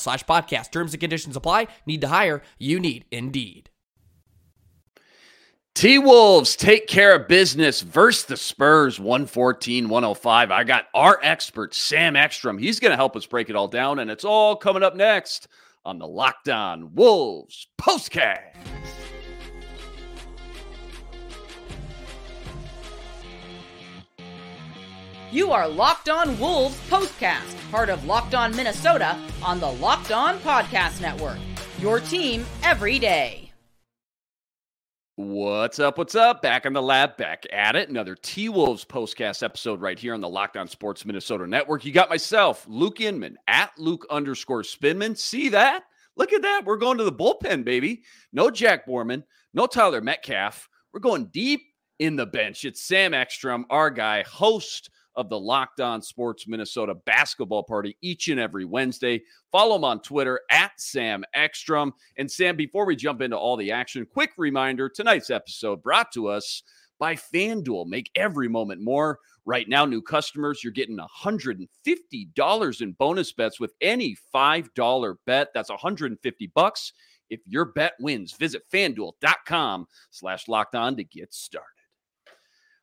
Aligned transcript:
slash 0.00 0.24
podcast. 0.24 0.70
Terms 0.70 0.92
and 0.92 1.00
conditions 1.00 1.36
apply. 1.36 1.68
Need 1.86 2.00
to 2.00 2.08
hire? 2.08 2.42
You 2.58 2.80
need 2.80 3.04
Indeed. 3.10 3.70
T 5.74 5.98
Wolves 5.98 6.56
take 6.56 6.88
care 6.88 7.14
of 7.14 7.28
business 7.28 7.80
versus 7.80 8.24
the 8.24 8.36
Spurs 8.36 8.98
114 8.98 9.88
105. 9.88 10.50
I 10.50 10.64
got 10.64 10.86
our 10.94 11.18
expert, 11.22 11.74
Sam 11.74 12.16
Ekstrom. 12.16 12.58
He's 12.58 12.80
going 12.80 12.90
to 12.90 12.96
help 12.96 13.16
us 13.16 13.24
break 13.24 13.48
it 13.48 13.56
all 13.56 13.68
down, 13.68 14.00
and 14.00 14.10
it's 14.10 14.24
all 14.24 14.56
coming 14.56 14.82
up 14.82 14.96
next 14.96 15.48
on 15.84 15.98
the 15.98 16.06
Locked 16.06 16.48
On 16.48 16.94
Wolves 16.94 17.68
postcast. 17.80 18.99
You 25.32 25.52
are 25.52 25.68
Locked 25.68 26.08
On 26.08 26.36
Wolves 26.40 26.76
Postcast, 26.90 27.70
part 27.70 27.88
of 27.88 28.04
Locked 28.04 28.34
On 28.34 28.54
Minnesota 28.56 29.16
on 29.44 29.60
the 29.60 29.70
Locked 29.70 30.10
On 30.10 30.40
Podcast 30.40 31.00
Network. 31.00 31.38
Your 31.78 32.00
team 32.00 32.44
every 32.64 32.98
day. 32.98 33.52
What's 35.14 35.78
up? 35.78 35.98
What's 35.98 36.16
up? 36.16 36.42
Back 36.42 36.66
in 36.66 36.72
the 36.72 36.82
lab, 36.82 37.16
back 37.16 37.46
at 37.52 37.76
it. 37.76 37.88
Another 37.88 38.16
T 38.16 38.48
Wolves 38.48 38.84
postcast 38.84 39.44
episode 39.44 39.80
right 39.80 39.96
here 39.96 40.14
on 40.14 40.20
the 40.20 40.28
Locked 40.28 40.56
On 40.56 40.66
Sports 40.66 41.06
Minnesota 41.06 41.46
Network. 41.46 41.84
You 41.84 41.92
got 41.92 42.10
myself, 42.10 42.66
Luke 42.68 43.00
Inman, 43.00 43.36
at 43.46 43.70
Luke 43.78 44.04
underscore 44.10 44.64
Spinman. 44.64 45.16
See 45.16 45.50
that? 45.50 45.84
Look 46.16 46.32
at 46.32 46.42
that. 46.42 46.62
We're 46.64 46.76
going 46.76 46.98
to 46.98 47.04
the 47.04 47.12
bullpen, 47.12 47.64
baby. 47.64 48.02
No 48.32 48.50
Jack 48.50 48.84
Borman, 48.84 49.22
no 49.54 49.68
Tyler 49.68 50.00
Metcalf. 50.00 50.68
We're 50.92 50.98
going 50.98 51.26
deep 51.26 51.60
in 52.00 52.16
the 52.16 52.26
bench. 52.26 52.64
It's 52.64 52.82
Sam 52.82 53.14
Ekstrom, 53.14 53.66
our 53.70 53.90
guy, 53.90 54.24
host 54.24 54.90
of 55.16 55.28
the 55.28 55.38
Locked 55.38 55.80
On 55.80 56.00
Sports 56.00 56.46
Minnesota 56.46 56.94
basketball 56.94 57.62
party 57.62 57.96
each 58.00 58.28
and 58.28 58.40
every 58.40 58.64
Wednesday. 58.64 59.22
Follow 59.50 59.76
him 59.76 59.84
on 59.84 60.00
Twitter 60.00 60.40
at 60.50 60.72
Sam 60.78 61.24
Ekstrom. 61.34 61.92
And 62.18 62.30
Sam, 62.30 62.56
before 62.56 62.86
we 62.86 62.96
jump 62.96 63.20
into 63.20 63.36
all 63.36 63.56
the 63.56 63.72
action, 63.72 64.06
quick 64.06 64.32
reminder 64.36 64.88
tonight's 64.88 65.30
episode 65.30 65.82
brought 65.82 66.12
to 66.12 66.28
us 66.28 66.62
by 66.98 67.16
FanDuel. 67.16 67.86
Make 67.86 68.10
every 68.14 68.48
moment 68.48 68.80
more. 68.80 69.18
Right 69.46 69.68
now, 69.68 69.84
new 69.84 70.02
customers, 70.02 70.62
you're 70.62 70.72
getting 70.72 70.98
$150 70.98 72.80
in 72.82 72.92
bonus 72.92 73.32
bets 73.32 73.58
with 73.58 73.72
any 73.80 74.16
$5 74.34 75.14
bet. 75.26 75.48
That's 75.54 75.70
150 75.70 76.46
bucks. 76.54 76.92
If 77.30 77.40
your 77.46 77.64
bet 77.64 77.94
wins, 78.00 78.32
visit 78.32 78.62
fanduel.com 78.72 79.86
slash 80.10 80.46
locked 80.46 80.74
on 80.74 80.96
to 80.96 81.04
get 81.04 81.32
started. 81.32 81.79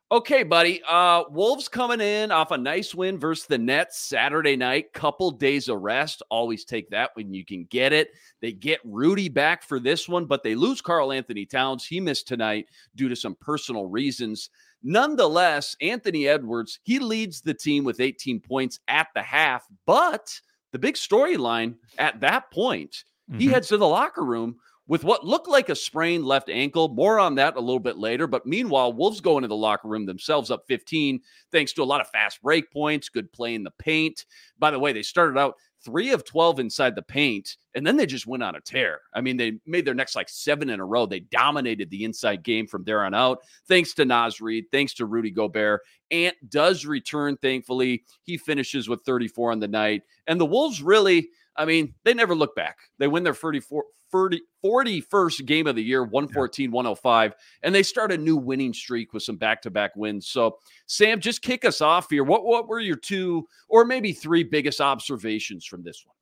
Okay, 0.10 0.44
buddy. 0.44 0.82
Uh, 0.88 1.26
Wolves 1.32 1.68
coming 1.68 2.00
in 2.00 2.32
off 2.32 2.52
a 2.52 2.58
nice 2.58 2.96
win 2.96 3.20
versus 3.20 3.46
the 3.46 3.58
Nets 3.58 4.00
Saturday 4.00 4.56
night. 4.56 4.94
Couple 4.94 5.32
days 5.32 5.68
of 5.68 5.82
rest. 5.82 6.24
Always 6.30 6.64
take 6.64 6.90
that 6.92 7.10
when 7.16 7.34
you 7.34 7.44
can 7.44 7.66
get 7.66 7.92
it. 7.92 8.12
They 8.42 8.54
get 8.54 8.80
Rudy 8.86 9.28
back 9.28 9.64
for 9.64 9.82
this 9.82 10.08
one, 10.08 10.24
but 10.24 10.44
they 10.44 10.56
lose 10.56 10.80
Karl-Anthony 10.80 11.46
Towns. 11.46 11.86
He 11.86 12.00
missed 12.00 12.26
tonight 12.26 12.68
due 12.96 13.10
to 13.10 13.18
some 13.18 13.36
personal 13.42 13.88
reasons. 13.88 14.50
Nonetheless, 14.82 15.76
Anthony 15.82 16.26
Edwards, 16.26 16.80
he 16.84 17.00
leads 17.00 17.42
the 17.42 17.54
team 17.54 17.84
with 17.84 18.00
18 18.00 18.40
points 18.40 18.80
at 18.88 19.08
the 19.14 19.22
half. 19.22 19.66
But 19.86 20.40
the 20.72 20.80
big 20.80 20.96
storyline 20.96 21.76
at 21.98 22.22
that 22.22 22.50
point, 22.50 23.04
mm-hmm. 23.30 23.40
he 23.40 23.48
heads 23.48 23.68
to 23.70 23.78
the 23.78 23.86
locker 23.86 24.24
room 24.24 24.56
with 24.88 25.04
what 25.04 25.26
looked 25.26 25.48
like 25.48 25.70
a 25.70 25.76
sprained 25.76 26.26
left 26.26 26.50
ankle. 26.50 26.88
More 26.90 27.20
on 27.20 27.36
that 27.36 27.56
a 27.56 27.60
little 27.60 27.80
bit 27.80 27.98
later. 27.98 28.28
But 28.28 28.46
meanwhile, 28.46 28.94
Wolves 28.94 29.22
go 29.22 29.38
into 29.38 29.48
the 29.48 29.56
locker 29.56 29.88
room 29.88 30.06
themselves 30.06 30.52
up 30.52 30.64
15, 30.68 31.20
thanks 31.52 31.74
to 31.74 31.84
a 31.84 31.86
lot 31.86 32.02
of 32.02 32.10
fast 32.10 32.42
break 32.42 32.72
points, 32.72 33.10
good 33.10 33.32
play 33.32 33.54
in 33.56 33.64
the 33.64 33.72
paint. 33.72 34.26
By 34.58 34.72
the 34.72 34.80
way, 34.80 34.94
they 34.94 35.04
started 35.04 35.38
out 35.38 35.56
three 35.84 36.12
of 36.12 36.26
12 36.26 36.60
inside 36.60 36.96
the 36.96 37.02
paint, 37.02 37.56
and 37.76 37.86
then 37.86 37.98
they 37.98 38.06
just 38.06 38.28
went 38.28 38.44
on 38.44 38.56
a 38.56 38.62
tear. 38.62 39.02
I 39.14 39.22
mean, 39.22 39.38
they 39.38 39.60
made 39.66 39.86
their 39.86 39.94
next 39.94 40.16
like 40.16 40.30
seven 40.30 40.70
in 40.70 40.80
a 40.80 40.86
row. 40.86 41.06
They 41.06 41.22
dominated 41.22 41.90
the 41.90 42.04
inside 42.04 42.44
game 42.44 42.68
from 42.68 42.84
there 42.84 43.04
on 43.04 43.14
out, 43.14 43.40
thanks 43.68 43.94
to 43.96 44.06
Naz 44.06 44.42
Reid, 44.42 44.66
thanks 44.72 44.94
to 44.96 45.06
Rudy 45.06 45.32
Gobert. 45.32 45.82
Ant 46.12 46.36
does 46.50 46.86
return, 46.86 47.38
thankfully. 47.38 48.04
He 48.24 48.38
finishes 48.38 48.90
with 48.90 49.04
34 49.04 49.52
on 49.52 49.60
the 49.60 49.68
night. 49.68 50.04
And 50.26 50.40
the 50.40 50.46
Wolves 50.46 50.82
really, 50.82 51.30
I 51.56 51.66
mean, 51.66 51.94
they 52.04 52.14
never 52.14 52.36
look 52.36 52.56
back. 52.56 52.78
They 52.98 53.08
win 53.08 53.24
their 53.24 53.34
34, 53.34 53.84
40, 54.12 54.42
41st 54.64 55.46
game 55.46 55.68
of 55.68 55.76
the 55.76 55.84
year, 55.84 56.04
114, 56.04 56.72
105, 56.72 57.34
and 57.64 57.74
they 57.74 57.84
start 57.84 58.12
a 58.12 58.18
new 58.18 58.38
winning 58.38 58.74
streak 58.74 59.14
with 59.14 59.24
some 59.24 59.38
back 59.38 59.62
to 59.62 59.70
back 59.70 59.96
wins. 59.96 60.28
So, 60.28 60.58
Sam, 60.86 61.20
just 61.20 61.42
kick 61.42 61.66
us 61.66 61.82
off 61.82 62.10
here. 62.10 62.24
What, 62.24 62.46
what 62.46 62.68
were 62.68 62.80
your 62.80 62.96
two 62.96 63.48
or 63.70 63.86
maybe 63.86 64.14
three 64.14 64.44
biggest 64.44 64.82
observations 64.82 65.66
from 65.66 65.84
this 65.84 66.04
one? 66.06 66.16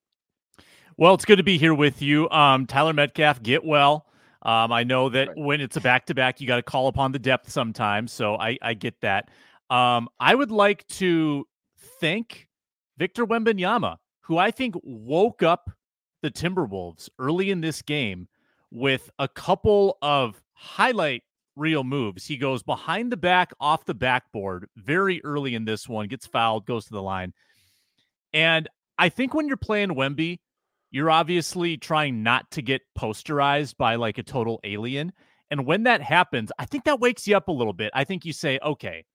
Well, 0.97 1.13
it's 1.13 1.25
good 1.25 1.38
to 1.38 1.44
be 1.44 1.57
here 1.57 1.74
with 1.74 2.01
you. 2.01 2.29
Um, 2.29 2.66
Tyler 2.66 2.94
Metcalf, 2.94 3.44
get 3.44 3.66
well. 3.66 4.06
Um, 4.44 4.72
I 4.72 4.84
know 4.84 5.09
that 5.09 5.29
right. 5.29 5.38
when 5.38 5.59
it's 5.59 5.75
a 5.75 5.81
back 5.81 6.06
to 6.06 6.13
back, 6.13 6.40
you 6.40 6.47
got 6.47 6.57
to 6.57 6.63
call 6.63 6.88
upon 6.88 7.12
the 7.12 7.19
depth 7.19 7.50
sometimes. 7.50 8.12
So 8.12 8.35
I, 8.35 8.57
I 8.62 8.75
get 8.75 9.01
that. 9.01 9.29
Um, 9.69 10.07
I 10.19 10.36
would 10.36 10.51
like 10.51 10.88
to 10.88 11.48
thank 12.00 12.48
Victor 12.98 13.25
Wembanyama, 13.25 13.98
who 14.21 14.38
I 14.38 14.51
think 14.51 14.75
woke 14.83 15.44
up 15.44 15.69
the 16.25 16.31
Timberwolves 16.31 17.07
early 17.19 17.51
in 17.51 17.62
this 17.62 17.83
game 17.83 18.27
with 18.72 19.12
a 19.19 19.27
couple 19.27 20.00
of 20.01 20.42
highlight 20.54 21.22
reel 21.56 21.83
moves. 21.83 22.25
He 22.25 22.36
goes 22.36 22.63
behind 22.63 23.12
the 23.12 23.18
back 23.18 23.54
off 23.60 23.86
the 23.86 23.94
backboard 23.94 24.68
very 24.75 25.24
early 25.24 25.54
in 25.54 25.66
this 25.66 25.88
one, 25.88 26.07
gets 26.07 26.25
fouled, 26.25 26.66
goes 26.66 26.86
to 26.86 26.94
the 26.94 27.01
line. 27.01 27.31
And 28.33 28.68
I 28.98 29.10
think 29.10 29.36
when 29.36 29.48
you're 29.48 29.56
playing 29.56 29.89
Wemby, 29.89 30.39
you're 30.89 31.12
obviously 31.12 31.77
trying 31.77 32.24
not 32.24 32.50
to 32.51 32.63
get 32.63 32.81
posterized 32.98 33.77
by 33.77 33.95
like 33.95 34.18
a 34.18 34.24
total 34.24 34.60
alien. 34.63 35.13
And 35.51 35.68
when 35.68 35.83
that 35.83 36.01
happens, 36.01 36.51
I 36.57 36.66
think 36.66 36.86
that 36.86 37.00
wakes 37.00 37.27
you 37.27 37.38
up 37.38 37.50
a 37.50 37.51
little 37.51 37.72
bit. 37.72 37.92
I 37.94 38.04
think 38.04 38.25
you 38.25 38.33
say, 38.33 38.57
okay, 38.63 39.06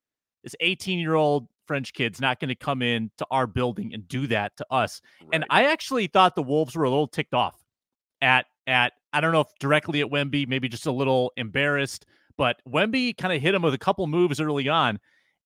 this 0.44 0.54
18 0.60 1.00
year 1.00 1.16
old 1.16 1.48
French 1.70 1.92
kid's 1.92 2.20
not 2.20 2.40
going 2.40 2.48
to 2.48 2.56
come 2.56 2.82
in 2.82 3.12
to 3.18 3.24
our 3.30 3.46
building 3.46 3.94
and 3.94 4.08
do 4.08 4.26
that 4.26 4.56
to 4.56 4.66
us. 4.72 5.00
Right. 5.20 5.28
And 5.34 5.44
I 5.50 5.66
actually 5.66 6.08
thought 6.08 6.34
the 6.34 6.42
Wolves 6.42 6.74
were 6.74 6.82
a 6.82 6.90
little 6.90 7.06
ticked 7.06 7.32
off 7.32 7.54
at 8.20 8.46
at 8.66 8.94
I 9.12 9.20
don't 9.20 9.30
know 9.30 9.42
if 9.42 9.46
directly 9.60 10.00
at 10.00 10.08
Wemby, 10.08 10.48
maybe 10.48 10.68
just 10.68 10.86
a 10.86 10.90
little 10.90 11.30
embarrassed, 11.36 12.06
but 12.36 12.60
Wemby 12.68 13.16
kind 13.16 13.32
of 13.32 13.40
hit 13.40 13.54
him 13.54 13.62
with 13.62 13.72
a 13.72 13.78
couple 13.78 14.04
moves 14.08 14.40
early 14.40 14.68
on, 14.68 14.98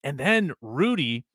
and 0.02 0.16
then 0.18 0.52
Rudy 0.62 1.26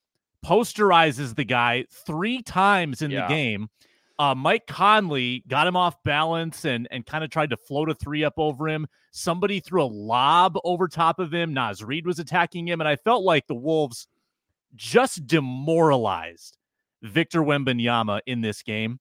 posterizes 0.43 1.35
the 1.35 1.43
guy 1.43 1.85
three 2.07 2.41
times 2.41 3.03
in 3.03 3.11
Yeah. 3.11 3.27
the 3.27 3.33
game. 3.35 3.69
Uh, 4.17 4.33
Mike 4.33 4.65
Conley 4.65 5.43
got 5.47 5.67
him 5.67 5.75
off 5.75 6.01
balance 6.03 6.65
and 6.65 6.87
and 6.89 7.05
kind 7.05 7.23
of 7.23 7.29
tried 7.29 7.51
to 7.51 7.57
float 7.57 7.89
a 7.91 7.93
three 7.93 8.23
up 8.23 8.33
over 8.37 8.67
him. 8.67 8.87
Somebody 9.11 9.59
threw 9.59 9.83
a 9.83 9.85
lob 9.85 10.57
over 10.63 10.87
top 10.87 11.19
of 11.19 11.31
him. 11.31 11.53
Naz 11.53 11.83
Reid 11.83 12.07
was 12.07 12.17
attacking 12.17 12.67
him, 12.67 12.81
and 12.81 12.87
I 12.87 12.95
felt 12.95 13.23
like 13.23 13.45
the 13.45 13.55
Wolves 13.55 14.07
just 14.75 15.25
demoralized 15.27 16.57
Victor 17.01 17.41
Wembanyama 17.41 18.21
in 18.25 18.41
this 18.41 18.61
game. 18.61 18.99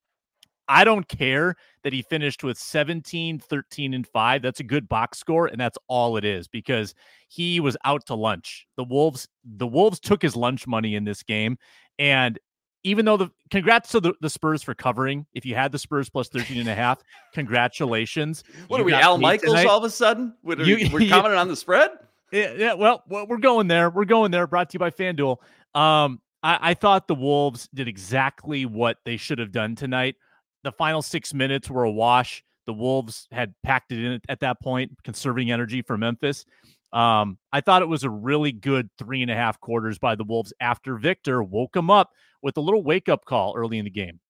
I 0.71 0.85
don't 0.85 1.09
care 1.09 1.57
that 1.83 1.95
he 1.95 2.03
finished 2.03 2.45
with 2.45 2.59
17, 2.59 3.39
13, 3.39 3.95
and 3.95 4.07
5. 4.07 4.43
That's 4.43 4.61
a 4.61 4.65
good 4.65 4.87
box 4.87 5.19
score, 5.19 5.47
and 5.47 5.59
that's 5.59 5.79
all 5.89 6.19
it 6.19 6.25
is 6.27 6.47
because 6.47 6.95
he 7.29 7.59
was 7.59 7.75
out 7.87 8.05
to 8.07 8.15
lunch. 8.15 8.67
The 8.77 8.85
Wolves, 8.85 9.27
the 9.45 9.67
Wolves 9.67 9.99
took 9.99 10.21
his 10.21 10.37
lunch 10.37 10.67
money 10.67 10.95
in 10.95 11.05
this 11.05 11.23
game. 11.23 11.57
And 11.99 12.39
even 12.85 13.05
though 13.07 13.17
the 13.17 13.31
congrats 13.51 13.91
to 13.91 14.01
the, 14.01 14.15
the 14.21 14.31
Spurs 14.31 14.63
for 14.63 14.73
covering. 14.75 15.27
If 15.35 15.45
you 15.45 15.55
had 15.55 15.73
the 15.73 15.79
Spurs 15.79 16.09
plus 16.09 16.29
13 16.29 16.61
and 16.61 16.69
a 16.69 16.75
half, 16.75 17.03
congratulations. 17.35 18.45
What 18.69 18.79
You 18.79 18.83
are 18.85 18.87
we, 18.87 18.93
Al 18.95 19.19
Michaels 19.19 19.53
tonight. 19.53 19.67
all 19.67 19.79
of 19.79 19.85
a 19.85 19.91
sudden? 19.91 20.35
Are 20.47 20.55
You- 20.63 20.77
we- 20.77 20.89
we're 20.89 21.09
commenting 21.11 21.39
on 21.39 21.49
the 21.49 21.57
spread? 21.57 21.91
Yeah, 22.31 22.53
yeah. 22.57 22.75
Well, 22.75 23.03
well, 23.09 23.27
we're 23.27 23.39
going 23.39 23.69
there. 23.69 23.89
We're 23.91 24.05
going 24.05 24.31
there. 24.31 24.47
Brought 24.47 24.69
to 24.71 24.75
you 24.75 24.79
by 24.79 24.91
FanDuel. 24.91 25.39
Um, 25.75 26.21
I, 26.43 26.71
I 26.71 26.75
thought 26.75 27.09
the 27.09 27.15
Wolves 27.15 27.69
did 27.75 27.89
exactly 27.89 28.67
what 28.67 28.99
they 29.05 29.17
should 29.17 29.39
have 29.39 29.53
done 29.53 29.75
tonight. 29.75 30.17
The 30.65 30.73
final 30.73 31.03
six 31.03 31.33
minutes 31.33 31.71
were 31.71 31.85
a 31.85 31.91
wash. 31.91 32.43
The 32.67 32.73
Wolves 32.73 33.27
had 33.31 33.55
packed 33.63 33.93
it 33.93 34.05
in 34.05 34.21
at 34.29 34.41
that 34.41 34.61
point, 34.61 34.93
conserving 35.05 35.51
energy 35.51 35.83
for 35.83 35.97
Memphis. 35.97 36.45
Um, 36.93 37.39
I 37.53 37.61
thought 37.61 37.83
it 37.83 37.89
was 37.89 38.05
a 38.05 38.11
really 38.11 38.53
good 38.53 38.89
three 38.99 39.23
and 39.23 39.31
a 39.31 39.35
half 39.35 39.61
quarters 39.61 39.99
by 39.99 40.15
the 40.15 40.25
Wolves 40.25 40.53
after 40.61 40.97
Victor 40.97 41.43
woke 41.43 41.73
them 41.73 41.91
up 41.91 42.11
with 42.43 42.57
a 42.57 42.61
little 42.61 42.83
wake 42.83 43.09
up 43.09 43.25
call 43.25 43.55
early 43.57 43.79
in 43.79 43.85
the 43.85 43.91
game. 43.91 44.21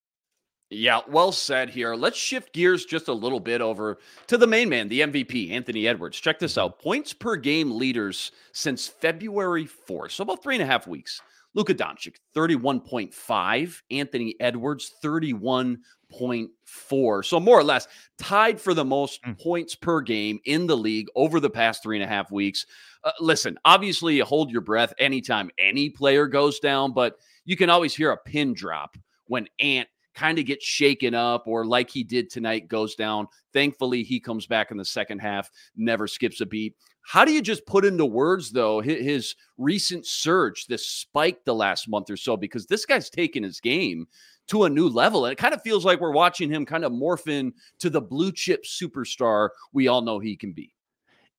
Yeah, 0.71 1.01
well 1.09 1.33
said 1.33 1.71
here. 1.71 1.95
Let's 1.95 2.19
shift 2.19 2.53
gears 2.53 2.85
just 2.85 3.09
a 3.09 3.13
little 3.13 3.41
bit 3.41 3.63
over 3.63 3.99
to 4.27 4.37
the 4.37 4.47
main 4.47 4.69
man, 4.69 4.89
the 4.89 5.01
MVP, 5.01 5.51
Anthony 5.51 5.89
Edwards. 5.89 6.21
Check 6.21 6.39
this 6.39 6.59
out 6.59 6.79
points 6.79 7.15
per 7.15 7.37
game 7.37 7.71
leaders 7.71 8.33
since 8.53 8.87
February 8.87 9.67
4th. 9.67 10.11
So 10.13 10.25
about 10.25 10.43
three 10.43 10.57
and 10.57 10.63
a 10.63 10.67
half 10.67 10.87
weeks. 10.87 11.23
Luka 11.55 11.75
Doncic, 11.75 12.17
31.5. 12.37 13.83
Anthony 13.91 14.35
Edwards, 14.41 14.93
31.4. 15.03 17.25
So 17.25 17.41
more 17.41 17.59
or 17.59 17.65
less 17.65 17.89
tied 18.19 18.61
for 18.61 18.75
the 18.75 18.85
most 18.85 19.23
Mm. 19.23 19.41
points 19.41 19.75
per 19.75 20.03
game 20.03 20.39
in 20.45 20.67
the 20.67 20.77
league 20.77 21.09
over 21.17 21.41
the 21.41 21.49
past 21.49 21.83
three 21.83 21.97
and 21.97 22.05
a 22.05 22.09
half 22.09 22.31
weeks. 22.31 22.67
Uh, 23.05 23.13
listen, 23.21 23.59
obviously, 23.65 24.17
you 24.17 24.25
hold 24.27 24.51
your 24.51 24.61
breath 24.61 24.93
anytime 24.99 25.51
any 25.59 25.89
player 25.89 26.27
goes 26.27 26.61
down, 26.61 26.93
but 26.93 27.17
you 27.47 27.57
can 27.57 27.71
always 27.71 27.95
hear 27.95 28.11
a 28.11 28.19
pin 28.19 28.53
drop 28.53 28.99
when 29.27 29.49
Ant 29.59 29.89
kind 30.19 30.39
of 30.39 30.47
gets 30.47 30.65
shaken 30.65 31.15
up 31.15 31.47
or 31.47 31.65
like 31.65 31.89
he 31.89 32.03
did 32.03 32.29
tonight 32.29 32.67
goes 32.67 32.97
down. 32.97 33.29
Thankfully, 33.53 34.03
he 34.03 34.19
comes 34.19 34.47
back 34.47 34.73
in 34.73 34.77
the 34.77 34.85
second 34.85 35.21
half, 35.21 35.49
never 35.77 36.09
skips 36.09 36.41
a 36.41 36.47
beat. 36.47 36.75
How 37.03 37.25
do 37.25 37.33
you 37.33 37.41
just 37.41 37.65
put 37.67 37.85
into 37.85 38.05
words, 38.05 38.51
though, 38.51 38.81
his 38.81 39.35
recent 39.57 40.07
surge, 40.07 40.67
this 40.67 40.87
spike 40.87 41.45
the 41.45 41.55
last 41.55 41.89
month 41.89 42.11
or 42.11 42.17
so? 42.17 42.37
Because 42.37 42.67
this 42.67 42.85
guy's 42.85 43.09
taken 43.09 43.45
his 43.45 43.61
game 43.61 44.07
to 44.49 44.65
a 44.65 44.69
new 44.69 44.89
level. 44.89 45.25
And 45.25 45.33
it 45.33 45.39
kind 45.39 45.55
of 45.55 45.63
feels 45.63 45.85
like 45.85 46.01
we're 46.01 46.13
watching 46.13 46.51
him 46.51 46.67
kind 46.67 46.85
of 46.85 46.93
morph 46.93 47.29
in 47.29 47.53
to 47.79 47.89
the 47.89 48.01
blue 48.01 48.33
chip 48.33 48.65
superstar 48.65 49.51
we 49.73 49.87
all 49.87 50.03
know 50.03 50.19
he 50.19 50.37
can 50.37 50.53
be. 50.53 50.75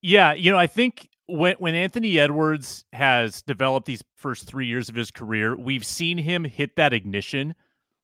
Yeah, 0.00 0.32
you 0.32 0.50
know, 0.50 0.58
I 0.58 0.66
think 0.66 1.08
when 1.26 1.54
when 1.58 1.74
Anthony 1.74 2.18
Edwards 2.18 2.84
has 2.94 3.42
developed 3.42 3.86
these 3.86 4.02
first 4.16 4.46
three 4.46 4.66
years 4.66 4.88
of 4.88 4.94
his 4.94 5.10
career, 5.10 5.54
we've 5.54 5.84
seen 5.84 6.16
him 6.16 6.44
hit 6.44 6.76
that 6.76 6.94
ignition 6.94 7.54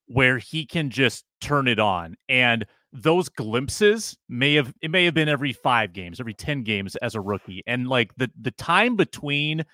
where 0.07 0.39
he 0.39 0.65
can 0.65 0.91
just 0.91 1.25
turn 1.41 1.69
it 1.69 1.79
on. 1.79 2.17
And 2.29 2.65
those 2.93 3.29
glimpses 3.29 4.17
may 4.29 4.55
have 4.55 4.73
it 4.81 4.91
may 4.91 5.05
have 5.05 5.15
been 5.15 5.29
every 5.29 5.53
five 5.53 5.93
games, 5.93 6.21
every 6.21 6.35
10 6.35 6.63
games 6.63 6.97
as 6.97 7.15
a 7.15 7.21
rookie. 7.21 7.63
And 7.67 7.89
like 7.89 8.15
the 8.17 8.31
the 8.41 8.53
time 8.53 8.97
between 8.97 9.65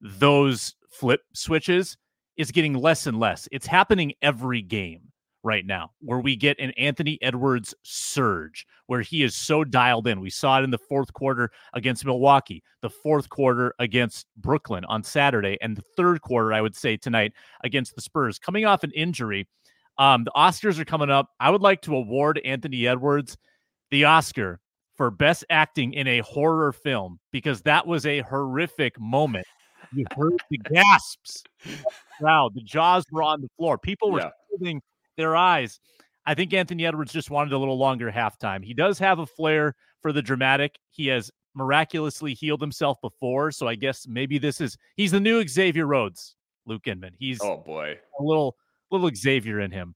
those 0.00 0.74
flip 0.90 1.20
switches 1.34 1.96
is 2.36 2.50
getting 2.50 2.74
less 2.74 3.06
and 3.06 3.18
less. 3.18 3.48
It's 3.52 3.66
happening 3.66 4.12
every 4.22 4.62
game 4.62 5.12
right 5.44 5.66
now 5.66 5.90
where 6.00 6.18
we 6.18 6.34
get 6.34 6.58
an 6.58 6.70
Anthony 6.72 7.18
Edwards 7.22 7.74
surge 7.82 8.66
where 8.86 9.02
he 9.02 9.22
is 9.22 9.36
so 9.36 9.62
dialed 9.62 10.06
in. 10.06 10.20
We 10.20 10.30
saw 10.30 10.58
it 10.58 10.64
in 10.64 10.70
the 10.70 10.78
fourth 10.78 11.12
quarter 11.12 11.50
against 11.74 12.04
Milwaukee, 12.04 12.62
the 12.80 12.90
fourth 12.90 13.28
quarter 13.28 13.74
against 13.78 14.26
Brooklyn 14.36 14.84
on 14.86 15.02
Saturday, 15.02 15.58
and 15.60 15.76
the 15.76 15.84
third 15.96 16.22
quarter, 16.22 16.52
I 16.52 16.62
would 16.62 16.74
say, 16.74 16.96
tonight 16.96 17.32
against 17.62 17.94
the 17.94 18.00
Spurs. 18.00 18.38
Coming 18.38 18.64
off 18.64 18.82
an 18.82 18.92
injury, 18.92 19.46
um, 19.98 20.24
the 20.24 20.32
Oscars 20.36 20.78
are 20.78 20.84
coming 20.84 21.10
up. 21.10 21.30
I 21.40 21.50
would 21.50 21.60
like 21.62 21.82
to 21.82 21.94
award 21.96 22.40
Anthony 22.44 22.86
Edwards 22.86 23.36
the 23.90 24.04
Oscar 24.04 24.60
for 24.96 25.10
best 25.10 25.44
acting 25.50 25.92
in 25.92 26.06
a 26.06 26.20
horror 26.20 26.72
film 26.72 27.18
because 27.32 27.62
that 27.62 27.86
was 27.86 28.06
a 28.06 28.20
horrific 28.20 28.98
moment. 29.00 29.46
You 29.92 30.04
heard 30.16 30.34
the 30.50 30.58
gasps 30.72 31.42
Wow, 32.20 32.50
the 32.54 32.62
jaws 32.62 33.04
were 33.10 33.22
on 33.22 33.40
the 33.40 33.48
floor. 33.56 33.76
People 33.78 34.10
were 34.10 34.30
Yeah. 34.60 34.78
their 35.16 35.36
eyes. 35.36 35.78
I 36.26 36.34
think 36.34 36.54
Anthony 36.54 36.86
Edwards 36.86 37.12
just 37.12 37.30
wanted 37.30 37.52
a 37.52 37.58
little 37.58 37.76
longer 37.76 38.10
halftime. 38.10 38.64
He 38.64 38.72
does 38.72 38.98
have 38.98 39.18
a 39.18 39.26
flair 39.26 39.74
for 40.00 40.12
the 40.12 40.22
dramatic. 40.22 40.76
He 40.90 41.08
has 41.08 41.30
miraculously 41.54 42.34
healed 42.34 42.60
himself 42.60 42.98
before, 43.02 43.50
so 43.52 43.68
I 43.68 43.74
guess 43.74 44.06
maybe 44.08 44.38
this 44.38 44.60
is 44.60 44.76
he's 44.96 45.10
the 45.12 45.20
new 45.20 45.46
Xavier 45.46 45.86
Rhodes, 45.86 46.34
Luke 46.66 46.86
Inman. 46.86 47.14
He's 47.18 47.40
Oh, 47.42 47.58
boy. 47.58 47.98
a 48.18 48.22
little 48.22 48.56
little 48.94 49.10
Xavier 49.14 49.60
in 49.60 49.70
him. 49.70 49.94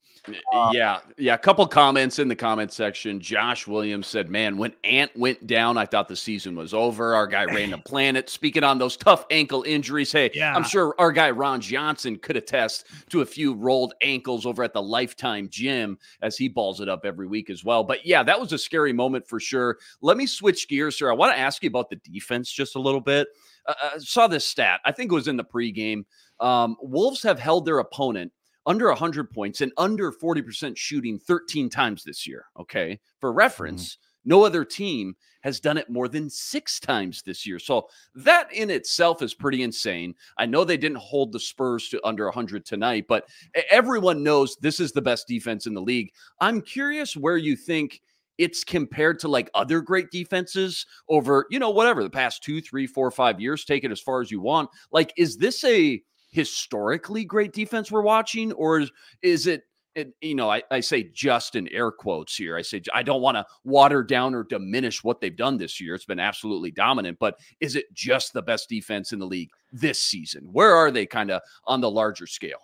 yeah, 0.73 0.99
yeah. 1.17 1.35
A 1.35 1.39
couple 1.39 1.67
comments 1.67 2.19
in 2.19 2.29
the 2.29 2.37
comment 2.37 2.73
section. 2.73 3.21
Josh 3.21 3.67
Williams 3.67 4.07
said, 4.07 4.29
"Man, 4.29 4.57
when 4.57 4.75
Ant 4.85 5.17
went 5.17 5.47
down, 5.47 5.79
I 5.79 5.87
thought 5.87 6.09
the 6.09 6.17
season 6.17 6.55
was 6.57 6.75
over." 6.75 7.15
Our 7.15 7.27
guy 7.27 7.45
Random 7.47 7.81
Planet 7.85 8.29
speaking 8.29 8.65
on 8.65 8.79
those 8.79 8.97
tough 8.97 9.25
ankle 9.31 9.63
injuries. 9.63 10.13
Hey, 10.13 10.31
Yeah. 10.35 10.55
I'm 10.55 10.65
sure 10.65 10.95
our 10.99 11.13
guy 11.13 11.31
Ron 11.31 11.61
Johnson 11.61 12.17
could 12.17 12.37
attest 12.37 12.87
to 13.11 13.21
a 13.23 13.27
few 13.27 13.55
rolled 13.55 13.95
ankles 14.03 14.45
over 14.45 14.63
at 14.63 14.73
the 14.73 14.83
Lifetime 14.83 15.49
Gym 15.51 15.99
as 16.21 16.37
he 16.37 16.49
balls 16.49 16.81
it 16.81 16.89
up 16.89 17.05
every 17.05 17.27
week 17.27 17.49
as 17.51 17.65
well. 17.65 17.85
But 17.85 18.05
yeah, 18.05 18.23
that 18.23 18.39
was 18.41 18.53
a 18.53 18.59
scary 18.59 18.93
moment 18.93 19.27
for 19.27 19.41
sure. 19.41 19.79
Let 20.03 20.17
me 20.17 20.27
switch 20.27 20.69
gears, 20.69 20.99
here. 20.99 21.11
I 21.11 21.15
want 21.15 21.33
to 21.35 21.39
ask 21.39 21.63
you 21.63 21.69
about 21.69 21.89
the 21.91 21.97
defense 21.97 22.51
just 22.51 22.77
a 22.77 22.81
little 22.81 23.01
bit. 23.01 23.29
Uh, 23.67 23.75
I 23.95 23.99
saw 23.99 24.27
this 24.27 24.47
stat. 24.47 24.81
I 24.85 24.93
think 24.93 25.11
it 25.11 25.15
was 25.15 25.29
in 25.29 25.37
the 25.37 25.45
pregame. 25.45 26.05
Um, 26.41 26.77
Wolves 26.81 27.23
have 27.25 27.39
held 27.39 27.67
their 27.67 27.81
opponent 27.81 28.33
under 28.67 28.89
100 28.89 29.31
points 29.31 29.61
and 29.61 29.73
under 29.77 30.13
40% 30.13 30.77
shooting 30.77 31.19
13 31.19 31.71
times 31.71 32.05
this 32.05 32.27
year. 32.27 32.47
Okay. 32.59 33.01
For 33.21 33.31
mm-hmm. 33.31 33.39
reference, 33.39 33.99
no 34.25 34.45
other 34.45 34.65
team 34.65 35.17
has 35.43 35.61
done 35.61 35.79
it 35.79 35.89
more 35.89 36.09
than 36.09 36.29
six 36.29 36.81
times 36.81 37.23
this 37.23 37.47
year. 37.47 37.59
So 37.59 37.89
that 38.15 38.53
in 38.53 38.71
itself 38.71 39.23
is 39.23 39.35
pretty 39.35 39.63
insane. 39.63 40.15
I 40.37 40.47
know 40.47 40.65
they 40.65 40.77
didn't 40.77 40.99
hold 40.99 41.33
the 41.33 41.41
Spurs 41.41 41.89
to 41.91 42.07
under 42.07 42.25
100 42.25 42.67
tonight, 42.67 43.07
but 43.09 43.29
everyone 43.71 44.23
knows 44.23 44.57
this 44.57 44.81
is 44.81 44.93
the 44.93 45.03
best 45.03 45.27
defense 45.29 45.67
in 45.67 45.75
the 45.75 45.81
league. 45.81 46.11
I'm 46.41 46.61
curious 46.61 47.17
where 47.17 47.37
you 47.37 47.57
think 47.57 48.03
it's 48.37 48.65
compared 48.65 49.19
to 49.21 49.29
like 49.29 49.51
other 49.55 49.81
great 49.81 50.11
defenses 50.11 50.87
over, 51.09 51.47
you 51.51 51.59
know, 51.59 51.71
whatever 51.71 52.03
the 52.03 52.11
past 52.11 52.43
two, 52.43 52.61
three, 52.61 52.87
four, 52.87 53.11
five 53.11 53.41
years. 53.41 53.65
Take 53.65 53.85
it 53.85 53.91
as 53.91 54.01
far 54.01 54.21
as 54.21 54.31
you 54.31 54.41
want. 54.41 54.71
Like, 54.93 55.13
is 55.17 55.37
this 55.37 55.65
a 55.65 56.01
historically 56.29 57.25
great 57.25 57.53
defense 57.53 57.91
we're 57.91 58.03
watching, 58.03 58.53
or 58.53 58.81
is, 58.81 58.91
is 59.23 59.47
it? 59.47 59.63
it 59.95 60.13
you 60.21 60.35
know, 60.35 60.51
I, 60.51 60.63
I 60.71 60.81
say 60.81 61.05
just 61.15 61.57
in 61.57 61.69
air 61.69 61.91
quotes 61.91 62.37
here. 62.37 62.57
I 62.57 62.63
say 62.63 62.83
I 62.93 63.03
don't 63.03 63.23
want 63.23 63.37
to 63.37 63.47
water 63.65 64.03
down 64.03 64.35
or 64.35 64.45
diminish 64.45 65.03
what 65.03 65.21
they've 65.21 65.37
done 65.37 65.57
this 65.57 65.81
year. 65.81 65.95
It's 65.95 66.05
been 66.05 66.21
absolutely 66.21 66.71
dominant, 66.71 67.19
but 67.19 67.39
is 67.61 67.77
it 67.77 67.93
just 67.95 68.33
the 68.33 68.43
best 68.43 68.69
defense 68.69 69.13
in 69.13 69.19
the 69.19 69.27
league 69.27 69.51
this 69.73 70.03
season? 70.03 70.49
Where 70.53 70.75
are 70.75 70.91
they 70.91 71.07
kind 71.07 71.31
of 71.31 71.43
on 71.65 71.81
the 71.81 71.91
larger 71.91 72.27
scale? 72.27 72.61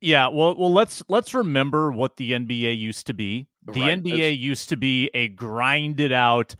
Yeah, 0.00 0.28
well, 0.28 0.54
well, 0.56 0.72
let's 0.72 1.02
let's 1.08 1.32
remember 1.32 1.90
what 1.90 2.16
the 2.18 2.32
NBA 2.32 2.78
used 2.78 3.06
to 3.06 3.14
be. 3.14 3.48
The 3.64 3.80
Right, 3.80 4.02
NBA 4.02 4.10
that's- 4.10 4.36
used 4.38 4.68
to 4.68 4.76
be 4.76 5.10
a 5.14 5.28
grinded 5.28 6.12
out 6.12 6.54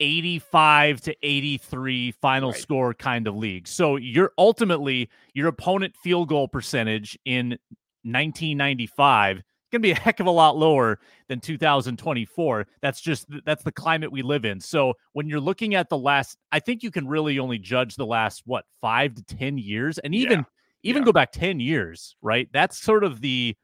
85 0.00 1.00
to 1.02 1.16
83 1.22 2.12
final 2.12 2.52
Right. 2.52 2.60
score 2.60 2.94
kind 2.94 3.26
of 3.26 3.36
league. 3.36 3.66
So 3.68 3.96
your 3.96 4.32
ultimately 4.38 5.08
your 5.34 5.48
opponent 5.48 5.96
field 5.96 6.28
goal 6.28 6.48
percentage 6.48 7.18
in 7.24 7.58
1995 8.04 9.42
going 9.72 9.82
to 9.82 9.86
be 9.88 9.90
a 9.90 9.96
heck 9.96 10.20
of 10.20 10.26
a 10.26 10.30
lot 10.30 10.56
lower 10.56 11.00
than 11.28 11.40
2024. 11.40 12.66
That's 12.82 13.00
just 13.00 13.26
that's 13.44 13.64
the 13.64 13.72
climate 13.72 14.12
we 14.12 14.22
live 14.22 14.44
in. 14.44 14.60
So 14.60 14.94
when 15.12 15.28
you're 15.28 15.40
looking 15.40 15.74
at 15.74 15.88
the 15.88 15.98
last 15.98 16.38
I 16.52 16.60
think 16.60 16.82
you 16.82 16.90
can 16.90 17.08
really 17.08 17.38
only 17.38 17.58
judge 17.58 17.96
the 17.96 18.06
last 18.06 18.42
what 18.46 18.64
5 18.80 19.14
to 19.14 19.24
10 19.24 19.58
years 19.58 19.98
and 19.98 20.14
even 20.14 20.40
Yeah. 20.40 20.44
even 20.84 21.02
Yeah. 21.02 21.06
go 21.06 21.12
back 21.12 21.32
10 21.32 21.58
years, 21.58 22.14
right? 22.22 22.48
That's 22.52 22.78
sort 22.78 23.02
of 23.04 23.20
the 23.20 23.56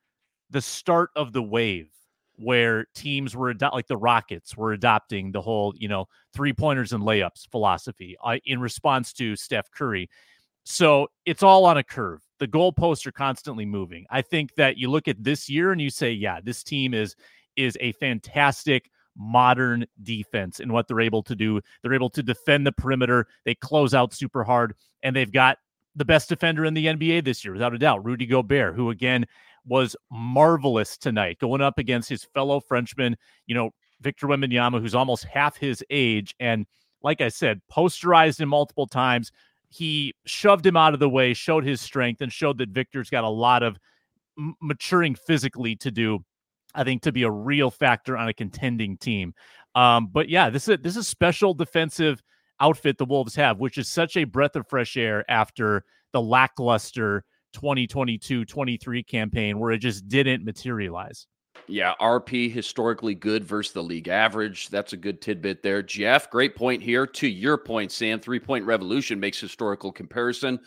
the 0.51 0.63
start 0.63 1.11
of 1.17 1.33
the 1.33 1.43
wave 1.43 1.91
where 2.43 2.87
teams 2.95 3.37
were 3.37 3.51
ado- 3.51 3.71
like 3.73 3.87
the 3.87 3.97
Rockets 3.97 4.57
were 4.57 4.73
adopting 4.73 5.33
the 5.33 5.41
whole, 5.41 5.73
you 5.77 5.89
know, 5.89 6.07
three 6.35 6.53
pointers 6.53 6.93
and 6.93 7.03
layups 7.03 7.49
philosophy 7.51 8.17
uh, 8.25 8.39
in 8.45 8.61
response 8.61 9.13
to 9.15 9.37
Steph 9.37 9.71
Curry. 9.71 10.09
So 10.65 11.09
it's 11.27 11.43
all 11.43 11.65
on 11.65 11.77
a 11.77 11.83
curve. 11.83 12.21
the 12.39 12.49
goalposts 12.49 13.07
are 13.07 13.13
constantly 13.13 13.65
moving. 13.65 14.05
I 14.11 14.23
think 14.23 14.55
that 14.57 14.77
you 14.77 14.91
look 14.91 15.09
at 15.09 15.23
this 15.23 15.49
year 15.49 15.73
and 15.73 15.81
you 15.81 15.91
say, 15.91 16.13
yeah, 16.13 16.41
this 16.43 16.63
team 16.63 16.95
is 16.95 17.15
is 17.57 17.77
a 17.81 17.93
fantastic 17.93 18.91
modern 19.17 19.85
defense 20.03 20.59
and 20.61 20.73
what 20.73 20.89
they're 20.89 21.01
able 21.01 21.23
to 21.23 21.37
do. 21.37 21.61
They're 21.83 21.95
able 21.95 22.11
to 22.11 22.23
defend 22.23 22.67
the 22.67 22.73
perimeter. 22.73 23.27
They 23.45 23.55
close 23.55 23.95
out 23.95 24.15
super 24.15 24.43
hard, 24.43 24.75
and 25.03 25.15
they've 25.15 25.33
got 25.33 25.59
the 25.95 26.05
best 26.05 26.29
defender 26.29 26.65
in 26.65 26.75
the 26.75 26.87
NBA 26.87 27.25
this 27.25 27.45
year, 27.45 27.53
without 27.53 27.75
a 27.75 27.79
doubt, 27.79 28.05
Rudy 28.05 28.27
Gobert, 28.27 28.75
who 28.75 28.91
again 28.91 29.27
was 29.67 29.97
marvelous 30.11 30.97
tonight, 30.97 31.39
going 31.39 31.61
up 31.61 31.79
against 31.79 32.09
his 32.09 32.25
fellow 32.25 32.61
Frenchman, 32.61 33.17
you 33.47 33.55
know, 33.55 33.71
Victor 34.01 34.27
Wembanyama, 34.27 34.81
who's 34.81 34.95
almost 34.95 35.25
half 35.25 35.57
his 35.57 35.85
age. 35.91 36.35
And 36.41 36.67
like 37.03 37.21
I 37.21 37.29
said, 37.29 37.61
posterized 37.71 38.41
him 38.41 38.49
multiple 38.49 38.87
times. 38.87 39.31
He 39.69 40.15
shoved 40.27 40.67
him 40.67 40.77
out 40.77 40.95
of 40.95 41.01
the 41.01 41.09
way, 41.09 41.35
showed 41.35 41.65
his 41.65 41.81
strength, 41.81 42.21
and 42.21 42.33
showed 42.33 42.59
that 42.59 42.71
Victor's 42.71 43.11
got 43.11 43.25
a 43.25 43.29
lot 43.29 43.63
of 43.63 43.79
m- 44.39 44.55
maturing 44.61 45.15
physically 45.15 45.77
to 45.77 45.91
do. 45.91 46.25
I 46.75 46.85
think 46.85 47.03
to 47.03 47.13
be 47.13 47.23
a 47.23 47.31
real 47.31 47.71
factor 47.71 48.17
on 48.17 48.29
a 48.29 48.35
contending 48.35 48.97
team. 48.97 49.35
Um, 49.75 50.09
but 50.11 50.29
yeah, 50.29 50.51
this 50.51 50.65
is 50.65 50.75
a, 50.75 50.77
this 50.79 50.97
is 50.97 51.07
special 51.07 51.55
defensive 51.55 52.23
outfit 52.61 52.99
the 52.99 53.05
Wolves 53.05 53.35
have, 53.37 53.59
which 53.59 53.79
is 53.79 53.89
such 53.89 54.17
a 54.17 54.25
breath 54.25 54.57
of 54.57 54.67
fresh 54.69 54.97
air 54.97 55.25
after 55.31 55.85
the 56.13 56.21
lackluster 56.21 57.25
2022 57.53 58.45
23 58.45 59.03
campaign 59.03 59.59
where 59.59 59.73
it 59.73 59.79
just 59.79 60.09
didn't 60.09 60.45
materialize. 60.45 61.27
Yeah, 61.69 61.95
RP 62.01 62.51
historically 62.51 63.15
good 63.15 63.45
versus 63.45 63.73
the 63.73 63.83
league 63.83 64.09
average. 64.09 64.69
That's 64.69 64.93
a 64.93 64.97
good 64.97 65.21
tidbit 65.21 65.63
there. 65.63 65.83
Jeff, 65.83 66.31
great 66.31 66.57
point 66.57 66.83
here. 66.83 67.07
To 67.07 67.29
your 67.29 67.57
point, 67.57 67.93
Sam, 67.93 68.21
three 68.21 68.41
point 68.41 68.65
revolution 68.65 69.21
makes 69.21 69.39
historical 69.39 69.93
comparison 69.93 70.61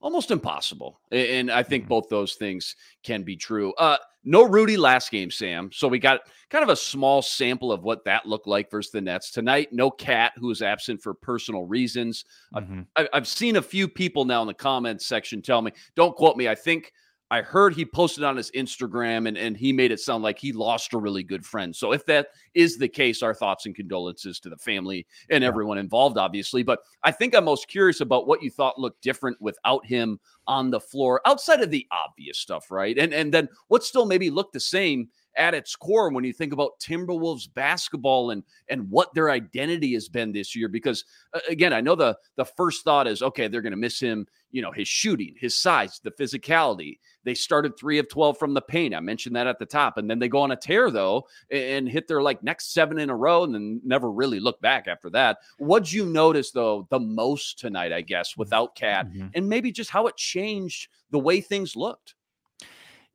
almost 0.00 0.30
impossible. 0.30 1.00
And 1.10 1.50
I 1.50 1.62
think 1.62 1.84
mm-hmm. 1.84 1.88
both 1.88 2.08
those 2.08 2.34
things 2.34 2.76
can 3.02 3.22
be 3.22 3.36
true. 3.36 3.72
Uh, 3.74 3.96
no 4.26 4.42
Rudy 4.42 4.76
last 4.76 5.10
game, 5.10 5.30
Sam. 5.30 5.70
So 5.72 5.88
we 5.88 5.98
got 5.98 6.20
kind 6.50 6.64
of 6.64 6.68
a 6.68 6.76
small 6.76 7.22
sample 7.22 7.72
of 7.72 7.84
what 7.84 8.04
that 8.04 8.26
looked 8.26 8.48
like 8.48 8.70
versus 8.70 8.90
the 8.90 9.00
Nets 9.00 9.30
tonight. 9.30 9.68
No 9.72 9.90
Cat, 9.90 10.32
who 10.36 10.50
is 10.50 10.60
absent 10.60 11.00
for 11.00 11.14
personal 11.14 11.64
reasons. 11.64 12.24
Mm-hmm. 12.54 12.82
I've, 12.96 13.08
I've 13.12 13.28
seen 13.28 13.56
a 13.56 13.62
few 13.62 13.88
people 13.88 14.24
now 14.24 14.42
in 14.42 14.48
the 14.48 14.54
comments 14.54 15.06
section 15.06 15.40
tell 15.40 15.62
me, 15.62 15.72
don't 15.94 16.14
quote 16.14 16.36
me. 16.36 16.48
I 16.48 16.56
think 16.56 16.92
I 17.30 17.42
heard 17.42 17.74
he 17.74 17.84
posted 17.84 18.22
on 18.22 18.36
his 18.36 18.52
Instagram 18.52 19.26
and, 19.26 19.36
and 19.36 19.56
he 19.56 19.72
made 19.72 19.90
it 19.90 19.98
sound 19.98 20.22
like 20.22 20.38
he 20.38 20.52
lost 20.52 20.92
a 20.92 20.98
really 20.98 21.24
good 21.24 21.44
friend. 21.44 21.74
So 21.74 21.92
if 21.92 22.06
that 22.06 22.28
is 22.54 22.78
the 22.78 22.88
case, 22.88 23.22
our 23.22 23.34
thoughts 23.34 23.66
and 23.66 23.74
condolences 23.74 24.38
to 24.40 24.48
the 24.48 24.56
family 24.56 25.06
and 25.28 25.42
everyone 25.42 25.78
involved, 25.78 26.18
obviously. 26.18 26.62
But 26.62 26.80
I 27.02 27.10
think 27.10 27.34
I'm 27.34 27.44
most 27.44 27.66
curious 27.66 28.00
about 28.00 28.28
what 28.28 28.42
you 28.42 28.50
thought 28.50 28.78
looked 28.78 29.02
different 29.02 29.40
without 29.40 29.84
him 29.84 30.20
on 30.46 30.70
the 30.70 30.80
floor, 30.80 31.20
outside 31.26 31.62
of 31.62 31.70
the 31.70 31.86
obvious 31.90 32.38
stuff, 32.38 32.70
right? 32.70 32.96
And 32.96 33.12
and 33.12 33.34
then 33.34 33.48
what 33.68 33.82
still 33.82 34.06
maybe 34.06 34.30
looked 34.30 34.52
the 34.52 34.60
same 34.60 35.08
at 35.36 35.54
its 35.54 35.76
core 35.76 36.10
when 36.10 36.24
you 36.24 36.32
think 36.32 36.52
about 36.52 36.78
Timberwolves 36.80 37.52
basketball 37.52 38.30
and 38.30 38.42
and 38.68 38.88
what 38.90 39.12
their 39.14 39.30
identity 39.30 39.92
has 39.94 40.08
been 40.08 40.32
this 40.32 40.56
year. 40.56 40.68
Because 40.68 41.04
uh, 41.34 41.40
again, 41.48 41.72
I 41.72 41.80
know 41.80 41.94
the 41.94 42.16
the 42.36 42.44
first 42.44 42.84
thought 42.84 43.06
is 43.06 43.22
okay, 43.22 43.48
they're 43.48 43.62
going 43.62 43.72
to 43.72 43.76
miss 43.76 44.00
him. 44.00 44.26
You 44.50 44.62
know, 44.62 44.72
his 44.72 44.88
shooting, 44.88 45.34
his 45.38 45.58
size, 45.58 46.00
the 46.02 46.12
physicality. 46.12 46.98
They 47.26 47.34
started 47.34 47.76
three 47.76 47.98
of 47.98 48.08
twelve 48.08 48.38
from 48.38 48.54
the 48.54 48.62
paint. 48.62 48.94
I 48.94 49.00
mentioned 49.00 49.34
that 49.34 49.48
at 49.48 49.58
the 49.58 49.66
top, 49.66 49.98
and 49.98 50.08
then 50.08 50.20
they 50.20 50.28
go 50.28 50.42
on 50.42 50.52
a 50.52 50.56
tear 50.56 50.92
though 50.92 51.26
and 51.50 51.88
hit 51.88 52.06
their 52.06 52.22
like 52.22 52.40
next 52.44 52.72
seven 52.72 53.00
in 53.00 53.10
a 53.10 53.16
row, 53.16 53.42
and 53.42 53.52
then 53.52 53.80
never 53.84 54.12
really 54.12 54.38
look 54.38 54.60
back 54.60 54.86
after 54.86 55.10
that. 55.10 55.38
What'd 55.58 55.92
you 55.92 56.06
notice 56.06 56.52
though 56.52 56.86
the 56.88 57.00
most 57.00 57.58
tonight? 57.58 57.92
I 57.92 58.02
guess 58.02 58.36
without 58.36 58.76
Cat, 58.76 59.08
mm-hmm. 59.08 59.26
and 59.34 59.48
maybe 59.48 59.72
just 59.72 59.90
how 59.90 60.06
it 60.06 60.16
changed 60.16 60.88
the 61.10 61.18
way 61.18 61.40
things 61.40 61.74
looked. 61.74 62.14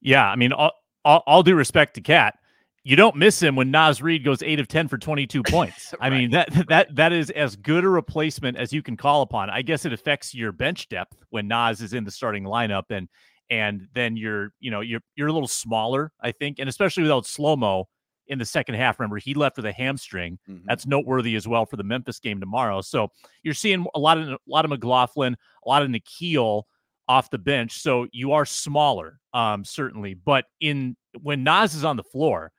Yeah, 0.01 0.27
I 0.27 0.36
mean, 0.36 0.51
all, 0.51 0.74
all, 1.06 1.24
all 1.25 1.41
due 1.41 1.56
respect 1.56 1.94
to 1.94 2.01
Cat, 2.01 2.38
you 2.84 2.96
don't 2.96 3.15
miss 3.15 3.41
him 3.41 3.56
when 3.56 3.72
Naz 3.72 4.01
Reid 4.01 4.25
goes 4.25 4.44
eight 4.44 4.60
of 4.60 4.68
ten 4.68 4.89
for 4.89 4.98
twenty 4.98 5.25
two 5.25 5.44
points. 5.48 5.94
right. 6.01 6.12
I 6.12 6.18
mean 6.18 6.32
that 6.32 6.50
that 6.68 6.94
that 6.96 7.13
is 7.13 7.30
as 7.30 7.56
good 7.56 7.86
a 7.86 7.89
replacement 7.89 8.58
as 8.58 8.74
you 8.74 8.82
can 8.82 8.98
call 8.98 9.22
upon. 9.22 9.50
I 9.50 9.62
guess 9.62 9.86
it 9.86 9.94
affects 9.94 10.34
your 10.34 10.51
bench 10.51 10.89
depth 10.89 11.24
when 11.30 11.48
Naz 11.48 11.82
is 11.82 11.94
in 11.94 12.03
the 12.03 12.12
starting 12.12 12.44
lineup, 12.44 12.86
and 12.89 13.08
and 13.51 13.88
then 13.93 14.17
you're 14.17 14.53
you 14.60 14.72
know 14.72 14.79
you're 14.79 15.01
you're 15.15 15.27
a 15.27 15.34
little 15.34 15.48
smaller, 15.48 16.12
I 16.22 16.31
think, 16.31 16.58
and 16.58 16.67
especially 16.67 17.03
without 17.03 17.27
slow 17.27 17.55
mo 17.55 17.88
in 18.27 18.39
the 18.39 18.46
second 18.46 18.75
half. 18.75 19.00
Remember, 19.00 19.17
he 19.17 19.34
left 19.34 19.58
with 19.58 19.65
a 19.65 19.74
hamstring. 19.74 20.39
Mm-hmm. 20.50 20.65
That's 20.65 20.88
noteworthy 20.88 21.36
as 21.36 21.48
well 21.48 21.65
for 21.65 21.75
the 21.75 21.84
Memphis 21.84 22.20
game 22.20 22.39
tomorrow. 22.39 22.81
So 22.81 23.10
you're 23.43 23.53
seeing 23.53 23.86
a 23.93 24.00
lot 24.00 24.17
of 24.17 24.29
a 24.29 24.38
lot 24.48 24.65
of 24.65 24.72
McLaughlin, 24.72 25.36
a 25.65 25.70
lot 25.70 25.84
of 25.84 25.89
Nickeil 25.89 26.63
off 27.08 27.29
the 27.29 27.38
bench. 27.38 27.81
So 27.81 28.08
you 28.13 28.31
are 28.31 28.46
smaller, 28.46 29.20
um, 29.34 29.65
certainly. 29.65 30.13
But 30.13 30.46
in 30.62 30.96
when 31.22 31.43
Naz 31.43 31.75
is 31.75 31.84
on 31.84 31.98
the 31.98 32.03
floor, 32.03 32.53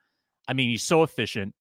I 0.47 0.53
mean, 0.53 0.69
he's 0.69 0.83
so 0.83 1.01
efficient. 1.01 1.55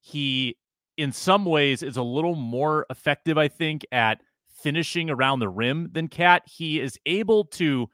He, 0.00 0.56
in 0.96 1.12
some 1.12 1.44
ways, 1.44 1.82
is 1.82 1.98
a 1.98 2.02
little 2.02 2.36
more 2.36 2.86
effective, 2.88 3.36
I 3.36 3.48
think, 3.48 3.84
at 3.92 4.22
finishing 4.62 5.10
around 5.10 5.40
the 5.40 5.48
rim 5.48 5.90
than 5.92 6.08
Cat. 6.08 6.42
He 6.46 6.80
is 6.80 6.98
able 7.04 7.44
to 7.44 7.90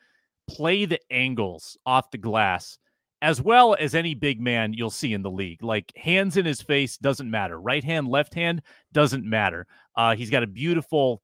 play 0.49 0.85
the 0.85 1.01
angles 1.11 1.77
off 1.87 2.11
the 2.11 2.19
glass 2.19 2.79
as 3.23 3.41
well 3.41 3.75
as 3.79 3.95
any 3.95 4.15
big 4.15 4.41
man 4.41 4.75
you'll 4.75 4.91
see 4.91 5.15
in 5.15 5.23
the 5.23 5.31
league. 5.31 5.63
Like 5.63 5.93
hands 5.97 6.37
in 6.37 6.45
his 6.45 6.61
face 6.61 6.99
doesn't 6.99 7.31
matter. 7.31 7.59
Right 7.59 7.83
hand, 7.83 8.09
left 8.09 8.35
hand 8.35 8.63
doesn't 8.93 9.25
matter. 9.25 9.67
Uh, 9.97 10.15
he's 10.15 10.31
got 10.31 10.43
a 10.43 10.47
beautiful 10.47 11.23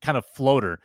kind 0.00 0.16
of 0.16 0.24
floater 0.34 0.80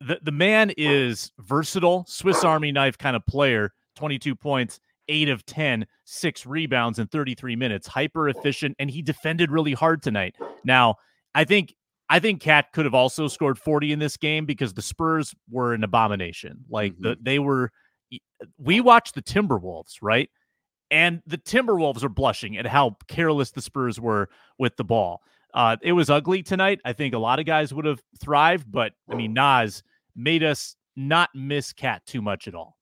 the, 0.00 0.18
the 0.22 0.32
man 0.32 0.72
is 0.76 1.32
versatile, 1.38 2.04
Swiss 2.08 2.44
Army 2.44 2.72
knife 2.72 2.98
kind 2.98 3.16
of 3.16 3.24
player, 3.26 3.72
22 3.96 4.34
points, 4.34 4.80
eight 5.08 5.28
of 5.28 5.46
10, 5.46 5.86
six 6.04 6.44
rebounds 6.44 6.98
in 6.98 7.06
33 7.06 7.56
minutes, 7.56 7.86
hyper 7.86 8.28
efficient, 8.28 8.76
and 8.78 8.90
he 8.90 9.02
defended 9.02 9.50
really 9.50 9.72
hard 9.72 10.02
tonight. 10.02 10.34
Now, 10.64 10.96
I 11.34 11.44
think 11.44 11.74
I 12.08 12.20
think 12.20 12.40
Cat 12.40 12.72
could 12.72 12.84
have 12.84 12.94
also 12.94 13.28
scored 13.28 13.58
40 13.58 13.92
in 13.92 13.98
this 13.98 14.16
game 14.16 14.46
because 14.46 14.74
the 14.74 14.82
Spurs 14.82 15.34
were 15.50 15.74
an 15.74 15.82
abomination. 15.82 16.64
Like 16.68 16.92
mm-hmm. 16.92 17.02
the 17.02 17.18
they 17.20 17.38
were 17.38 17.72
we 18.58 18.80
watched 18.80 19.14
the 19.14 19.22
Timberwolves, 19.22 19.96
right? 20.00 20.30
And 20.90 21.20
the 21.26 21.38
Timberwolves 21.38 22.04
are 22.04 22.08
blushing 22.08 22.56
at 22.56 22.66
how 22.66 22.96
careless 23.08 23.50
the 23.50 23.62
Spurs 23.62 24.00
were 24.00 24.28
with 24.58 24.76
the 24.76 24.84
ball. 24.84 25.22
Uh, 25.52 25.76
it 25.82 25.92
was 25.92 26.10
ugly 26.10 26.42
tonight. 26.42 26.80
I 26.84 26.92
think 26.92 27.14
a 27.14 27.18
lot 27.18 27.40
of 27.40 27.46
guys 27.46 27.72
would 27.74 27.86
have 27.86 28.00
thrived, 28.20 28.70
but 28.70 28.92
I 29.10 29.14
mean, 29.14 29.32
Naz 29.32 29.82
made 30.14 30.44
us 30.44 30.76
not 30.94 31.30
miss 31.34 31.72
Cat 31.72 32.02
too 32.06 32.22
much 32.22 32.46
at 32.46 32.54
all. 32.54 32.76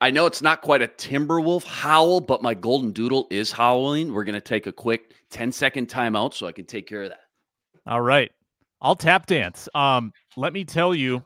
I 0.00 0.10
know 0.10 0.26
it's 0.26 0.42
not 0.42 0.60
quite 0.60 0.82
a 0.82 0.88
Timberwolf 0.88 1.64
howl, 1.64 2.20
but 2.20 2.42
my 2.42 2.52
golden 2.52 2.92
doodle 2.92 3.26
is 3.30 3.50
howling. 3.50 4.12
We're 4.12 4.24
going 4.24 4.34
to 4.34 4.42
take 4.42 4.66
a 4.66 4.72
quick 4.72 5.14
10 5.30 5.50
second 5.52 5.88
timeout 5.88 6.34
so 6.34 6.46
I 6.46 6.52
can 6.52 6.66
take 6.66 6.86
care 6.86 7.02
of 7.02 7.08
that. 7.08 7.20
All 7.86 8.02
right. 8.02 8.30
I'll 8.80 8.96
tap 8.96 9.26
dance. 9.26 9.68
Um, 9.74 10.12
let 10.36 10.52
me 10.52 10.64
tell 10.64 10.94
you 10.94 11.24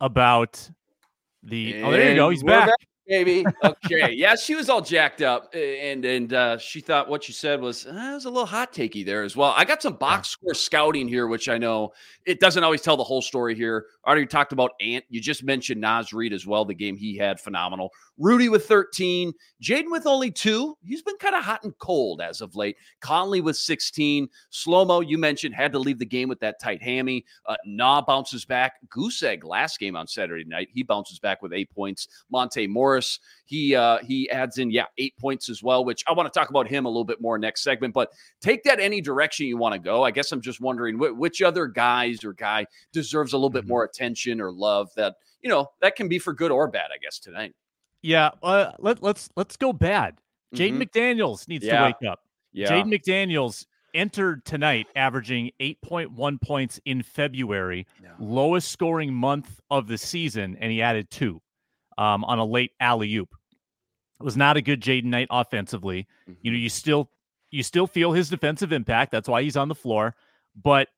about 0.00 0.70
the. 1.42 1.76
And 1.76 1.84
oh, 1.86 1.90
there 1.92 2.10
you 2.10 2.16
go. 2.16 2.30
He's 2.30 2.42
back. 2.42 2.68
back 2.68 2.89
baby. 3.06 3.44
Okay. 3.64 4.12
yeah, 4.12 4.36
she 4.36 4.54
was 4.54 4.68
all 4.68 4.80
jacked 4.80 5.20
up, 5.22 5.52
and 5.54 6.04
and 6.04 6.32
uh, 6.32 6.58
she 6.58 6.80
thought 6.80 7.08
what 7.08 7.24
she 7.24 7.32
said 7.32 7.60
was 7.60 7.86
uh, 7.86 8.12
was 8.14 8.24
a 8.24 8.30
little 8.30 8.46
hot 8.46 8.72
takey 8.72 9.04
there 9.04 9.22
as 9.22 9.36
well. 9.36 9.52
I 9.56 9.64
got 9.64 9.82
some 9.82 9.94
box 9.94 10.28
score 10.28 10.54
scouting 10.54 11.08
here, 11.08 11.26
which 11.26 11.48
I 11.48 11.58
know 11.58 11.92
it 12.24 12.40
doesn't 12.40 12.62
always 12.62 12.82
tell 12.82 12.96
the 12.96 13.04
whole 13.04 13.22
story 13.22 13.54
here. 13.54 13.86
Already 14.06 14.26
talked 14.26 14.52
about 14.52 14.72
Ant. 14.80 15.04
You 15.08 15.20
just 15.20 15.42
mentioned 15.42 15.80
Naz 15.80 16.12
Reid 16.12 16.32
as 16.32 16.46
well. 16.46 16.64
The 16.64 16.74
game 16.74 16.96
he 16.96 17.16
had 17.16 17.40
phenomenal. 17.40 17.90
Rudy 18.20 18.50
with 18.50 18.66
13, 18.66 19.32
Jaden 19.62 19.90
with 19.90 20.06
only 20.06 20.30
two. 20.30 20.76
He's 20.84 21.02
been 21.02 21.16
kind 21.16 21.34
of 21.34 21.42
hot 21.42 21.64
and 21.64 21.76
cold 21.78 22.20
as 22.20 22.42
of 22.42 22.54
late. 22.54 22.76
Conley 23.00 23.40
with 23.40 23.56
16. 23.56 24.28
Slow 24.50 24.84
mo, 24.84 25.00
you 25.00 25.16
mentioned, 25.16 25.54
had 25.54 25.72
to 25.72 25.78
leave 25.78 25.98
the 25.98 26.04
game 26.04 26.28
with 26.28 26.38
that 26.40 26.60
tight 26.60 26.82
hammy. 26.82 27.24
Uh, 27.46 27.56
nah 27.64 28.02
bounces 28.02 28.44
back. 28.44 28.74
Goose 28.90 29.22
egg 29.22 29.44
last 29.44 29.78
game 29.78 29.96
on 29.96 30.06
Saturday 30.06 30.44
night. 30.44 30.68
He 30.70 30.82
bounces 30.82 31.18
back 31.18 31.40
with 31.40 31.54
eight 31.54 31.70
points. 31.70 32.08
Monte 32.30 32.66
Morris, 32.66 32.99
he 33.46 33.74
uh, 33.74 33.98
he 33.98 34.30
adds 34.30 34.58
in, 34.58 34.70
yeah, 34.70 34.86
eight 34.98 35.16
points 35.18 35.48
as 35.48 35.62
well, 35.62 35.84
which 35.84 36.04
I 36.06 36.12
want 36.12 36.32
to 36.32 36.38
talk 36.38 36.50
about 36.50 36.68
him 36.68 36.84
a 36.84 36.88
little 36.88 37.04
bit 37.04 37.20
more 37.20 37.38
next 37.38 37.62
segment. 37.62 37.92
But 37.94 38.12
take 38.40 38.62
that 38.64 38.78
any 38.78 39.00
direction 39.00 39.46
you 39.46 39.56
want 39.56 39.74
to 39.74 39.78
go. 39.78 40.04
I 40.04 40.10
guess 40.10 40.30
I'm 40.32 40.40
just 40.40 40.60
wondering 40.60 40.98
wh- 40.98 41.18
which 41.18 41.42
other 41.42 41.66
guys 41.66 42.24
or 42.24 42.32
guy 42.32 42.66
deserves 42.92 43.32
a 43.32 43.36
little 43.36 43.50
bit 43.50 43.62
mm-hmm. 43.62 43.70
more 43.70 43.84
attention 43.84 44.40
or 44.40 44.52
love 44.52 44.90
that, 44.96 45.16
you 45.42 45.50
know, 45.50 45.70
that 45.80 45.96
can 45.96 46.08
be 46.08 46.18
for 46.18 46.32
good 46.32 46.52
or 46.52 46.68
bad, 46.68 46.90
I 46.94 46.98
guess, 46.98 47.18
tonight. 47.18 47.54
Yeah, 48.02 48.30
uh, 48.42 48.72
let, 48.78 49.02
let's 49.02 49.28
let's 49.36 49.56
go 49.56 49.72
bad. 49.72 50.16
Jaden 50.54 50.78
mm-hmm. 50.78 50.82
McDaniels 50.82 51.48
needs 51.48 51.64
yeah. 51.64 51.80
to 51.80 51.84
wake 51.86 52.10
up. 52.10 52.20
Yeah. 52.52 52.70
Jaden 52.70 52.92
McDaniels 52.92 53.66
entered 53.94 54.44
tonight 54.44 54.86
averaging 54.94 55.50
8.1 55.60 56.40
points 56.40 56.80
in 56.84 57.02
February, 57.02 57.86
yeah. 58.02 58.10
lowest 58.18 58.70
scoring 58.70 59.12
month 59.12 59.60
of 59.70 59.88
the 59.88 59.98
season, 59.98 60.56
and 60.60 60.70
he 60.70 60.80
added 60.80 61.10
two 61.10 61.40
um, 62.00 62.24
on 62.24 62.38
a 62.38 62.44
late 62.44 62.72
alley 62.80 63.14
oop. 63.14 63.28
It 64.20 64.24
was 64.24 64.36
not 64.36 64.56
a 64.56 64.62
good 64.62 64.80
Jaden 64.80 65.04
night 65.04 65.28
offensively. 65.30 66.08
You 66.26 66.50
know, 66.50 66.56
mm-hmm. 66.56 66.62
you 66.62 66.68
still 66.68 67.10
you 67.50 67.62
still 67.62 67.86
feel 67.86 68.12
his 68.12 68.28
defensive 68.28 68.72
impact. 68.72 69.12
That's 69.12 69.28
why 69.28 69.42
he's 69.42 69.56
on 69.56 69.68
the 69.68 69.74
floor. 69.74 70.14
But 70.60 70.88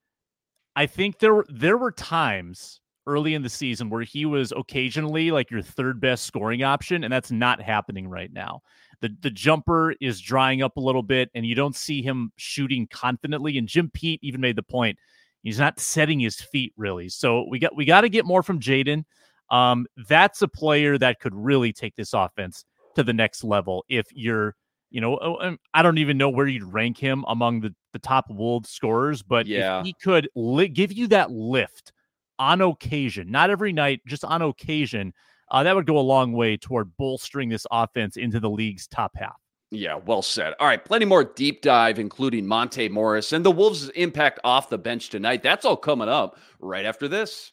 I 0.76 0.86
think 0.86 1.18
there 1.18 1.44
there 1.48 1.76
were 1.76 1.92
times 1.92 2.80
early 3.06 3.34
in 3.34 3.42
the 3.42 3.48
season 3.48 3.90
where 3.90 4.02
he 4.02 4.24
was 4.24 4.52
occasionally 4.56 5.32
like 5.32 5.50
your 5.50 5.62
third 5.62 6.00
best 6.00 6.24
scoring 6.24 6.62
option, 6.62 7.04
and 7.04 7.12
that's 7.12 7.32
not 7.32 7.60
happening 7.60 8.08
right 8.08 8.32
now. 8.32 8.62
The 9.00 9.10
the 9.20 9.30
jumper 9.30 9.94
is 10.00 10.20
drying 10.20 10.62
up 10.62 10.76
a 10.76 10.80
little 10.80 11.02
bit, 11.02 11.30
and 11.34 11.44
you 11.44 11.54
don't 11.54 11.76
see 11.76 12.00
him 12.00 12.32
shooting 12.36 12.86
confidently. 12.86 13.58
And 13.58 13.68
Jim 13.68 13.90
Pete 13.92 14.20
even 14.22 14.40
made 14.40 14.56
the 14.56 14.62
point 14.62 14.98
he's 15.42 15.58
not 15.58 15.80
setting 15.80 16.20
his 16.20 16.40
feet 16.40 16.72
really. 16.76 17.08
So 17.08 17.46
we 17.48 17.58
got 17.58 17.76
we 17.76 17.84
got 17.84 18.02
to 18.02 18.08
get 18.08 18.24
more 18.24 18.42
from 18.42 18.60
Jaden. 18.60 19.04
Um, 19.52 19.86
that's 20.08 20.42
a 20.42 20.48
player 20.48 20.98
that 20.98 21.20
could 21.20 21.34
really 21.34 21.72
take 21.72 21.94
this 21.94 22.14
offense 22.14 22.64
to 22.96 23.04
the 23.04 23.12
next 23.12 23.44
level. 23.44 23.84
If 23.88 24.06
you're, 24.12 24.56
you 24.90 25.00
know, 25.00 25.18
oh, 25.22 25.36
um, 25.40 25.58
I 25.74 25.82
don't 25.82 25.98
even 25.98 26.18
know 26.18 26.30
where 26.30 26.46
you'd 26.46 26.64
rank 26.64 26.98
him 26.98 27.24
among 27.28 27.60
the 27.60 27.74
the 27.92 27.98
top 27.98 28.26
Wolves 28.30 28.70
scorers, 28.70 29.22
but 29.22 29.46
yeah. 29.46 29.80
if 29.80 29.86
he 29.86 29.94
could 30.02 30.28
li- 30.34 30.68
give 30.68 30.92
you 30.92 31.06
that 31.08 31.30
lift 31.30 31.92
on 32.38 32.60
occasion, 32.60 33.30
not 33.30 33.50
every 33.50 33.72
night, 33.72 34.00
just 34.06 34.24
on 34.24 34.42
occasion, 34.42 35.12
uh, 35.50 35.62
that 35.62 35.76
would 35.76 35.86
go 35.86 35.98
a 35.98 36.00
long 36.00 36.32
way 36.32 36.56
toward 36.56 36.96
bolstering 36.96 37.50
this 37.50 37.66
offense 37.70 38.16
into 38.16 38.40
the 38.40 38.50
league's 38.50 38.86
top 38.86 39.12
half. 39.14 39.36
Yeah, 39.70 39.96
well 40.04 40.22
said. 40.22 40.54
All 40.60 40.66
right, 40.66 40.84
plenty 40.84 41.04
more 41.04 41.24
deep 41.24 41.62
dive, 41.62 41.98
including 41.98 42.46
Monte 42.46 42.88
Morris 42.88 43.32
and 43.32 43.44
the 43.44 43.50
Wolves' 43.50 43.88
impact 43.90 44.40
off 44.44 44.68
the 44.68 44.78
bench 44.78 45.08
tonight. 45.08 45.42
That's 45.42 45.64
all 45.64 45.76
coming 45.76 46.08
up 46.08 46.38
right 46.58 46.84
after 46.84 47.08
this. 47.08 47.52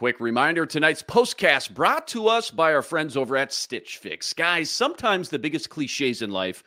Quick 0.00 0.18
reminder 0.18 0.64
tonight's 0.64 1.02
postcast 1.02 1.74
brought 1.74 2.08
to 2.08 2.26
us 2.26 2.50
by 2.50 2.72
our 2.72 2.80
friends 2.80 3.18
over 3.18 3.36
at 3.36 3.52
Stitch 3.52 3.98
Fix. 3.98 4.32
Guys, 4.32 4.70
sometimes 4.70 5.28
the 5.28 5.38
biggest 5.38 5.68
cliches 5.68 6.22
in 6.22 6.30
life, 6.30 6.64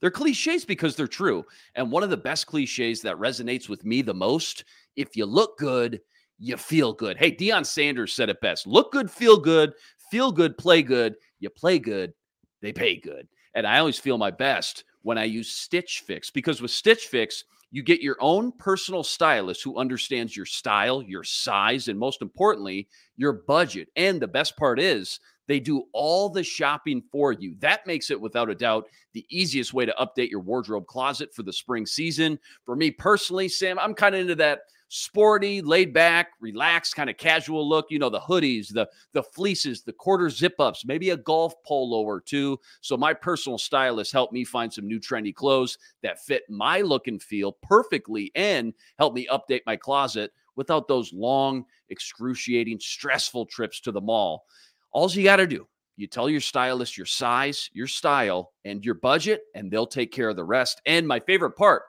they're 0.00 0.08
cliches 0.08 0.64
because 0.64 0.94
they're 0.94 1.08
true. 1.08 1.44
And 1.74 1.90
one 1.90 2.04
of 2.04 2.10
the 2.10 2.16
best 2.16 2.46
cliches 2.46 3.02
that 3.02 3.16
resonates 3.16 3.68
with 3.68 3.84
me 3.84 4.02
the 4.02 4.14
most, 4.14 4.62
if 4.94 5.16
you 5.16 5.26
look 5.26 5.58
good, 5.58 6.00
you 6.38 6.56
feel 6.56 6.92
good. 6.92 7.16
Hey, 7.16 7.32
Deion 7.32 7.66
Sanders 7.66 8.12
said 8.12 8.28
it 8.28 8.40
best. 8.40 8.68
Look 8.68 8.92
good, 8.92 9.10
feel 9.10 9.36
good, 9.36 9.72
feel 10.08 10.30
good, 10.30 10.56
play 10.56 10.80
good. 10.80 11.16
You 11.40 11.50
play 11.50 11.80
good, 11.80 12.14
they 12.62 12.72
pay 12.72 13.00
good. 13.00 13.26
And 13.56 13.66
I 13.66 13.80
always 13.80 13.98
feel 13.98 14.16
my 14.16 14.30
best 14.30 14.84
when 15.02 15.18
I 15.18 15.24
use 15.24 15.50
Stitch 15.50 16.04
Fix 16.06 16.30
because 16.30 16.62
with 16.62 16.70
Stitch 16.70 17.08
Fix, 17.08 17.42
you 17.76 17.82
get 17.82 18.00
your 18.00 18.16
own 18.20 18.52
personal 18.52 19.04
stylist 19.04 19.62
who 19.62 19.76
understands 19.76 20.34
your 20.34 20.46
style, 20.46 21.02
your 21.02 21.22
size, 21.22 21.88
and 21.88 21.98
most 21.98 22.22
importantly, 22.22 22.88
your 23.18 23.34
budget. 23.46 23.86
And 23.96 24.18
the 24.18 24.26
best 24.26 24.56
part 24.56 24.80
is, 24.80 25.20
they 25.46 25.60
do 25.60 25.84
all 25.92 26.30
the 26.30 26.42
shopping 26.42 27.02
for 27.12 27.32
you. 27.32 27.54
That 27.58 27.86
makes 27.86 28.10
it, 28.10 28.18
without 28.18 28.48
a 28.48 28.54
doubt, 28.54 28.86
the 29.12 29.26
easiest 29.28 29.74
way 29.74 29.84
to 29.84 29.94
update 30.00 30.30
your 30.30 30.40
wardrobe 30.40 30.86
closet 30.86 31.34
for 31.34 31.42
the 31.42 31.52
spring 31.52 31.84
season. 31.84 32.38
For 32.64 32.76
me 32.76 32.90
personally, 32.90 33.46
Sam, 33.46 33.78
I'm 33.78 33.92
kind 33.92 34.14
of 34.14 34.22
into 34.22 34.36
that 34.36 34.60
sporty, 34.88 35.60
laid 35.62 35.92
back, 35.92 36.28
relaxed, 36.40 36.94
kind 36.94 37.10
of 37.10 37.16
casual 37.16 37.68
look. 37.68 37.86
You 37.90 37.98
know, 37.98 38.10
the 38.10 38.20
hoodies, 38.20 38.72
the 38.72 38.88
the 39.12 39.22
fleeces, 39.22 39.82
the 39.82 39.92
quarter 39.92 40.30
zip 40.30 40.54
ups, 40.58 40.84
maybe 40.84 41.10
a 41.10 41.16
golf 41.16 41.54
polo 41.64 42.02
or 42.02 42.20
two. 42.20 42.58
So 42.80 42.96
my 42.96 43.14
personal 43.14 43.58
stylist 43.58 44.12
helped 44.12 44.32
me 44.32 44.44
find 44.44 44.72
some 44.72 44.86
new 44.86 45.00
trendy 45.00 45.34
clothes 45.34 45.78
that 46.02 46.24
fit 46.24 46.42
my 46.48 46.80
look 46.80 47.08
and 47.08 47.22
feel 47.22 47.52
perfectly 47.62 48.30
and 48.34 48.74
helped 48.98 49.16
me 49.16 49.28
update 49.30 49.62
my 49.66 49.76
closet 49.76 50.32
without 50.56 50.88
those 50.88 51.12
long, 51.12 51.64
excruciating, 51.90 52.80
stressful 52.80 53.46
trips 53.46 53.80
to 53.80 53.92
the 53.92 54.00
mall. 54.00 54.46
All 54.92 55.10
you 55.10 55.22
got 55.24 55.36
to 55.36 55.46
do, 55.46 55.68
you 55.96 56.06
tell 56.06 56.28
your 56.28 56.40
stylist 56.40 56.96
your 56.96 57.06
size, 57.06 57.70
your 57.72 57.86
style, 57.86 58.52
and 58.64 58.84
your 58.84 58.94
budget, 58.94 59.42
and 59.54 59.70
they'll 59.70 59.86
take 59.86 60.12
care 60.12 60.28
of 60.28 60.36
the 60.36 60.44
rest. 60.44 60.80
And 60.86 61.06
my 61.06 61.20
favorite 61.20 61.52
part, 61.52 61.82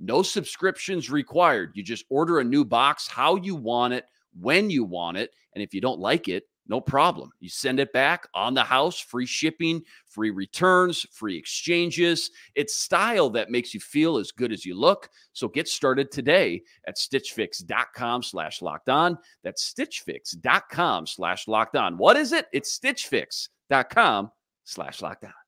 no 0.00 0.22
subscriptions 0.22 1.10
required. 1.10 1.72
You 1.74 1.82
just 1.82 2.04
order 2.08 2.40
a 2.40 2.44
new 2.44 2.64
box 2.64 3.06
how 3.06 3.36
you 3.36 3.54
want 3.54 3.94
it, 3.94 4.06
when 4.38 4.70
you 4.70 4.84
want 4.84 5.18
it. 5.18 5.30
And 5.54 5.62
if 5.62 5.74
you 5.74 5.80
don't 5.80 6.00
like 6.00 6.28
it, 6.28 6.44
no 6.70 6.80
problem. 6.80 7.32
You 7.40 7.48
send 7.48 7.80
it 7.80 7.92
back 7.92 8.28
on 8.32 8.54
the 8.54 8.62
house, 8.62 9.00
free 9.00 9.26
shipping, 9.26 9.82
free 10.06 10.30
returns, 10.30 11.04
free 11.10 11.36
exchanges. 11.36 12.30
It's 12.54 12.76
style 12.76 13.28
that 13.30 13.50
makes 13.50 13.74
you 13.74 13.80
feel 13.80 14.18
as 14.18 14.30
good 14.30 14.52
as 14.52 14.64
you 14.64 14.78
look. 14.78 15.08
So 15.32 15.48
get 15.48 15.66
started 15.66 16.12
today 16.12 16.62
at 16.86 16.96
stitchfix.com 16.96 18.22
slash 18.22 18.62
locked 18.62 18.88
on. 18.88 19.18
That's 19.42 19.72
stitchfix.com 19.72 21.06
slash 21.08 21.48
locked 21.48 21.76
on. 21.76 21.98
What 21.98 22.16
is 22.16 22.32
it? 22.32 22.46
It's 22.52 22.78
stitchfix.com 22.78 24.30
slash 24.64 25.02
locked 25.02 25.24
on. 25.24 25.39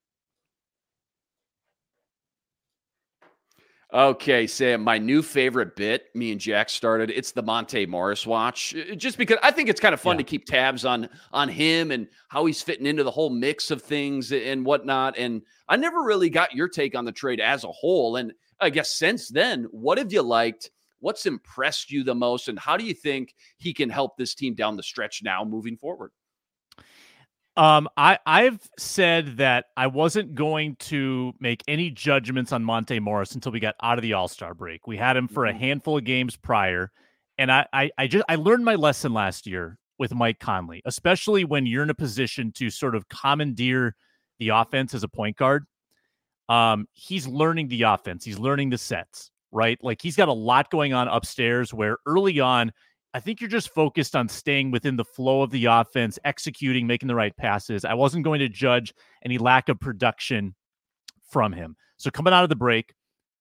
Okay, 3.94 4.46
Sam, 4.46 4.80
my 4.82 4.96
new 4.96 5.20
favorite 5.20 5.76
bit, 5.76 6.06
me 6.16 6.32
and 6.32 6.40
Jack 6.40 6.70
started, 6.70 7.10
it's 7.10 7.32
the 7.32 7.42
Monte 7.42 7.84
Morris 7.84 8.26
watch. 8.26 8.74
Just 8.96 9.18
because 9.18 9.36
I 9.42 9.50
think 9.50 9.68
it's 9.68 9.80
kind 9.80 9.92
of 9.92 10.00
fun 10.00 10.16
yeah. 10.16 10.18
to 10.18 10.24
keep 10.24 10.46
tabs 10.46 10.86
on 10.86 11.10
on 11.30 11.50
him 11.50 11.90
and 11.90 12.08
how 12.28 12.46
he's 12.46 12.62
fitting 12.62 12.86
into 12.86 13.04
the 13.04 13.10
whole 13.10 13.28
mix 13.28 13.70
of 13.70 13.82
things 13.82 14.32
and 14.32 14.64
whatnot. 14.64 15.18
And 15.18 15.42
I 15.68 15.76
never 15.76 16.02
really 16.02 16.30
got 16.30 16.54
your 16.54 16.68
take 16.68 16.96
on 16.96 17.04
the 17.04 17.12
trade 17.12 17.38
as 17.38 17.64
a 17.64 17.68
whole. 17.68 18.16
And 18.16 18.32
I 18.60 18.70
guess 18.70 18.96
since 18.96 19.28
then, 19.28 19.64
what 19.64 19.98
have 19.98 20.10
you 20.10 20.22
liked? 20.22 20.70
What's 21.00 21.26
impressed 21.26 21.90
you 21.90 22.02
the 22.02 22.14
most? 22.14 22.48
And 22.48 22.58
how 22.58 22.78
do 22.78 22.84
you 22.84 22.94
think 22.94 23.34
he 23.58 23.74
can 23.74 23.90
help 23.90 24.16
this 24.16 24.34
team 24.34 24.54
down 24.54 24.76
the 24.76 24.82
stretch 24.82 25.22
now 25.22 25.44
moving 25.44 25.76
forward? 25.76 26.12
Um, 27.56 27.88
I 27.98 28.18
I've 28.24 28.66
said 28.78 29.36
that 29.36 29.66
I 29.76 29.86
wasn't 29.86 30.34
going 30.34 30.76
to 30.76 31.34
make 31.38 31.62
any 31.68 31.90
judgments 31.90 32.50
on 32.50 32.64
Monte 32.64 32.98
Morris 33.00 33.34
until 33.34 33.52
we 33.52 33.60
got 33.60 33.74
out 33.82 33.98
of 33.98 34.02
the 34.02 34.14
All 34.14 34.28
Star 34.28 34.54
break. 34.54 34.86
We 34.86 34.96
had 34.96 35.16
him 35.16 35.28
for 35.28 35.44
a 35.44 35.50
mm-hmm. 35.50 35.60
handful 35.60 35.98
of 35.98 36.04
games 36.04 36.34
prior, 36.34 36.90
and 37.36 37.52
I, 37.52 37.66
I 37.72 37.90
I 37.98 38.06
just 38.06 38.24
I 38.28 38.36
learned 38.36 38.64
my 38.64 38.74
lesson 38.74 39.12
last 39.12 39.46
year 39.46 39.78
with 39.98 40.14
Mike 40.14 40.38
Conley, 40.38 40.80
especially 40.86 41.44
when 41.44 41.66
you're 41.66 41.82
in 41.82 41.90
a 41.90 41.94
position 41.94 42.52
to 42.52 42.70
sort 42.70 42.94
of 42.94 43.08
commandeer 43.08 43.94
the 44.38 44.48
offense 44.48 44.94
as 44.94 45.02
a 45.04 45.08
point 45.08 45.36
guard. 45.36 45.66
Um, 46.48 46.86
he's 46.92 47.26
learning 47.26 47.68
the 47.68 47.82
offense. 47.82 48.24
He's 48.24 48.38
learning 48.38 48.70
the 48.70 48.78
sets, 48.78 49.30
right? 49.50 49.78
Like 49.82 50.00
he's 50.00 50.16
got 50.16 50.28
a 50.28 50.32
lot 50.32 50.70
going 50.70 50.94
on 50.94 51.06
upstairs. 51.06 51.74
Where 51.74 51.98
early 52.06 52.40
on 52.40 52.72
I 53.14 53.20
think 53.20 53.40
you're 53.40 53.50
just 53.50 53.74
focused 53.74 54.16
on 54.16 54.28
staying 54.28 54.70
within 54.70 54.96
the 54.96 55.04
flow 55.04 55.42
of 55.42 55.50
the 55.50 55.66
offense, 55.66 56.18
executing, 56.24 56.86
making 56.86 57.08
the 57.08 57.14
right 57.14 57.36
passes. 57.36 57.84
I 57.84 57.94
wasn't 57.94 58.24
going 58.24 58.40
to 58.40 58.48
judge 58.48 58.94
any 59.24 59.38
lack 59.38 59.68
of 59.68 59.78
production 59.78 60.54
from 61.30 61.52
him. 61.52 61.76
So 61.98 62.10
coming 62.10 62.32
out 62.32 62.42
of 62.42 62.48
the 62.48 62.56
break, 62.56 62.94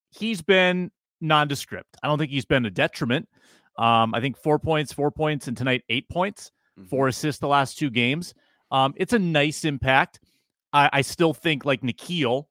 he's 0.10 0.41
been 0.41 0.91
nondescript. 1.21 1.97
I 2.03 2.07
don't 2.07 2.17
think 2.17 2.31
he's 2.31 2.45
been 2.45 2.65
a 2.65 2.69
detriment. 2.69 3.29
Um, 3.77 4.13
I 4.13 4.19
think 4.19 4.38
four 4.38 4.60
points, 4.60 4.91
four 4.91 5.12
points, 5.12 5.47
and 5.47 5.55
tonight 5.55 5.84
eight 5.89 6.10
points, 6.10 6.51
mm-hmm. 6.77 6.88
four 6.88 7.07
assists 7.07 7.39
the 7.39 7.47
last 7.47 7.77
two 7.77 7.89
games. 7.89 8.34
Um, 8.71 8.93
it's 8.97 9.13
a 9.13 9.19
nice 9.19 9.63
impact. 9.63 10.19
I, 10.73 10.89
I 10.91 11.01
still 11.01 11.34
think 11.34 11.65
like 11.65 11.81
Nickeil 11.81 12.45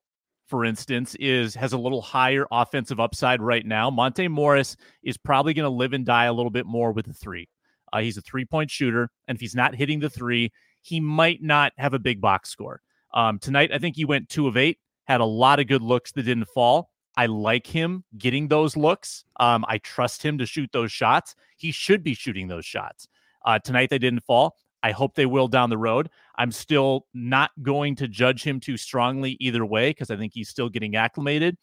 for 0.51 0.65
instance, 0.65 1.15
is 1.15 1.55
has 1.55 1.71
a 1.71 1.77
little 1.77 2.01
higher 2.01 2.45
offensive 2.51 2.99
upside 2.99 3.41
right 3.41 3.65
now. 3.65 3.89
Monte 3.89 4.27
Morris 4.27 4.75
is 5.01 5.17
probably 5.17 5.53
going 5.53 5.63
to 5.63 5.69
live 5.69 5.93
and 5.93 6.05
die 6.05 6.25
a 6.25 6.33
little 6.33 6.51
bit 6.51 6.65
more 6.65 6.91
with 6.91 7.05
the 7.05 7.13
three. 7.13 7.47
Uh, 7.93 8.01
he's 8.01 8.17
a 8.17 8.21
three 8.21 8.43
point 8.43 8.69
shooter, 8.69 9.09
and 9.29 9.37
if 9.37 9.41
he's 9.41 9.55
not 9.55 9.73
hitting 9.73 10.01
the 10.01 10.09
three, 10.09 10.51
he 10.81 10.99
might 10.99 11.41
not 11.41 11.71
have 11.77 11.93
a 11.93 11.99
big 11.99 12.19
box 12.19 12.49
score. 12.49 12.81
Um, 13.13 13.39
tonight, 13.39 13.71
I 13.73 13.77
think 13.77 13.95
he 13.95 14.03
went 14.03 14.27
two 14.27 14.47
of 14.49 14.57
eight, 14.57 14.77
had 15.05 15.21
a 15.21 15.25
lot 15.25 15.61
of 15.61 15.67
good 15.67 15.81
looks 15.81 16.11
that 16.11 16.23
didn't 16.23 16.49
fall. 16.49 16.91
I 17.15 17.27
like 17.27 17.65
him 17.65 18.03
getting 18.17 18.49
those 18.49 18.75
looks. 18.75 19.23
Um, 19.39 19.63
I 19.69 19.77
trust 19.77 20.21
him 20.21 20.37
to 20.37 20.45
shoot 20.45 20.69
those 20.73 20.91
shots. 20.91 21.33
He 21.55 21.71
should 21.71 22.03
be 22.03 22.13
shooting 22.13 22.49
those 22.49 22.65
shots. 22.65 23.07
Uh, 23.45 23.57
tonight, 23.57 23.89
they 23.89 23.99
didn't 23.99 24.23
fall. 24.23 24.57
I 24.83 24.91
hope 24.91 25.15
they 25.15 25.25
will 25.25 25.47
down 25.47 25.69
the 25.69 25.77
road. 25.77 26.09
I'm 26.37 26.51
still 26.51 27.05
not 27.13 27.51
going 27.61 27.95
to 27.97 28.07
judge 28.07 28.43
him 28.43 28.59
too 28.59 28.77
strongly 28.77 29.37
either 29.39 29.65
way 29.65 29.91
because 29.91 30.09
I 30.09 30.17
think 30.17 30.33
he's 30.33 30.49
still 30.49 30.69
getting 30.69 30.95
acclimated. 30.95 31.57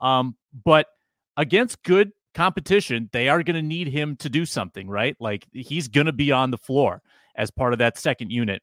Um, 0.00 0.36
but 0.64 0.86
against 1.36 1.82
good 1.82 2.12
competition, 2.34 3.10
they 3.12 3.28
are 3.28 3.42
going 3.42 3.56
to 3.56 3.62
need 3.62 3.88
him 3.88 4.16
to 4.16 4.28
do 4.28 4.46
something, 4.46 4.88
right? 4.88 5.16
Like 5.20 5.46
he's 5.52 5.88
going 5.88 6.06
to 6.06 6.12
be 6.12 6.32
on 6.32 6.50
the 6.50 6.58
floor 6.58 7.02
as 7.36 7.50
part 7.50 7.72
of 7.72 7.78
that 7.80 7.98
second 7.98 8.30
unit. 8.30 8.62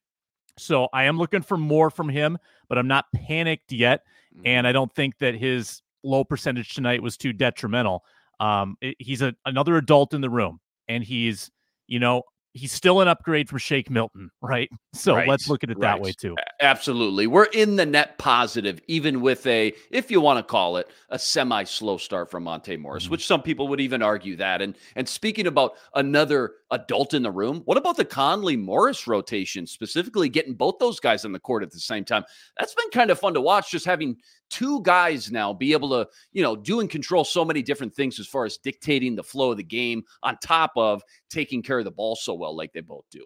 So 0.58 0.90
I 0.92 1.06
am 1.06 1.18
looking 1.18 1.42
for 1.42 1.58
more 1.58 1.90
from 1.90 2.10
him, 2.10 2.38
but 2.68 2.78
I'm 2.78 2.88
not 2.88 3.06
panicked 3.16 3.72
yet. 3.72 4.02
And 4.46 4.68
I 4.68 4.72
don't 4.72 4.94
think 4.94 5.18
that 5.20 5.36
his 5.36 5.82
low 6.04 6.24
percentage 6.24 6.74
tonight 6.74 7.02
was 7.02 7.18
too 7.18 7.34
detrimental. 7.34 8.04
Um, 8.40 8.78
it, 8.82 8.96
he's 9.00 9.22
a, 9.22 9.36
another 9.46 9.78
adult 9.78 10.14
in 10.14 10.22
the 10.22 10.30
room, 10.30 10.60
and 10.88 11.04
he's, 11.04 11.52
you 11.88 12.00
know, 12.00 12.24
he's 12.54 12.72
still 12.72 13.02
an 13.02 13.08
upgrade 13.08 13.48
from 13.48 13.60
Shake 13.60 13.90
Milton, 13.90 14.32
right? 14.42 14.70
So 14.92 15.16
right. 15.16 15.28
let's 15.28 15.48
look 15.48 15.64
at 15.64 15.70
it 15.70 15.78
right. 15.78 15.98
that 15.98 16.02
way 16.02 16.14
too. 16.14 16.36
Absolutely. 16.62 17.28
We're 17.28 17.44
in 17.44 17.76
the 17.76 17.86
net 17.86 18.18
positive, 18.18 18.82
even 18.88 19.22
with 19.22 19.46
a, 19.46 19.72
if 19.92 20.10
you 20.10 20.20
want 20.20 20.40
to 20.40 20.44
call 20.44 20.78
it, 20.78 20.90
a 21.10 21.20
semi 21.20 21.64
slow 21.64 21.98
start 21.98 22.32
from 22.32 22.44
Monte 22.44 22.76
Morris, 22.76 23.04
mm-hmm. 23.04 23.12
which 23.12 23.28
some 23.28 23.44
people 23.44 23.68
would 23.68 23.80
even 23.80 24.02
argue 24.02 24.36
that. 24.38 24.64
And 24.64 24.76
and 24.96 25.08
speaking 25.08 25.46
about 25.46 25.74
another 25.94 26.54
adult 26.72 27.14
in 27.14 27.22
the 27.22 27.32
room, 27.32 27.62
what 27.66 27.78
about 27.78 27.98
the 27.98 28.04
Conley 28.04 28.58
Morris 28.58 29.06
rotation, 29.06 29.68
specifically 29.68 30.28
getting 30.28 30.56
both 30.56 30.80
those 30.80 31.00
guys 31.00 31.24
on 31.24 31.34
the 31.34 31.40
court 31.40 31.62
at 31.62 31.70
the 31.72 31.80
same 31.80 32.04
time? 32.04 32.24
That's 32.58 32.74
been 32.74 32.90
kind 32.90 33.12
of 33.12 33.20
fun 33.20 33.36
to 33.36 33.42
watch, 33.42 33.70
just 33.70 33.86
having 33.86 34.18
two 34.50 34.82
guys 34.82 35.32
now 35.32 35.54
be 35.54 35.72
able 35.74 35.90
to, 35.90 36.08
you 36.32 36.44
know, 36.44 36.56
do 36.56 36.80
and 36.80 36.90
control 36.90 37.24
so 37.24 37.46
many 37.46 37.62
different 37.62 37.94
things 37.94 38.20
as 38.20 38.28
far 38.28 38.46
as 38.46 38.58
dictating 38.58 39.16
the 39.16 39.24
flow 39.24 39.52
of 39.52 39.58
the 39.58 39.64
game 39.64 40.04
on 40.24 40.38
top 40.42 40.72
of 40.76 41.02
taking 41.30 41.62
care 41.62 41.80
of 41.80 41.86
the 41.86 41.92
ball 41.92 42.16
so 42.16 42.34
well, 42.34 42.56
like 42.56 42.74
they 42.74 42.82
both 42.82 43.06
do. 43.12 43.26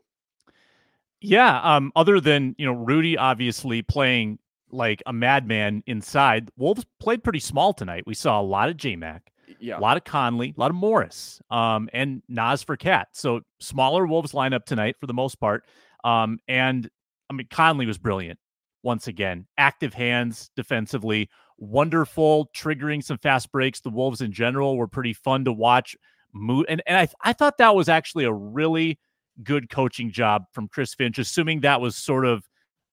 Yeah. 1.21 1.59
Um, 1.61 1.91
other 1.95 2.19
than, 2.19 2.55
you 2.57 2.65
know, 2.65 2.73
Rudy 2.73 3.17
obviously 3.17 3.81
playing 3.81 4.39
like 4.69 5.01
a 5.05 5.13
madman 5.13 5.83
inside, 5.87 6.49
Wolves 6.57 6.85
played 6.99 7.23
pretty 7.23 7.39
small 7.39 7.73
tonight. 7.73 8.03
We 8.05 8.13
saw 8.13 8.41
a 8.41 8.43
lot 8.43 8.69
of 8.69 8.77
J 8.77 8.95
Mac. 8.95 9.31
Yeah. 9.59 9.77
A 9.77 9.81
lot 9.81 9.97
of 9.97 10.03
Conley, 10.03 10.53
a 10.57 10.59
lot 10.59 10.71
of 10.71 10.75
Morris, 10.75 11.41
um, 11.51 11.89
and 11.93 12.21
Naz 12.27 12.63
for 12.63 12.75
Cat. 12.75 13.09
So 13.13 13.41
smaller 13.59 14.05
Wolves 14.05 14.31
lineup 14.31 14.65
tonight 14.65 14.95
for 14.99 15.07
the 15.07 15.13
most 15.13 15.39
part. 15.39 15.65
Um, 16.03 16.39
and 16.47 16.89
I 17.29 17.33
mean, 17.33 17.47
Conley 17.49 17.85
was 17.85 17.97
brilliant 17.97 18.39
once 18.83 19.07
again. 19.07 19.47
Active 19.57 19.93
hands 19.93 20.51
defensively, 20.55 21.29
wonderful, 21.57 22.49
triggering 22.55 23.03
some 23.03 23.17
fast 23.17 23.51
breaks. 23.51 23.79
The 23.79 23.89
Wolves 23.89 24.21
in 24.21 24.31
general 24.31 24.77
were 24.77 24.87
pretty 24.87 25.13
fun 25.13 25.45
to 25.45 25.53
watch. 25.53 25.95
Move 26.33 26.65
and, 26.67 26.81
and 26.87 26.97
I, 26.97 27.07
I 27.23 27.33
thought 27.33 27.59
that 27.59 27.75
was 27.75 27.89
actually 27.89 28.25
a 28.25 28.33
really 28.33 28.99
good 29.43 29.69
coaching 29.69 30.11
job 30.11 30.45
from 30.51 30.67
Chris 30.67 30.93
Finch, 30.93 31.19
assuming 31.19 31.61
that 31.61 31.79
was 31.79 31.95
sort 31.95 32.25
of 32.25 32.43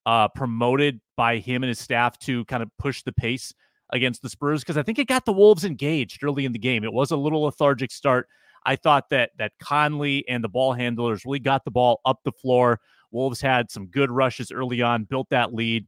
uh, 0.07 0.29
promoted 0.29 1.01
by 1.17 1.39
him 1.39 1.63
and 1.63 1.69
his 1.69 1.79
staff 1.79 2.19
to 2.21 2.45
kind 2.47 2.63
of 2.63 2.71
push 2.79 3.03
the 3.03 3.13
pace 3.13 3.53
against 3.93 4.23
the 4.23 4.29
Spurs 4.29 4.63
because 4.63 4.77
I 4.77 4.83
think 4.83 4.99
it 4.99 5.09
got 5.09 5.25
the 5.25 5.33
Wolves 5.33 5.65
engaged 5.65 6.23
early 6.23 6.45
in 6.45 6.53
the 6.53 6.59
game. 6.59 6.85
It 6.85 6.93
was 6.93 7.11
a 7.11 7.17
little 7.17 7.43
lethargic 7.43 7.91
start. 7.91 8.29
I 8.65 8.77
thought 8.77 9.09
that 9.11 9.31
that 9.39 9.53
Conley 9.61 10.27
and 10.29 10.45
the 10.45 10.49
ball 10.49 10.73
handlers 10.73 11.25
really 11.25 11.39
got 11.39 11.65
the 11.65 11.71
ball 11.71 12.01
up 12.05 12.21
the 12.25 12.33
floor. 12.33 12.81
Wolves 13.11 13.41
had 13.41 13.71
some 13.71 13.87
good 13.87 14.11
rushes 14.11 14.53
early 14.53 14.83
on, 14.83 15.05
built 15.05 15.29
that 15.31 15.55
lead 15.55 15.87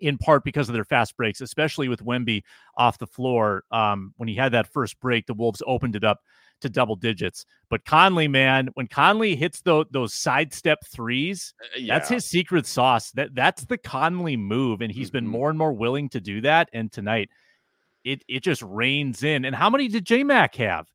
in 0.00 0.18
part 0.18 0.44
because 0.44 0.68
of 0.68 0.74
their 0.74 0.84
fast 0.84 1.16
breaks, 1.16 1.40
especially 1.40 1.88
with 1.88 2.04
Wemby 2.04 2.42
off 2.76 2.98
the 2.98 3.06
floor. 3.06 3.64
Um, 3.70 4.12
when 4.16 4.28
he 4.28 4.34
had 4.34 4.52
that 4.52 4.72
first 4.72 4.98
break, 5.00 5.26
the 5.26 5.34
Wolves 5.34 5.62
opened 5.66 5.96
it 5.96 6.04
up 6.04 6.20
to 6.60 6.68
double 6.68 6.96
digits. 6.96 7.44
But 7.68 7.84
Conley, 7.84 8.28
man, 8.28 8.68
when 8.74 8.86
Conley 8.86 9.36
hits 9.36 9.60
the, 9.60 9.84
those 9.90 10.14
sidestep 10.14 10.78
threes, 10.86 11.54
uh, 11.62 11.78
yeah. 11.78 11.98
that's 11.98 12.08
his 12.08 12.26
secret 12.26 12.66
sauce. 12.66 13.10
That 13.12 13.34
that's 13.34 13.64
the 13.64 13.78
Conley 13.78 14.36
move, 14.36 14.80
and 14.80 14.92
he's 14.92 15.08
mm-hmm. 15.08 15.18
been 15.18 15.26
more 15.26 15.50
and 15.50 15.58
more 15.58 15.72
willing 15.72 16.08
to 16.10 16.20
do 16.20 16.40
that. 16.42 16.68
And 16.72 16.90
tonight, 16.90 17.30
it 18.04 18.24
it 18.28 18.42
just 18.42 18.62
rains 18.62 19.22
in. 19.22 19.44
And 19.44 19.54
how 19.54 19.70
many 19.70 19.88
did 19.88 20.04
J 20.04 20.24
Mac 20.24 20.54
have? 20.56 20.86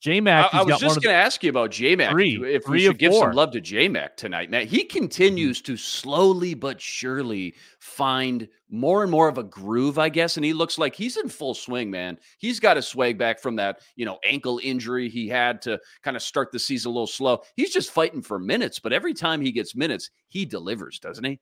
J 0.00 0.20
Mac. 0.20 0.54
I, 0.54 0.60
I, 0.60 0.62
was 0.62 0.78
just 0.78 1.02
going 1.02 1.12
to 1.12 1.18
ask 1.18 1.42
you 1.42 1.50
about 1.50 1.72
J 1.72 1.96
Mac. 1.96 2.12
If 2.40 2.64
three 2.64 2.78
we 2.78 2.84
should 2.84 2.98
give 2.98 3.14
some 3.14 3.32
love 3.32 3.50
to 3.52 3.60
J 3.60 3.88
Mac 3.88 4.16
tonight, 4.16 4.48
man, 4.48 4.66
he 4.66 4.84
continues 4.84 5.60
to 5.62 5.76
slowly 5.76 6.54
but 6.54 6.80
surely 6.80 7.54
find 7.80 8.48
more 8.70 9.02
and 9.02 9.10
more 9.10 9.28
of 9.28 9.38
a 9.38 9.42
groove, 9.42 9.98
I 9.98 10.08
guess. 10.08 10.36
And 10.36 10.44
he 10.44 10.52
looks 10.52 10.78
like 10.78 10.94
he's 10.94 11.16
in 11.16 11.28
full 11.28 11.54
swing, 11.54 11.90
man. 11.90 12.18
He's 12.38 12.60
got 12.60 12.76
a 12.76 12.82
swag 12.82 13.18
back 13.18 13.40
from 13.40 13.56
that, 13.56 13.80
you 13.96 14.04
know, 14.04 14.18
ankle 14.22 14.60
injury 14.62 15.08
he 15.08 15.26
had 15.26 15.60
to 15.62 15.80
kind 16.02 16.16
of 16.16 16.22
start 16.22 16.52
the 16.52 16.60
season 16.60 16.90
a 16.90 16.92
little 16.92 17.06
slow. 17.06 17.42
He's 17.56 17.72
just 17.72 17.90
fighting 17.90 18.22
for 18.22 18.38
minutes, 18.38 18.78
but 18.78 18.92
every 18.92 19.14
time 19.14 19.40
he 19.40 19.50
gets 19.50 19.74
minutes, 19.74 20.10
he 20.28 20.44
delivers, 20.44 21.00
doesn't 21.00 21.24
he? 21.24 21.40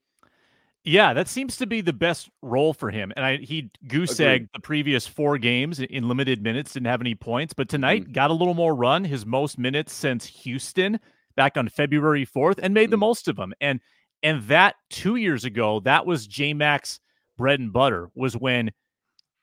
Yeah, 0.88 1.14
that 1.14 1.26
seems 1.26 1.56
to 1.56 1.66
be 1.66 1.80
the 1.80 1.92
best 1.92 2.30
role 2.42 2.72
for 2.72 2.92
him. 2.92 3.12
And 3.16 3.24
I 3.26 3.36
he 3.38 3.70
goose 3.88 4.20
egged 4.20 4.50
the 4.54 4.60
previous 4.60 5.04
four 5.04 5.36
games 5.36 5.80
in 5.80 6.06
limited 6.06 6.44
minutes, 6.44 6.74
didn't 6.74 6.86
have 6.86 7.00
any 7.00 7.16
points, 7.16 7.52
but 7.52 7.68
tonight 7.68 8.06
mm. 8.06 8.12
got 8.12 8.30
a 8.30 8.34
little 8.34 8.54
more 8.54 8.72
run, 8.72 9.02
his 9.02 9.26
most 9.26 9.58
minutes 9.58 9.92
since 9.92 10.26
Houston 10.26 11.00
back 11.34 11.56
on 11.56 11.68
February 11.68 12.24
4th, 12.24 12.60
and 12.62 12.72
made 12.72 12.86
mm. 12.88 12.92
the 12.92 12.98
most 12.98 13.26
of 13.26 13.34
them. 13.34 13.52
And 13.60 13.80
and 14.22 14.46
that 14.46 14.76
two 14.88 15.16
years 15.16 15.44
ago, 15.44 15.80
that 15.80 16.06
was 16.06 16.24
J 16.28 16.54
Mac's 16.54 17.00
bread 17.36 17.58
and 17.58 17.72
butter, 17.72 18.08
was 18.14 18.36
when 18.36 18.70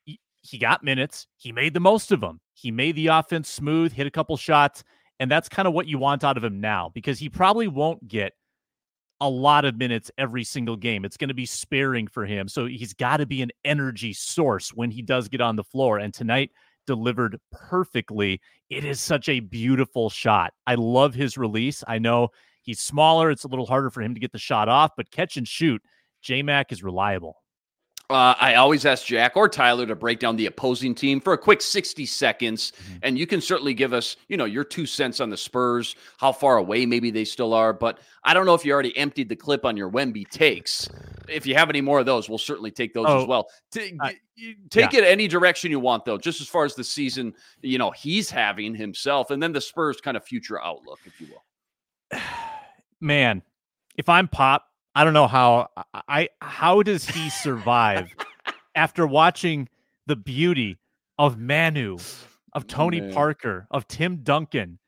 he, 0.06 0.22
he 0.42 0.58
got 0.58 0.82
minutes, 0.82 1.28
he 1.36 1.52
made 1.52 1.74
the 1.74 1.82
most 1.82 2.14
of 2.14 2.22
them. 2.22 2.40
He 2.54 2.72
made 2.72 2.96
the 2.96 3.08
offense 3.08 3.50
smooth, 3.50 3.92
hit 3.92 4.08
a 4.08 4.12
couple 4.12 4.38
shots, 4.38 4.86
and 5.20 5.30
that's 5.30 5.50
kind 5.50 5.68
of 5.68 5.74
what 5.74 5.88
you 5.88 5.98
want 5.98 6.24
out 6.24 6.38
of 6.38 6.44
him 6.44 6.62
now 6.62 6.90
because 6.94 7.20
he 7.20 7.28
probably 7.28 7.68
won't 7.68 8.08
get 8.08 8.32
a 9.24 9.30
lot 9.30 9.64
of 9.64 9.78
minutes 9.78 10.12
every 10.18 10.44
single 10.44 10.76
game. 10.76 11.06
It's 11.06 11.18
going 11.18 11.30
to 11.30 11.34
be 11.34 11.46
sparing 11.46 12.08
for 12.08 12.26
him. 12.26 12.48
So 12.50 12.66
he's 12.66 12.94
got 12.94 13.18
to 13.18 13.26
be 13.26 13.42
an 13.42 13.52
energy 13.64 14.12
source 14.12 14.74
when 14.74 14.92
he 14.92 15.02
does 15.02 15.30
get 15.30 15.40
on 15.40 15.56
the 15.56 15.64
floor. 15.64 16.00
And 16.00 16.14
tonight 16.14 16.52
delivered 16.86 17.40
perfectly. 17.52 18.42
It 18.70 18.84
is 18.84 19.00
such 19.00 19.30
a 19.30 19.40
beautiful 19.40 20.10
shot. 20.10 20.54
I 20.68 20.76
love 20.76 21.14
his 21.14 21.38
release. 21.38 21.84
I 21.88 22.00
know 22.00 22.30
he's 22.62 22.82
smaller. 22.82 23.32
It's 23.32 23.46
a 23.46 23.48
little 23.48 23.66
harder 23.66 23.90
for 23.90 24.02
him 24.02 24.14
to 24.14 24.20
get 24.20 24.34
the 24.34 24.40
shot 24.40 24.68
off, 24.68 24.92
but 24.98 25.12
catch 25.12 25.38
and 25.38 25.48
shoot, 25.48 25.82
J 26.22 26.44
Mac 26.44 26.72
is 26.72 26.84
reliable. 26.84 27.43
Uh, 28.10 28.36
I 28.40 28.56
always 28.56 28.86
ask 28.86 29.06
Jack 29.06 29.38
or 29.38 29.48
Tyler 29.48 29.86
to 29.86 29.96
break 29.96 30.20
down 30.20 30.36
the 30.36 30.46
opposing 30.46 30.94
team 30.94 31.22
for 31.22 31.34
a 31.34 31.38
quick 31.38 31.62
60 31.62 32.06
seconds. 32.06 32.72
Mm-hmm. 32.72 32.98
And 33.02 33.18
you 33.18 33.26
can 33.26 33.40
certainly 33.40 33.74
give 33.74 33.94
us, 33.94 34.18
you 34.28 34.36
know, 34.36 34.46
your 34.46 34.66
two 34.66 34.86
cents 34.86 35.22
on 35.22 35.30
the 35.30 35.38
Spurs, 35.38 35.96
how 36.18 36.34
far 36.34 36.58
away 36.58 36.86
maybe 36.86 37.12
they 37.12 37.24
still 37.24 37.54
are. 37.54 37.72
But 37.72 38.00
I 38.26 38.34
don't 38.34 38.46
know 38.46 38.56
if 38.56 38.66
you 38.66 38.74
already 38.74 38.96
emptied 38.98 39.30
the 39.30 39.38
clip 39.38 39.64
on 39.64 39.78
your 39.78 39.90
Wemby 39.90 40.30
takes. 40.30 40.90
If 41.30 41.48
you 41.48 41.56
have 41.56 41.70
any 41.70 41.80
more 41.80 42.00
of 42.00 42.06
those, 42.06 42.28
we'll 42.28 42.38
certainly 42.38 42.72
take 42.72 42.94
those 42.94 43.06
oh, 43.08 43.22
as 43.22 43.28
well. 43.28 43.48
T- 43.72 43.98
take 44.70 44.92
yeah. 44.94 45.00
it 45.00 45.06
any 45.06 45.30
direction 45.30 45.72
you 45.72 45.80
want, 45.80 46.04
though, 46.04 46.18
just 46.18 46.42
as 46.42 46.48
far 46.48 46.66
as 46.66 46.76
the 46.76 46.84
season, 46.84 47.34
you 47.62 47.78
know, 47.78 47.92
he's 47.92 48.30
having 48.30 48.76
himself, 48.76 49.32
and 49.32 49.42
then 49.42 49.54
the 49.54 49.62
Spurs 49.62 50.02
kind 50.02 50.18
of 50.18 50.26
future 50.26 50.62
outlook, 50.62 51.00
if 51.06 51.22
you 51.22 51.28
will. 51.32 52.20
Man, 53.00 53.42
if 53.98 54.10
I'm 54.10 54.28
Pop, 54.28 54.66
I 54.96 55.04
don't 55.04 55.14
know 55.14 55.28
how 55.28 55.68
I 56.08 56.30
how 56.42 56.84
does 56.84 57.06
he 57.06 57.30
survive 57.30 58.10
after 58.76 59.08
watching 59.08 59.70
the 60.06 60.16
beauty 60.16 60.78
of 61.18 61.40
Manu, 61.40 61.98
of 62.54 62.68
Tony 62.68 63.02
Man. 63.02 63.14
Parker, 63.14 63.68
of 63.72 63.88
Tim 63.88 64.18
Duncan. 64.18 64.80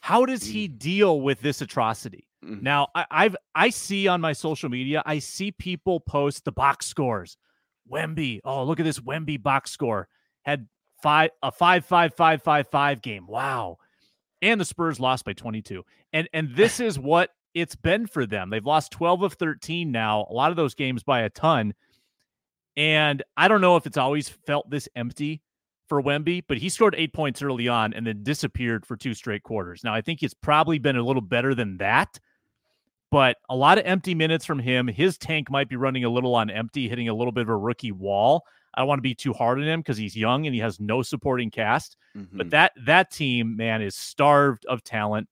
How 0.00 0.26
does 0.26 0.42
he 0.42 0.68
mm. 0.68 0.78
deal 0.78 1.20
with 1.20 1.40
this 1.40 1.60
atrocity? 1.60 2.26
Mm-hmm. 2.44 2.64
Now, 2.64 2.88
I, 2.94 3.06
I've 3.10 3.36
I 3.54 3.70
see 3.70 4.08
on 4.08 4.20
my 4.20 4.32
social 4.32 4.68
media, 4.68 5.02
I 5.06 5.20
see 5.20 5.52
people 5.52 6.00
post 6.00 6.44
the 6.44 6.52
box 6.52 6.86
scores. 6.86 7.36
Wemby, 7.90 8.40
oh 8.44 8.64
look 8.64 8.80
at 8.80 8.84
this 8.84 8.98
Wemby 8.98 9.40
box 9.42 9.70
score 9.70 10.08
had 10.42 10.66
five 11.02 11.30
a 11.42 11.52
five 11.52 11.84
five 11.84 12.14
five 12.14 12.42
five 12.42 12.68
five 12.68 13.02
game. 13.02 13.26
Wow, 13.26 13.78
and 14.40 14.60
the 14.60 14.64
Spurs 14.64 14.98
lost 14.98 15.24
by 15.24 15.34
twenty 15.34 15.62
two. 15.62 15.84
And 16.12 16.28
and 16.32 16.54
this 16.56 16.80
is 16.80 16.98
what 16.98 17.30
it's 17.54 17.76
been 17.76 18.06
for 18.06 18.26
them. 18.26 18.50
They've 18.50 18.64
lost 18.64 18.92
12 18.92 19.22
of 19.22 19.32
13 19.34 19.90
now, 19.90 20.26
a 20.28 20.32
lot 20.32 20.50
of 20.50 20.56
those 20.56 20.74
games 20.74 21.02
by 21.02 21.20
a 21.20 21.30
ton. 21.30 21.74
And 22.76 23.22
I 23.36 23.48
don't 23.48 23.60
know 23.60 23.76
if 23.76 23.86
it's 23.86 23.98
always 23.98 24.28
felt 24.28 24.70
this 24.70 24.88
empty 24.96 25.42
for 25.88 26.02
Wemby, 26.02 26.44
but 26.48 26.56
he 26.56 26.68
scored 26.68 26.94
eight 26.96 27.12
points 27.12 27.42
early 27.42 27.68
on 27.68 27.92
and 27.92 28.06
then 28.06 28.22
disappeared 28.22 28.86
for 28.86 28.96
two 28.96 29.14
straight 29.14 29.42
quarters. 29.42 29.84
Now, 29.84 29.94
I 29.94 30.00
think 30.00 30.22
it's 30.22 30.34
probably 30.34 30.78
been 30.78 30.96
a 30.96 31.02
little 31.02 31.22
better 31.22 31.54
than 31.54 31.76
that, 31.78 32.18
but 33.10 33.36
a 33.50 33.56
lot 33.56 33.76
of 33.76 33.84
empty 33.84 34.14
minutes 34.14 34.46
from 34.46 34.58
him. 34.58 34.88
His 34.88 35.18
tank 35.18 35.50
might 35.50 35.68
be 35.68 35.76
running 35.76 36.04
a 36.04 36.08
little 36.08 36.34
on 36.34 36.48
empty, 36.48 36.88
hitting 36.88 37.10
a 37.10 37.14
little 37.14 37.32
bit 37.32 37.42
of 37.42 37.50
a 37.50 37.56
rookie 37.56 37.92
wall. 37.92 38.44
I 38.74 38.80
don't 38.80 38.88
want 38.88 39.00
to 39.00 39.02
be 39.02 39.14
too 39.14 39.34
hard 39.34 39.58
on 39.58 39.68
him 39.68 39.80
because 39.80 39.98
he's 39.98 40.16
young 40.16 40.46
and 40.46 40.54
he 40.54 40.62
has 40.62 40.80
no 40.80 41.02
supporting 41.02 41.50
cast. 41.50 41.98
Mm-hmm. 42.16 42.38
But 42.38 42.50
that 42.50 42.72
that 42.86 43.10
team, 43.10 43.54
man, 43.56 43.82
is 43.82 43.94
starved 43.94 44.64
of 44.64 44.82
talent. 44.82 45.28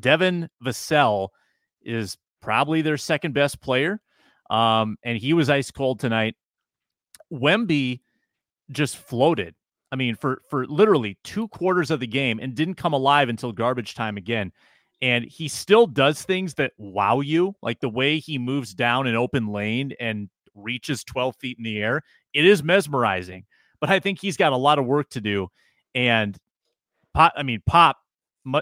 Devin 0.00 0.48
Vassell 0.64 1.28
is 1.84 2.16
probably 2.40 2.82
their 2.82 2.96
second 2.96 3.32
best 3.32 3.60
player. 3.60 4.00
Um, 4.50 4.96
and 5.02 5.16
he 5.16 5.32
was 5.32 5.48
ice 5.48 5.70
cold 5.70 6.00
tonight. 6.00 6.34
Wemby 7.32 8.00
just 8.70 8.96
floated. 8.96 9.54
I 9.90 9.96
mean, 9.96 10.16
for 10.16 10.42
for 10.48 10.66
literally 10.66 11.18
two 11.22 11.48
quarters 11.48 11.90
of 11.90 12.00
the 12.00 12.06
game 12.06 12.38
and 12.40 12.54
didn't 12.54 12.74
come 12.74 12.92
alive 12.92 13.28
until 13.28 13.52
garbage 13.52 13.94
time 13.94 14.16
again. 14.16 14.52
And 15.02 15.24
he 15.24 15.48
still 15.48 15.86
does 15.86 16.22
things 16.22 16.54
that 16.54 16.72
wow 16.78 17.20
you, 17.20 17.54
like 17.60 17.80
the 17.80 17.88
way 17.88 18.18
he 18.18 18.38
moves 18.38 18.72
down 18.72 19.06
an 19.06 19.16
open 19.16 19.48
lane 19.48 19.92
and 19.98 20.30
reaches 20.54 21.02
12 21.04 21.36
feet 21.36 21.58
in 21.58 21.64
the 21.64 21.82
air. 21.82 22.02
It 22.32 22.46
is 22.46 22.62
mesmerizing, 22.62 23.44
but 23.80 23.90
I 23.90 23.98
think 23.98 24.20
he's 24.20 24.36
got 24.36 24.52
a 24.52 24.56
lot 24.56 24.78
of 24.78 24.86
work 24.86 25.10
to 25.10 25.20
do. 25.20 25.48
And 25.94 26.38
Pop, 27.14 27.32
I 27.36 27.42
mean, 27.42 27.62
Pop 27.66 27.98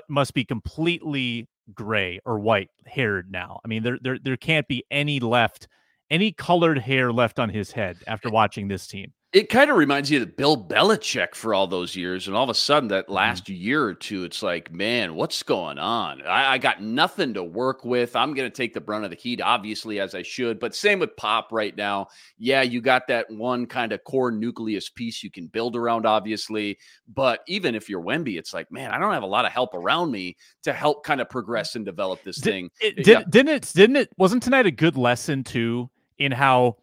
must 0.09 0.35
be 0.35 0.45
completely 0.45 1.49
gray 1.75 2.21
or 2.25 2.39
white 2.39 2.71
haired 2.87 3.31
now. 3.31 3.61
I 3.65 3.69
mean, 3.69 3.83
there 3.83 3.99
there 4.03 4.19
there 4.19 4.37
can't 4.37 4.69
be 4.69 4.85
any 4.91 5.21
left, 5.21 5.69
any 6.11 6.33
colored 6.33 6.79
hair 6.79 7.13
left 7.13 7.39
on 7.39 7.51
his 7.51 7.73
head 7.73 7.99
after 8.07 8.29
eh 8.29 8.33
watching 8.33 8.69
this 8.69 8.87
team 8.87 9.13
it 9.33 9.49
kind 9.49 9.71
of 9.71 9.77
reminds 9.77 10.11
you 10.11 10.21
of 10.21 10.37
Bill 10.37 10.57
Belichick 10.57 11.37
for 11.37 11.55
all 11.55 11.69
those 11.69 11.95
years, 11.95 12.27
and 12.27 12.37
all 12.37 12.43
of 12.43 12.51
a 12.51 12.55
sudden, 12.55 12.89
that 12.89 13.05
mm-hmm. 13.05 13.15
last 13.15 13.45
mm-hmm. 13.45 13.63
year 13.63 13.85
or 13.85 13.95
two, 13.95 14.25
it's 14.25 14.43
like, 14.43 14.73
man, 14.73 15.15
what's 15.15 15.45
going 15.45 15.79
on? 15.79 16.23
I, 16.23 16.55
I 16.55 16.59
got 16.59 16.83
nothing 16.83 17.35
to 17.35 17.45
work 17.45 17.85
with. 17.85 18.17
I'm 18.17 18.35
going 18.35 18.51
to 18.51 18.57
take 18.57 18.75
the 18.75 18.81
brunt 18.81 19.05
of 19.05 19.11
the 19.11 19.17
heat, 19.17 19.41
obviously, 19.41 20.01
as 20.01 20.17
I 20.17 20.23
should. 20.23 20.59
But 20.59 20.75
same 20.75 20.99
with 20.99 21.15
Pop 21.17 21.53
right 21.53 21.77
now. 21.77 22.09
Yeah, 22.39 22.63
you 22.63 22.81
got 22.81 23.07
that 23.07 23.31
one 23.31 23.67
kind 23.67 23.93
of 23.93 24.03
core 24.03 24.33
nucleus 24.33 24.89
piece 24.89 25.23
you 25.23 25.31
can 25.31 25.47
build 25.47 25.77
around, 25.77 26.07
obviously. 26.07 26.77
But 27.07 27.41
even 27.47 27.77
if 27.77 27.89
you're 27.89 28.03
Wemby, 28.03 28.37
it's 28.37 28.53
like, 28.53 28.73
man, 28.73 28.91
I 28.91 28.99
don't 28.99 29.15
have 29.15 29.23
a 29.23 29.27
lot 29.27 29.45
of 29.45 29.53
help 29.53 29.75
around 29.75 30.11
me 30.11 30.37
to 30.65 30.73
help 30.73 31.05
kind 31.05 31.21
of 31.21 31.31
progress 31.31 31.77
and 31.77 31.85
develop 31.85 32.25
this 32.25 32.37
did, 32.37 32.51
thing. 32.51 32.71
It, 32.81 32.97
did, 32.97 33.07
yeah. 33.07 33.23
Didn't 33.29 33.55
it? 33.55 33.73
Didn't 33.75 33.97
it? 33.97 34.11
Wasn't 34.17 34.43
tonight 34.43 34.67
a 34.67 34.73
good 34.73 34.97
lesson 34.97 35.45
too 35.45 35.89
in 36.19 36.33
how 36.33 36.79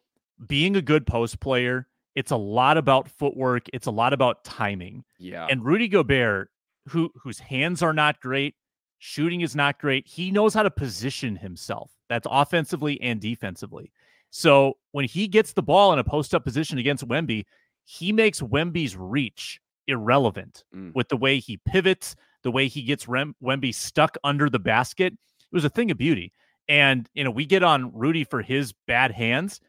being 0.48 0.78
a 0.78 0.82
good 0.82 1.06
post 1.06 1.42
player 1.42 1.88
It's 2.18 2.32
a 2.32 2.36
lot 2.36 2.78
about 2.78 3.08
footwork. 3.08 3.68
It's 3.74 3.86
a 3.86 3.92
lot 3.92 4.12
about 4.12 4.44
timing. 4.44 5.04
Yeah. 5.20 5.46
And 5.48 5.64
Rudy 5.64 5.88
Gobert, 5.88 6.50
who 6.88 7.12
whose 7.14 7.38
hands 7.38 7.84
are 7.84 7.94
not 7.94 8.20
great, 8.20 8.56
shooting 8.98 9.42
is 9.42 9.56
not 9.56 9.80
great. 9.80 10.08
He 10.08 10.32
knows 10.32 10.56
how 10.56 10.64
to 10.64 10.72
position 10.72 11.36
himself. 11.36 11.92
That's 12.10 12.26
offensively 12.30 13.00
and 13.02 13.22
defensively. 13.22 13.92
So 14.32 14.78
when 14.94 15.06
he 15.06 15.28
gets 15.28 15.54
the 15.54 15.62
ball 15.62 15.94
in 15.94 16.00
a 16.00 16.04
post 16.04 16.34
up 16.34 16.44
position 16.44 16.80
against 16.80 17.08
Wemby, 17.08 17.46
he 17.84 18.12
makes 18.12 18.42
Wemby's 18.42 18.98
reach 18.98 19.62
irrelevant 19.88 20.64
mm. 20.76 20.96
with 20.96 21.10
the 21.10 21.18
way 21.18 21.38
he 21.38 21.58
pivots, 21.66 22.16
the 22.42 22.52
way 22.52 22.68
he 22.68 22.82
gets 22.82 23.08
Rem- 23.08 23.36
Wemby 23.44 23.76
stuck 23.76 24.18
under 24.24 24.50
the 24.50 24.60
basket. 24.60 25.14
It 25.14 25.56
was 25.56 25.66
a 25.66 25.70
thing 25.70 25.92
of 25.92 26.00
beauty. 26.00 26.34
And, 26.68 27.08
you 27.14 27.24
know, 27.24 27.32
we 27.32 27.46
get 27.46 27.62
on 27.62 27.94
Rudy 27.94 28.24
for 28.24 28.42
his 28.42 28.74
bad 28.88 29.12
hands. 29.12 29.62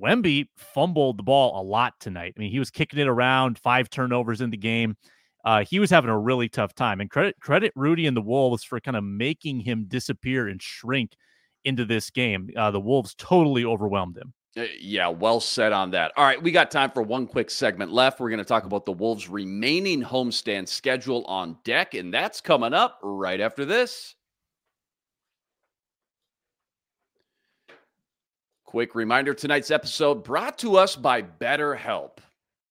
Wemby 0.00 0.48
fumbled 0.56 1.18
the 1.18 1.22
ball 1.22 1.60
a 1.60 1.62
lot 1.62 1.94
tonight. 2.00 2.34
I 2.36 2.40
mean, 2.40 2.50
he 2.50 2.58
was 2.58 2.70
kicking 2.70 2.98
it 2.98 3.08
around, 3.08 3.58
five 3.58 3.90
turnovers 3.90 4.40
in 4.40 4.50
the 4.50 4.56
game. 4.56 4.96
Uh, 5.44 5.64
he 5.64 5.78
was 5.78 5.90
having 5.90 6.10
a 6.10 6.18
really 6.18 6.48
tough 6.48 6.74
time. 6.74 7.00
And 7.00 7.10
credit 7.10 7.36
credit 7.40 7.72
Rudy 7.74 8.06
and 8.06 8.16
the 8.16 8.22
Wolves 8.22 8.64
for 8.64 8.80
kind 8.80 8.96
of 8.96 9.04
making 9.04 9.60
him 9.60 9.86
disappear 9.88 10.48
and 10.48 10.62
shrink 10.62 11.16
into 11.64 11.84
this 11.84 12.10
game. 12.10 12.50
Uh, 12.56 12.70
the 12.70 12.80
Wolves 12.80 13.14
totally 13.16 13.64
overwhelmed 13.64 14.16
him. 14.16 14.32
Uh, 14.56 14.64
yeah, 14.78 15.08
well 15.08 15.40
said 15.40 15.72
on 15.72 15.90
that. 15.92 16.12
All 16.16 16.24
right, 16.24 16.42
we 16.42 16.52
got 16.52 16.70
time 16.70 16.90
for 16.90 17.02
one 17.02 17.26
quick 17.26 17.50
segment 17.50 17.90
left. 17.90 18.20
We're 18.20 18.28
going 18.28 18.38
to 18.38 18.44
talk 18.44 18.64
about 18.64 18.84
the 18.84 18.92
Wolves' 18.92 19.28
remaining 19.28 20.02
homestand 20.02 20.68
schedule 20.68 21.24
on 21.24 21.56
deck, 21.64 21.94
and 21.94 22.12
that's 22.12 22.40
coming 22.40 22.74
up 22.74 22.98
right 23.02 23.40
after 23.40 23.64
this. 23.64 24.14
Quick 28.72 28.94
reminder 28.94 29.34
tonight's 29.34 29.70
episode 29.70 30.24
brought 30.24 30.56
to 30.60 30.78
us 30.78 30.96
by 30.96 31.20
BetterHelp. 31.20 32.12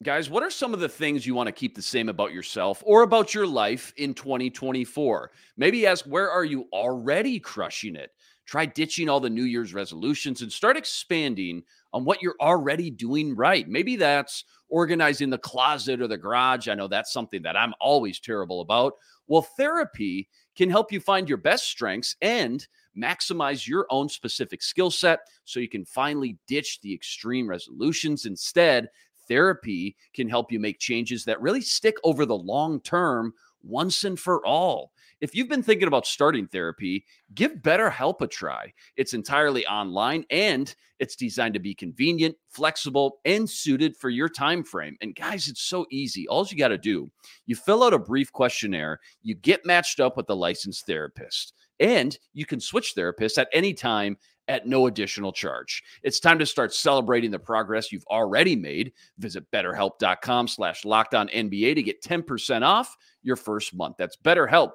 Guys, 0.01 0.31
what 0.31 0.41
are 0.41 0.49
some 0.49 0.73
of 0.73 0.79
the 0.79 0.89
things 0.89 1.27
you 1.27 1.35
want 1.35 1.45
to 1.45 1.51
keep 1.51 1.75
the 1.75 1.81
same 1.83 2.09
about 2.09 2.33
yourself 2.33 2.81
or 2.87 3.03
about 3.03 3.35
your 3.35 3.45
life 3.45 3.93
in 3.97 4.15
2024? 4.15 5.29
Maybe 5.57 5.85
ask 5.85 6.03
where 6.05 6.31
are 6.31 6.43
you 6.43 6.65
already 6.73 7.39
crushing 7.39 7.95
it? 7.95 8.09
Try 8.47 8.65
ditching 8.65 9.09
all 9.09 9.19
the 9.19 9.29
New 9.29 9.43
Year's 9.43 9.75
resolutions 9.75 10.41
and 10.41 10.51
start 10.51 10.75
expanding 10.75 11.61
on 11.93 12.03
what 12.03 12.23
you're 12.23 12.33
already 12.41 12.89
doing 12.89 13.35
right. 13.35 13.69
Maybe 13.69 13.95
that's 13.95 14.45
organizing 14.69 15.29
the 15.29 15.37
closet 15.37 16.01
or 16.01 16.07
the 16.07 16.17
garage. 16.17 16.67
I 16.67 16.73
know 16.73 16.87
that's 16.87 17.13
something 17.13 17.43
that 17.43 17.55
I'm 17.55 17.75
always 17.79 18.19
terrible 18.19 18.61
about. 18.61 18.93
Well, 19.27 19.43
therapy 19.43 20.29
can 20.57 20.71
help 20.71 20.91
you 20.91 20.99
find 20.99 21.29
your 21.29 21.37
best 21.37 21.65
strengths 21.67 22.15
and 22.23 22.67
maximize 22.97 23.67
your 23.67 23.85
own 23.89 24.09
specific 24.09 24.61
skill 24.61 24.91
set 24.91 25.21
so 25.45 25.59
you 25.59 25.69
can 25.69 25.85
finally 25.85 26.37
ditch 26.47 26.79
the 26.81 26.93
extreme 26.93 27.47
resolutions. 27.47 28.25
Instead, 28.25 28.89
therapy 29.27 29.95
can 30.13 30.27
help 30.27 30.51
you 30.51 30.59
make 30.59 30.79
changes 30.79 31.23
that 31.25 31.41
really 31.41 31.61
stick 31.61 31.95
over 32.03 32.25
the 32.25 32.37
long 32.37 32.79
term 32.81 33.33
once 33.63 34.03
and 34.03 34.19
for 34.19 34.45
all. 34.45 34.91
If 35.21 35.35
you've 35.35 35.49
been 35.49 35.61
thinking 35.61 35.87
about 35.87 36.07
starting 36.07 36.47
therapy, 36.47 37.05
give 37.35 37.53
BetterHelp 37.61 38.21
a 38.21 38.27
try. 38.27 38.73
It's 38.97 39.13
entirely 39.13 39.65
online 39.67 40.25
and 40.31 40.73
it's 40.97 41.15
designed 41.15 41.53
to 41.53 41.59
be 41.59 41.75
convenient, 41.75 42.35
flexible, 42.49 43.19
and 43.23 43.47
suited 43.47 43.95
for 43.95 44.09
your 44.09 44.29
time 44.29 44.63
frame. 44.63 44.97
And 44.99 45.15
guys, 45.15 45.47
it's 45.47 45.61
so 45.61 45.85
easy. 45.91 46.27
All 46.27 46.45
you 46.47 46.57
got 46.57 46.69
to 46.69 46.77
do, 46.77 47.11
you 47.45 47.55
fill 47.55 47.83
out 47.83 47.93
a 47.93 47.99
brief 47.99 48.31
questionnaire, 48.31 48.99
you 49.21 49.35
get 49.35 49.65
matched 49.65 49.99
up 49.99 50.17
with 50.17 50.29
a 50.29 50.35
licensed 50.35 50.87
therapist. 50.87 51.53
And 51.81 52.17
you 52.33 52.45
can 52.45 52.61
switch 52.61 52.93
therapists 52.95 53.37
at 53.37 53.49
any 53.51 53.73
time 53.73 54.17
at 54.47 54.67
no 54.67 54.87
additional 54.87 55.31
charge. 55.31 55.83
It's 56.03 56.19
time 56.19 56.37
to 56.39 56.45
start 56.45 56.73
celebrating 56.73 57.31
the 57.31 57.39
progress 57.39 57.91
you've 57.91 58.05
already 58.07 58.55
made. 58.55 58.93
Visit 59.17 59.49
betterhelp.com 59.51 60.47
slash 60.47 60.83
NBA 60.83 61.75
to 61.75 61.83
get 61.83 62.03
10% 62.03 62.61
off 62.61 62.95
your 63.23 63.35
first 63.35 63.73
month. 63.73 63.97
That's 63.97 64.17
betterhelp, 64.17 64.73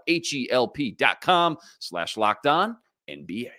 com 1.21 1.57
slash 1.79 2.17
locked 2.17 2.47
on 2.47 2.77
NBA. 3.09 3.51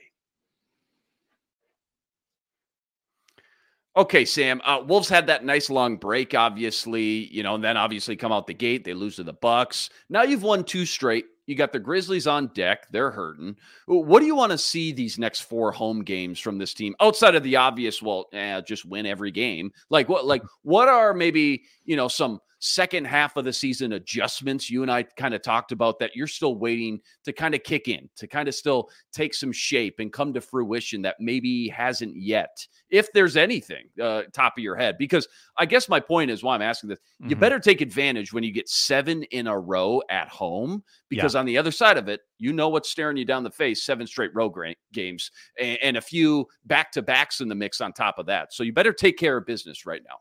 Okay, 3.96 4.26
Sam. 4.26 4.62
Uh, 4.64 4.84
Wolves 4.86 5.10
had 5.10 5.26
that 5.28 5.44
nice 5.44 5.72
long 5.72 5.98
break, 5.98 6.36
obviously, 6.36 7.34
you 7.34 7.42
know, 7.42 7.56
and 7.56 7.64
then 7.64 7.78
obviously 7.78 8.16
come 8.16 8.32
out 8.32 8.46
the 8.46 8.54
gate. 8.54 8.84
They 8.84 8.94
lose 8.94 9.16
to 9.16 9.24
the 9.24 9.34
Bucks. 9.34 9.90
Now 10.10 10.22
you've 10.22 10.44
won 10.44 10.64
two 10.64 10.86
straight. 10.86 11.26
You 11.48 11.56
got 11.56 11.72
the 11.72 11.80
Grizzlies 11.80 12.28
on 12.28 12.48
deck. 12.48 12.88
They're 12.92 13.10
hurting. 13.10 13.56
What 13.88 14.20
do 14.20 14.26
you 14.26 14.36
want 14.36 14.52
to 14.52 14.58
see 14.58 14.92
these 14.92 15.18
next 15.18 15.42
four 15.42 15.72
home 15.72 16.04
games 16.04 16.40
from 16.40 16.58
this 16.58 16.74
team 16.74 16.94
outside 17.00 17.36
of 17.36 17.44
the 17.44 17.56
obvious? 17.56 18.02
Well, 18.02 18.26
eh, 18.34 18.62
just 18.62 18.86
win 18.86 19.06
every 19.06 19.32
game. 19.32 19.72
Like 19.90 20.10
what? 20.10 20.26
Like 20.26 20.44
what 20.64 20.90
are 20.90 21.14
maybe 21.14 21.64
you 21.86 21.96
know 21.96 22.10
some 22.10 22.42
second 22.60 23.06
half 23.06 23.38
of 23.38 23.46
the 23.46 23.54
season 23.54 23.94
adjustments 23.94 24.70
you 24.70 24.82
and 24.82 24.92
I 24.92 25.04
kind 25.04 25.34
of 25.34 25.42
talked 25.42 25.72
about 25.72 26.00
that 26.00 26.16
you're 26.16 26.28
still 26.28 26.56
waiting 26.56 27.00
to 27.26 27.34
kind 27.34 27.54
of 27.54 27.64
kick 27.64 27.88
in, 27.88 28.10
to 28.16 28.28
kind 28.28 28.48
of 28.48 28.56
still 28.56 28.90
take 29.14 29.34
some 29.34 29.52
shape 29.52 30.00
and 30.00 30.12
come 30.12 30.34
to 30.34 30.42
fruition 30.42 31.02
that 31.04 31.18
maybe 31.20 31.68
hasn't 31.70 32.16
yet, 32.16 32.66
if 32.90 33.12
there's 33.14 33.38
anything 33.38 33.86
uh, 34.02 34.24
top 34.34 34.58
of 34.58 34.64
your 34.64 34.76
head. 34.76 34.98
Because 34.98 35.28
I 35.58 35.66
guess 35.66 35.88
my 35.88 36.00
point 36.00 36.32
is 36.32 36.44
why 36.44 36.56
I'm 36.56 36.62
asking 36.62 36.90
this 36.90 37.00
mm-hmm. 37.00 37.30
you 37.30 37.36
better 37.36 37.60
take 37.60 37.82
advantage 37.82 38.34
when 38.34 38.44
you 38.44 38.52
get 38.52 38.70
seven 38.70 39.24
in 39.24 39.48
a 39.48 39.60
row 39.60 40.02
at 40.10 40.28
home, 40.30 40.84
because 41.10 41.36
yeah. 41.36 41.40
on 41.40 41.46
the 41.46 41.58
other 41.58 41.72
side 41.72 41.98
of 41.98 42.08
it, 42.08 42.22
you 42.40 42.54
know 42.54 42.70
what's 42.70 42.90
staring 42.90 43.18
you 43.18 43.26
down 43.26 43.44
the 43.44 43.52
face 43.52 43.84
seven 43.84 44.08
straight 44.08 44.34
row 44.34 44.50
gra- 44.50 44.76
games 44.94 45.32
and, 45.60 45.78
and 45.82 45.98
a 45.98 46.02
few 46.02 46.48
back 46.66 46.92
to 46.92 47.02
backs 47.02 47.42
in 47.42 47.48
the 47.48 47.56
mix 47.56 47.82
on 47.82 47.94
top 47.94 48.18
of 48.20 48.26
that. 48.26 48.54
So 48.54 48.64
you 48.64 48.74
better 48.74 48.94
take 48.94 49.18
care 49.18 49.38
of 49.38 49.46
business 49.46 49.86
right 49.86 50.02
now. 50.08 50.18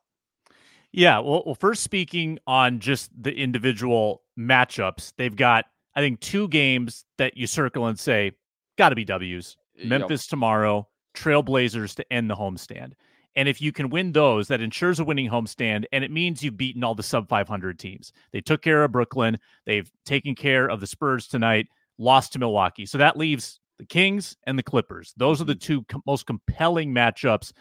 Yeah, 0.96 1.18
well, 1.18 1.42
well, 1.44 1.54
first 1.54 1.82
speaking 1.82 2.38
on 2.46 2.80
just 2.80 3.10
the 3.22 3.30
individual 3.30 4.22
matchups, 4.38 5.12
they've 5.18 5.36
got 5.36 5.66
I 5.94 6.00
think 6.00 6.20
two 6.20 6.48
games 6.48 7.04
that 7.18 7.36
you 7.36 7.46
circle 7.46 7.86
and 7.86 7.98
say 7.98 8.32
got 8.78 8.88
to 8.88 8.94
be 8.96 9.04
W's. 9.04 9.56
Memphis 9.84 10.24
yep. 10.24 10.30
tomorrow, 10.30 10.88
Trailblazers 11.14 11.94
to 11.96 12.12
end 12.12 12.30
the 12.30 12.34
homestand. 12.34 12.92
And 13.36 13.46
if 13.46 13.60
you 13.60 13.72
can 13.72 13.90
win 13.90 14.12
those, 14.12 14.48
that 14.48 14.62
ensures 14.62 14.98
a 14.98 15.04
winning 15.04 15.28
homestand, 15.28 15.84
and 15.92 16.02
it 16.02 16.10
means 16.10 16.42
you've 16.42 16.56
beaten 16.56 16.82
all 16.82 16.94
the 16.94 17.02
sub 17.02 17.28
500 17.28 17.78
teams. 17.78 18.12
They 18.32 18.40
took 18.40 18.62
care 18.62 18.82
of 18.82 18.92
Brooklyn. 18.92 19.38
They've 19.66 19.90
taken 20.06 20.34
care 20.34 20.66
of 20.66 20.80
the 20.80 20.86
Spurs 20.86 21.26
tonight, 21.26 21.66
lost 21.98 22.32
to 22.32 22.38
Milwaukee. 22.38 22.86
So 22.86 22.96
that 22.96 23.18
leaves 23.18 23.60
the 23.78 23.84
Kings 23.84 24.34
and 24.44 24.58
the 24.58 24.62
Clippers. 24.62 25.12
Those 25.18 25.42
are 25.42 25.44
the 25.44 25.52
mm-hmm. 25.52 25.74
two 25.74 25.84
com- 25.84 26.02
most 26.06 26.26
compelling 26.26 26.94
matchups 26.94 27.52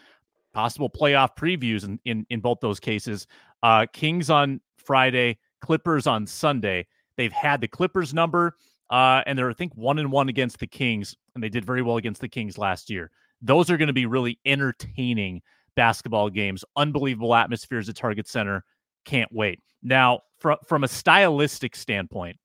possible 0.56 0.88
playoff 0.88 1.36
previews 1.36 1.84
in, 1.84 2.00
in, 2.06 2.26
in 2.30 2.40
both 2.40 2.60
those 2.62 2.80
cases. 2.80 3.26
Uh, 3.62 3.84
Kings 3.92 4.30
on 4.30 4.58
Friday, 4.78 5.36
Clippers 5.60 6.06
on 6.06 6.26
Sunday. 6.26 6.86
They've 7.18 7.32
had 7.32 7.60
the 7.60 7.68
Clippers 7.68 8.14
number, 8.14 8.56
uh, 8.88 9.20
and 9.26 9.38
they're, 9.38 9.50
I 9.50 9.52
think, 9.52 9.74
one 9.74 9.98
and 9.98 10.10
one 10.10 10.30
against 10.30 10.58
the 10.58 10.66
Kings, 10.66 11.14
and 11.34 11.44
they 11.44 11.50
did 11.50 11.66
very 11.66 11.82
well 11.82 11.98
against 11.98 12.22
the 12.22 12.28
Kings 12.28 12.56
last 12.56 12.88
year. 12.88 13.10
Those 13.42 13.68
are 13.68 13.76
going 13.76 13.88
to 13.88 13.92
be 13.92 14.06
really 14.06 14.38
entertaining 14.46 15.42
basketball 15.74 16.30
games. 16.30 16.64
Unbelievable 16.74 17.34
atmospheres 17.34 17.90
at 17.90 17.96
Target 17.96 18.26
Center. 18.26 18.64
Can't 19.04 19.30
wait. 19.30 19.60
Now, 19.82 20.20
from 20.38 20.56
from 20.66 20.84
a 20.84 20.88
stylistic 20.88 21.76
standpoint, 21.76 22.38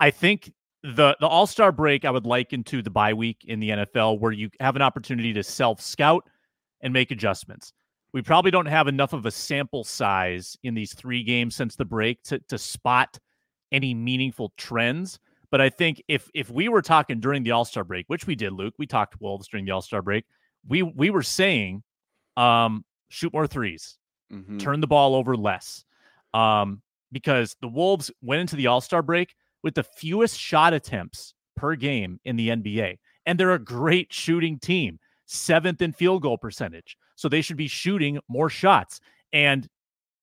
I 0.00 0.10
think 0.10 0.52
the 0.82 1.16
the 1.20 1.28
All 1.28 1.46
Star 1.46 1.70
break 1.70 2.04
I 2.04 2.10
would 2.10 2.26
liken 2.26 2.64
to 2.64 2.82
the 2.82 2.90
bye 2.90 3.14
week 3.14 3.44
in 3.44 3.60
the 3.60 3.70
NFL, 3.70 4.18
where 4.18 4.32
you 4.32 4.50
have 4.58 4.74
an 4.74 4.82
opportunity 4.82 5.32
to 5.32 5.44
self 5.44 5.80
scout 5.80 6.28
and 6.84 6.92
make 6.92 7.10
adjustments. 7.10 7.72
We 8.12 8.22
probably 8.22 8.52
don't 8.52 8.66
have 8.66 8.86
enough 8.86 9.12
of 9.12 9.26
a 9.26 9.30
sample 9.32 9.82
size 9.82 10.56
in 10.62 10.74
these 10.74 10.94
three 10.94 11.24
games 11.24 11.56
since 11.56 11.74
the 11.74 11.84
break 11.84 12.22
to, 12.24 12.38
to 12.48 12.58
spot 12.58 13.18
any 13.72 13.92
meaningful 13.92 14.52
trends. 14.56 15.18
But 15.50 15.60
I 15.60 15.68
think 15.68 16.00
if 16.06 16.30
if 16.32 16.48
we 16.50 16.68
were 16.68 16.82
talking 16.82 17.18
during 17.18 17.42
the 17.42 17.50
All 17.50 17.64
Star 17.64 17.82
break, 17.82 18.04
which 18.06 18.26
we 18.26 18.36
did, 18.36 18.52
Luke, 18.52 18.74
we 18.78 18.86
talked 18.86 19.20
Wolves 19.20 19.48
during 19.48 19.64
the 19.64 19.72
All 19.72 19.82
Star 19.82 20.02
break. 20.02 20.24
We 20.68 20.82
we 20.82 21.10
were 21.10 21.22
saying, 21.22 21.82
um, 22.36 22.84
shoot 23.08 23.32
more 23.32 23.48
3s 23.48 23.96
mm-hmm. 24.32 24.58
turn 24.58 24.80
the 24.80 24.86
ball 24.86 25.14
over 25.14 25.36
less, 25.36 25.84
um, 26.32 26.82
because 27.12 27.56
the 27.60 27.68
Wolves 27.68 28.10
went 28.22 28.40
into 28.40 28.56
the 28.56 28.68
All 28.68 28.80
Star 28.80 29.02
break 29.02 29.34
with 29.62 29.74
the 29.74 29.82
fewest 29.82 30.38
shot 30.38 30.72
attempts 30.72 31.34
per 31.56 31.74
game 31.74 32.20
in 32.24 32.36
the 32.36 32.48
NBA, 32.48 32.98
and 33.26 33.38
they're 33.38 33.54
a 33.54 33.58
great 33.58 34.12
shooting 34.12 34.58
team 34.58 34.98
seventh 35.34 35.82
in 35.82 35.92
field 35.92 36.22
goal 36.22 36.38
percentage. 36.38 36.96
So 37.16 37.28
they 37.28 37.42
should 37.42 37.56
be 37.56 37.68
shooting 37.68 38.18
more 38.28 38.48
shots 38.48 39.00
and, 39.32 39.68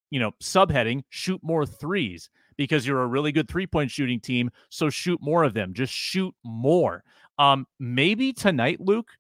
you 0.10 0.20
know, 0.20 0.32
subheading, 0.42 1.04
shoot 1.10 1.42
more 1.44 1.66
threes 1.66 2.30
because 2.58 2.86
you're 2.86 3.02
a 3.02 3.08
really 3.08 3.32
good 3.32 3.48
three 3.48 3.68
point 3.68 3.92
shooting 3.92 4.20
team. 4.20 4.50
So 4.70 4.90
shoot 4.90 5.20
more 5.22 5.44
of 5.44 5.54
them. 5.54 5.74
Just 5.74 5.94
shoot 5.94 6.34
more. 6.44 7.04
Um, 7.38 7.66
maybe 7.80 8.34
tonight, 8.34 8.80
Luke, 8.80 9.12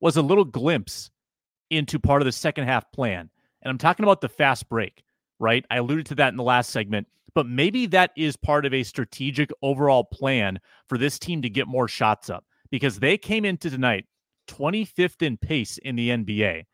was 0.00 0.16
a 0.16 0.22
little 0.22 0.44
glimpse 0.44 1.10
into 1.70 1.98
part 1.98 2.22
of 2.22 2.26
the 2.26 2.32
second 2.32 2.64
half 2.64 2.90
plan. 2.92 3.28
And 3.62 3.70
I'm 3.70 3.78
talking 3.78 4.04
about 4.04 4.20
the 4.20 4.28
fast 4.28 4.68
break, 4.68 5.02
right? 5.38 5.64
I 5.70 5.78
alluded 5.78 6.06
to 6.06 6.14
that 6.16 6.28
in 6.28 6.36
the 6.36 6.42
last 6.42 6.70
segment, 6.70 7.08
but 7.34 7.46
maybe 7.46 7.86
that 7.86 8.12
is 8.16 8.36
part 8.36 8.64
of 8.64 8.72
a 8.72 8.82
strategic 8.82 9.50
overall 9.62 10.04
plan 10.04 10.60
for 10.88 10.96
this 10.96 11.18
team 11.18 11.42
to 11.42 11.50
get 11.50 11.66
more 11.66 11.88
shots 11.88 12.30
up 12.30 12.44
because 12.70 12.98
they 12.98 13.18
came 13.18 13.44
into 13.44 13.68
tonight 13.68 14.06
25th 14.46 15.22
in 15.22 15.36
pace 15.36 15.78
in 15.78 15.96
the 15.96 16.10
NBA. 16.10 16.64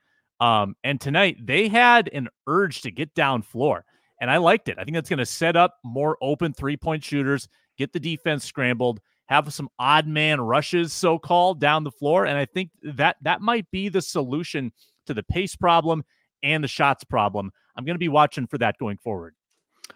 Um, 0.40 0.74
and 0.82 1.00
tonight 1.00 1.36
they 1.44 1.68
had 1.68 2.10
an 2.12 2.28
urge 2.46 2.82
to 2.82 2.90
get 2.90 3.14
down 3.14 3.42
floor, 3.42 3.84
and 4.20 4.30
I 4.30 4.38
liked 4.38 4.68
it. 4.68 4.78
I 4.78 4.84
think 4.84 4.96
that's 4.96 5.08
going 5.08 5.18
to 5.18 5.26
set 5.26 5.56
up 5.56 5.76
more 5.84 6.16
open 6.20 6.52
three 6.52 6.76
point 6.76 7.04
shooters, 7.04 7.48
get 7.78 7.92
the 7.92 8.00
defense 8.00 8.44
scrambled, 8.44 9.00
have 9.26 9.52
some 9.52 9.68
odd 9.78 10.06
man 10.06 10.40
rushes, 10.40 10.92
so 10.92 11.18
called, 11.18 11.60
down 11.60 11.84
the 11.84 11.90
floor, 11.90 12.26
and 12.26 12.36
I 12.36 12.44
think 12.44 12.70
that 12.82 13.16
that 13.22 13.40
might 13.40 13.70
be 13.70 13.88
the 13.88 14.02
solution 14.02 14.72
to 15.06 15.14
the 15.14 15.22
pace 15.22 15.54
problem 15.54 16.02
and 16.42 16.62
the 16.62 16.68
shots 16.68 17.04
problem. 17.04 17.52
I'm 17.76 17.84
going 17.84 17.94
to 17.94 18.00
be 18.00 18.08
watching 18.08 18.46
for 18.46 18.58
that 18.58 18.78
going 18.78 18.98
forward. 18.98 19.34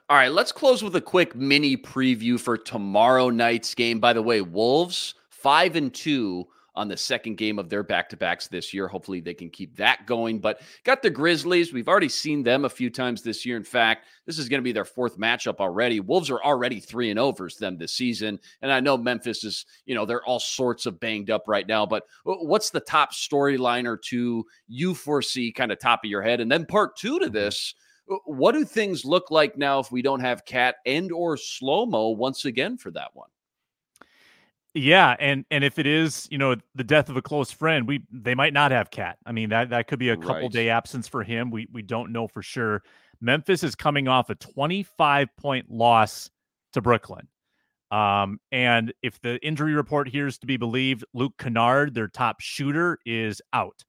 All 0.08 0.16
right, 0.16 0.30
let's 0.30 0.52
close 0.52 0.82
with 0.82 0.94
a 0.94 1.00
quick 1.00 1.34
mini 1.34 1.76
preview 1.76 2.38
for 2.38 2.56
tomorrow 2.56 3.30
night's 3.30 3.74
game. 3.74 3.98
By 3.98 4.12
the 4.12 4.22
way, 4.22 4.40
Wolves 4.40 5.14
five 5.30 5.76
and 5.76 5.92
two 5.92 6.46
on 6.76 6.88
the 6.88 6.96
second 6.96 7.36
game 7.36 7.58
of 7.58 7.68
their 7.68 7.82
back 7.82 8.08
to 8.10 8.16
backs 8.16 8.48
this 8.48 8.72
year. 8.72 8.88
Hopefully, 8.88 9.20
they 9.20 9.34
can 9.34 9.50
keep 9.50 9.76
that 9.76 10.06
going. 10.06 10.38
But 10.38 10.60
got 10.84 11.02
the 11.02 11.10
Grizzlies. 11.10 11.72
We've 11.72 11.88
already 11.88 12.08
seen 12.08 12.42
them 12.42 12.64
a 12.64 12.70
few 12.70 12.90
times 12.90 13.22
this 13.22 13.44
year. 13.44 13.56
In 13.56 13.64
fact, 13.64 14.06
this 14.24 14.38
is 14.38 14.48
going 14.48 14.60
to 14.60 14.64
be 14.64 14.72
their 14.72 14.84
fourth 14.84 15.18
matchup 15.18 15.56
already. 15.56 16.00
Wolves 16.00 16.30
are 16.30 16.42
already 16.42 16.80
3 16.80 17.10
and 17.10 17.18
oh 17.18 17.26
over 17.26 17.50
them 17.58 17.76
this 17.76 17.92
season. 17.92 18.38
And 18.62 18.72
I 18.72 18.80
know 18.80 18.96
Memphis 18.96 19.44
is, 19.44 19.66
you 19.84 19.94
know, 19.94 20.06
they're 20.06 20.24
all 20.24 20.38
sorts 20.38 20.86
of 20.86 21.00
banged 21.00 21.30
up 21.30 21.44
right 21.46 21.66
now. 21.66 21.84
But 21.84 22.04
what's 22.24 22.70
the 22.70 22.80
top 22.80 23.12
storyline 23.12 23.86
or 23.86 23.96
two 23.96 24.46
you 24.68 24.94
foresee 24.94 25.52
kind 25.52 25.72
of 25.72 25.78
top 25.78 26.04
of 26.04 26.10
your 26.10 26.22
head? 26.22 26.40
And 26.40 26.50
then 26.50 26.66
part 26.66 26.96
two 26.96 27.18
to 27.18 27.26
mm-hmm. 27.26 27.34
this 27.34 27.74
what 28.24 28.52
do 28.52 28.64
things 28.64 29.04
look 29.04 29.30
like 29.30 29.58
now 29.58 29.80
if 29.80 29.90
we 29.90 30.00
don't 30.00 30.20
have 30.20 30.44
KAT 30.44 30.76
and 30.86 31.10
or 31.10 31.36
slow 31.36 31.86
mo 31.86 32.10
once 32.10 32.44
again 32.44 32.78
for 32.78 32.90
that 32.92 33.10
one? 33.14 33.28
Yeah, 34.76 35.16
and 35.18 35.46
and 35.50 35.64
if 35.64 35.78
it 35.78 35.86
is, 35.86 36.28
you 36.30 36.36
know, 36.36 36.54
the 36.74 36.84
death 36.84 37.08
of 37.08 37.16
a 37.16 37.22
close 37.22 37.50
friend, 37.50 37.88
we 37.88 38.02
they 38.12 38.34
might 38.34 38.52
not 38.52 38.72
have 38.72 38.90
KAT. 38.90 39.16
I 39.24 39.32
mean, 39.32 39.48
that 39.48 39.70
that 39.70 39.88
could 39.88 39.98
be 39.98 40.10
a 40.10 40.16
couple 40.18 40.34
right. 40.34 40.52
day 40.52 40.68
absence 40.68 41.08
for 41.08 41.22
him. 41.22 41.50
We 41.50 41.66
we 41.72 41.80
don't 41.80 42.12
know 42.12 42.28
for 42.28 42.42
sure. 42.42 42.82
Memphis 43.18 43.62
is 43.62 43.74
coming 43.74 44.06
off 44.06 44.28
a 44.28 44.34
25 44.34 45.28
point 45.38 45.70
loss 45.70 46.28
to 46.74 46.82
Brooklyn. 46.82 47.26
Um, 47.90 48.38
and 48.52 48.92
if 49.02 49.18
the 49.22 49.38
injury 49.42 49.72
report 49.72 50.08
here 50.08 50.26
is 50.26 50.36
to 50.38 50.46
be 50.46 50.58
believed, 50.58 51.06
Luke 51.14 51.32
Kennard, 51.38 51.94
their 51.94 52.08
top 52.08 52.40
shooter, 52.40 52.98
is 53.06 53.40
out 53.54 53.82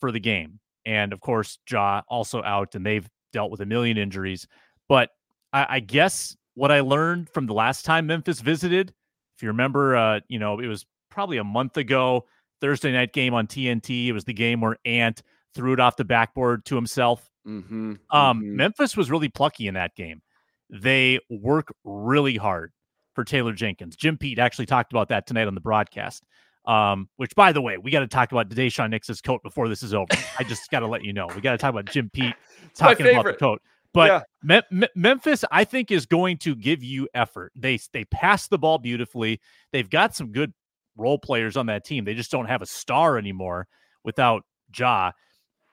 for 0.00 0.10
the 0.10 0.18
game. 0.18 0.58
And 0.84 1.12
of 1.12 1.20
course, 1.20 1.58
Ja 1.70 2.02
also 2.08 2.42
out, 2.42 2.74
and 2.74 2.84
they've 2.84 3.08
dealt 3.32 3.52
with 3.52 3.60
a 3.60 3.66
million 3.66 3.98
injuries. 3.98 4.48
But 4.88 5.10
I, 5.52 5.66
I 5.68 5.80
guess 5.80 6.36
what 6.54 6.72
I 6.72 6.80
learned 6.80 7.28
from 7.30 7.46
the 7.46 7.54
last 7.54 7.84
time 7.84 8.06
Memphis 8.08 8.40
visited 8.40 8.92
if 9.36 9.42
you 9.42 9.48
remember, 9.48 9.96
uh, 9.96 10.20
you 10.28 10.38
know, 10.38 10.60
it 10.60 10.66
was 10.66 10.86
probably 11.10 11.38
a 11.38 11.44
month 11.44 11.76
ago, 11.76 12.26
Thursday 12.60 12.92
night 12.92 13.12
game 13.12 13.34
on 13.34 13.46
TNT. 13.46 14.06
It 14.06 14.12
was 14.12 14.24
the 14.24 14.32
game 14.32 14.60
where 14.60 14.76
Ant 14.84 15.22
threw 15.54 15.72
it 15.72 15.80
off 15.80 15.96
the 15.96 16.04
backboard 16.04 16.64
to 16.66 16.74
himself. 16.74 17.30
Mm-hmm, 17.46 17.94
um, 18.10 18.40
mm-hmm. 18.40 18.56
Memphis 18.56 18.96
was 18.96 19.10
really 19.10 19.28
plucky 19.28 19.68
in 19.68 19.74
that 19.74 19.94
game. 19.94 20.22
They 20.70 21.20
work 21.28 21.74
really 21.84 22.36
hard 22.36 22.72
for 23.14 23.24
Taylor 23.24 23.52
Jenkins. 23.52 23.96
Jim 23.96 24.16
Pete 24.16 24.38
actually 24.38 24.66
talked 24.66 24.92
about 24.92 25.08
that 25.08 25.26
tonight 25.26 25.46
on 25.46 25.54
the 25.54 25.60
broadcast. 25.60 26.24
Um, 26.66 27.10
which, 27.16 27.34
by 27.34 27.52
the 27.52 27.60
way, 27.60 27.76
we 27.76 27.90
got 27.90 28.00
to 28.00 28.06
talk 28.06 28.32
about 28.32 28.48
Daishen 28.48 28.88
Nix's 28.88 29.20
coat 29.20 29.42
before 29.42 29.68
this 29.68 29.82
is 29.82 29.92
over. 29.92 30.08
I 30.38 30.44
just 30.44 30.70
got 30.70 30.80
to 30.80 30.86
let 30.86 31.04
you 31.04 31.12
know 31.12 31.28
we 31.34 31.42
got 31.42 31.52
to 31.52 31.58
talk 31.58 31.68
about 31.68 31.84
Jim 31.84 32.08
Pete 32.10 32.34
talking 32.74 33.06
about 33.06 33.26
the 33.26 33.34
coat. 33.34 33.60
But 33.94 34.26
yeah. 34.44 34.60
Me- 34.70 34.88
Memphis, 34.94 35.44
I 35.50 35.64
think, 35.64 35.90
is 35.90 36.04
going 36.04 36.38
to 36.38 36.54
give 36.54 36.82
you 36.82 37.08
effort. 37.14 37.52
They 37.56 37.78
they 37.92 38.04
pass 38.04 38.48
the 38.48 38.58
ball 38.58 38.78
beautifully. 38.78 39.40
They've 39.72 39.88
got 39.88 40.14
some 40.14 40.32
good 40.32 40.52
role 40.96 41.18
players 41.18 41.56
on 41.56 41.66
that 41.66 41.84
team. 41.84 42.04
They 42.04 42.14
just 42.14 42.30
don't 42.30 42.46
have 42.46 42.60
a 42.60 42.66
star 42.66 43.16
anymore 43.16 43.68
without 44.02 44.42
Ja. 44.76 45.12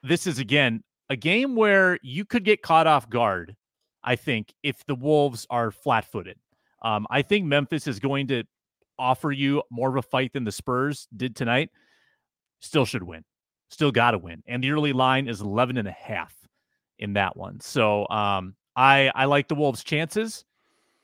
This 0.03 0.27
is 0.27 0.39
again 0.39 0.83
a 1.09 1.15
game 1.15 1.55
where 1.55 1.99
you 2.03 2.23
could 2.23 2.45
get 2.45 2.61
caught 2.61 2.87
off 2.87 3.09
guard. 3.09 3.55
I 4.03 4.15
think 4.15 4.53
if 4.63 4.85
the 4.85 4.95
Wolves 4.95 5.45
are 5.49 5.69
flat-footed, 5.69 6.37
um, 6.81 7.05
I 7.09 7.21
think 7.21 7.45
Memphis 7.45 7.85
is 7.85 7.99
going 7.99 8.27
to 8.27 8.43
offer 8.97 9.31
you 9.31 9.61
more 9.69 9.89
of 9.89 9.95
a 9.97 10.01
fight 10.01 10.33
than 10.33 10.43
the 10.43 10.51
Spurs 10.51 11.07
did 11.15 11.35
tonight. 11.35 11.69
Still 12.61 12.85
should 12.85 13.03
win. 13.03 13.23
Still 13.69 13.91
got 13.91 14.11
to 14.11 14.17
win. 14.17 14.41
And 14.47 14.63
the 14.63 14.71
early 14.71 14.93
line 14.93 15.27
is 15.27 15.41
11 15.41 15.77
and 15.77 15.87
a 15.87 15.91
half 15.91 16.33
in 17.01 17.13
that 17.13 17.35
one. 17.35 17.59
So 17.59 18.07
um, 18.09 18.55
I 18.75 19.11
I 19.13 19.25
like 19.25 19.47
the 19.47 19.55
Wolves' 19.55 19.83
chances. 19.83 20.45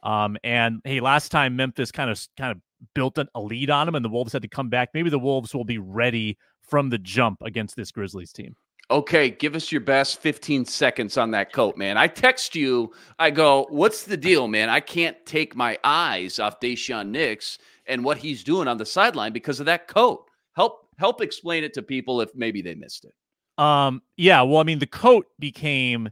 Um, 0.03 0.37
and 0.43 0.79
hey, 0.83 0.99
last 0.99 1.29
time 1.29 1.55
Memphis 1.55 1.91
kind 1.91 2.09
of 2.09 2.25
kind 2.37 2.51
of 2.51 2.61
built 2.93 3.17
a 3.17 3.39
lead 3.39 3.69
on 3.69 3.87
them, 3.87 3.95
and 3.95 4.05
the 4.05 4.09
Wolves 4.09 4.33
had 4.33 4.43
to 4.43 4.47
come 4.47 4.69
back. 4.69 4.89
Maybe 4.93 5.09
the 5.09 5.19
Wolves 5.19 5.53
will 5.53 5.65
be 5.65 5.79
ready 5.79 6.37
from 6.61 6.89
the 6.89 6.97
jump 6.97 7.41
against 7.41 7.75
this 7.75 7.91
Grizzlies 7.91 8.31
team. 8.31 8.55
Okay, 8.89 9.29
give 9.29 9.53
us 9.53 9.69
your 9.69 9.81
best 9.81 10.21
15 10.21 10.63
seconds 10.63 11.17
on 11.17 11.31
that 11.31 11.51
coat, 11.51 11.75
man. 11.75 11.97
I 11.97 12.07
text 12.07 12.55
you, 12.55 12.93
I 13.19 13.31
go, 13.31 13.67
What's 13.69 14.03
the 14.03 14.15
deal, 14.15 14.47
man? 14.47 14.69
I 14.69 14.79
can't 14.79 15.17
take 15.25 15.55
my 15.55 15.77
eyes 15.83 16.39
off 16.39 16.61
Daishen 16.61 17.09
Nix 17.09 17.57
and 17.85 18.03
what 18.03 18.17
he's 18.17 18.43
doing 18.43 18.67
on 18.67 18.77
the 18.77 18.85
sideline 18.85 19.33
because 19.33 19.59
of 19.59 19.65
that 19.65 19.87
coat. 19.87 20.29
Help 20.55 20.87
help 20.97 21.21
explain 21.21 21.63
it 21.63 21.73
to 21.73 21.81
people 21.81 22.21
if 22.21 22.29
maybe 22.33 22.61
they 22.61 22.75
missed 22.75 23.03
it. 23.03 23.13
Um, 23.57 24.01
yeah, 24.17 24.41
well, 24.43 24.59
I 24.59 24.63
mean, 24.63 24.79
the 24.79 24.87
coat 24.87 25.27
became 25.39 26.09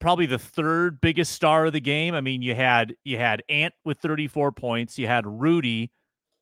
probably 0.00 0.26
the 0.26 0.38
third 0.38 1.00
biggest 1.00 1.32
star 1.32 1.66
of 1.66 1.72
the 1.72 1.80
game. 1.80 2.14
I 2.14 2.20
mean, 2.20 2.42
you 2.42 2.54
had 2.54 2.94
you 3.04 3.18
had 3.18 3.42
Ant 3.48 3.74
with 3.84 3.98
34 3.98 4.52
points, 4.52 4.98
you 4.98 5.06
had 5.06 5.26
Rudy 5.26 5.90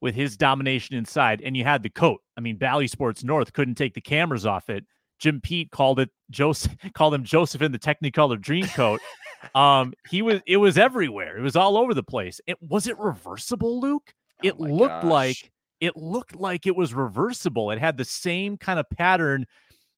with 0.01 0.15
his 0.15 0.37
domination 0.37 0.97
inside, 0.97 1.43
and 1.43 1.57
you 1.57 1.65
had 1.65 1.83
the 1.83 1.91
coat. 1.91 2.21
I 2.37 2.41
mean, 2.41 2.57
Bally 2.57 2.87
Sports 2.87 3.25
North 3.25 3.53
couldn't 3.53 3.77
take 3.77 3.95
the 3.95 4.01
cameras 4.01 4.47
off 4.47 4.69
it. 4.69 4.85
Jim 5.19 5.41
Pete 5.41 5.71
called 5.71 5.99
it 5.99 6.11
Joseph 6.31 6.75
called 6.95 7.15
him 7.15 7.25
Joseph 7.25 7.63
in 7.63 7.73
the 7.73 7.79
Technicolor 7.79 8.41
dream 8.41 8.67
coat. 8.67 9.01
um, 9.55 9.93
he 10.09 10.23
was 10.23 10.41
it 10.47 10.59
was 10.59 10.79
everywhere. 10.79 11.37
It 11.39 11.43
was 11.43 11.57
all 11.57 11.77
over 11.77 11.95
the 11.95 12.03
place. 12.03 12.41
It 12.47 12.59
was 12.61 12.87
it 12.87 12.99
reversible, 12.99 13.81
Luke? 13.81 14.13
It 14.43 14.55
oh 14.59 14.65
looked 14.65 15.03
gosh. 15.03 15.11
like 15.11 15.53
it 15.81 15.97
looked 15.97 16.37
like 16.37 16.67
it 16.67 16.77
was 16.77 16.95
reversible. 16.95 17.71
It 17.71 17.79
had 17.79 17.97
the 17.97 18.05
same 18.05 18.57
kind 18.57 18.79
of 18.79 18.89
pattern 18.91 19.47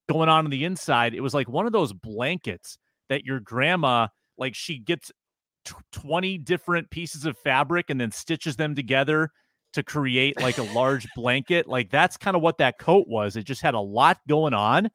going 0.09 0.29
on 0.29 0.45
on 0.45 0.51
the 0.51 0.65
inside. 0.65 1.15
It 1.15 1.21
was 1.21 1.35
like 1.35 1.49
one 1.49 1.67
of 1.67 1.73
those 1.73 1.93
blankets 1.93 2.79
that 3.09 3.25
your 3.25 3.41
grandma 3.41 4.09
like 4.37 4.55
she 4.55 4.79
gets 4.79 5.11
t- 5.65 5.75
20 5.93 6.39
different 6.39 6.91
pieces 6.91 7.25
of 7.25 7.37
fabric 7.39 7.91
and 7.91 8.01
then 8.01 8.11
stitches 8.11 8.57
them 8.57 8.75
together 8.75 9.31
to 9.73 9.83
create 9.83 10.41
like 10.41 10.59
a 10.59 10.63
large 10.63 11.07
blanket. 11.17 11.67
Like 11.67 11.91
that's 11.91 12.17
kind 12.17 12.37
of 12.37 12.43
what 12.43 12.59
that 12.59 12.79
coat 12.79 13.07
was. 13.09 13.37
It 13.37 13.45
just 13.45 13.63
had 13.63 13.75
a 13.75 13.81
lot 13.81 14.19
going 14.29 14.55
on 14.55 14.91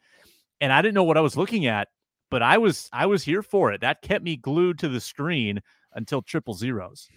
and 0.62 0.72
I 0.72 0.82
didn't 0.82 0.96
know 0.96 1.04
what 1.04 1.18
I 1.18 1.22
was 1.22 1.38
looking 1.38 1.66
at, 1.66 1.90
but 2.32 2.42
I 2.42 2.58
was 2.58 2.90
I 2.94 3.06
was 3.06 3.24
here 3.24 3.44
for 3.44 3.72
it. 3.72 3.82
That 3.82 4.02
kept 4.02 4.24
me 4.24 4.38
glued 4.38 4.80
to 4.80 4.90
the 4.90 5.02
screen 5.02 5.62
until 5.94 6.22
triple 6.22 6.54
zeros. 6.54 7.08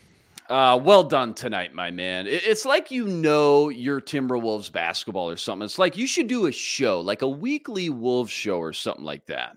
Uh, 0.48 0.78
well 0.82 1.02
done 1.02 1.34
tonight, 1.34 1.74
my 1.74 1.90
man. 1.90 2.26
It's 2.28 2.64
like 2.64 2.90
you 2.90 3.06
know 3.06 3.68
your 3.68 4.00
Timberwolves 4.00 4.70
basketball 4.70 5.28
or 5.28 5.36
something. 5.36 5.64
It's 5.64 5.78
like 5.78 5.96
you 5.96 6.06
should 6.06 6.28
do 6.28 6.46
a 6.46 6.52
show, 6.52 7.00
like 7.00 7.22
a 7.22 7.28
weekly 7.28 7.90
Wolves 7.90 8.30
show 8.30 8.58
or 8.58 8.72
something 8.72 9.04
like 9.04 9.26
that. 9.26 9.56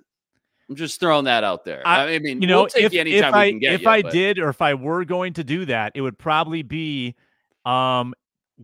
I'm 0.69 0.75
just 0.75 0.99
throwing 0.99 1.25
that 1.25 1.43
out 1.43 1.65
there. 1.65 1.86
I, 1.86 2.15
I 2.15 2.19
mean, 2.19 2.41
you 2.41 2.47
know, 2.47 2.62
we'll 2.62 2.69
if, 2.75 2.93
you 2.93 3.02
if 3.02 3.34
I 3.34 3.45
if 3.45 3.82
you, 3.82 3.89
I 3.89 4.02
but... 4.02 4.12
did 4.12 4.39
or 4.39 4.49
if 4.49 4.62
I 4.62 4.75
were 4.75 5.06
going 5.06 5.34
to 5.34 5.43
do 5.43 5.65
that, 5.65 5.91
it 5.95 6.02
would 6.02 6.17
probably 6.17 6.63
be 6.63 7.15
um 7.65 8.13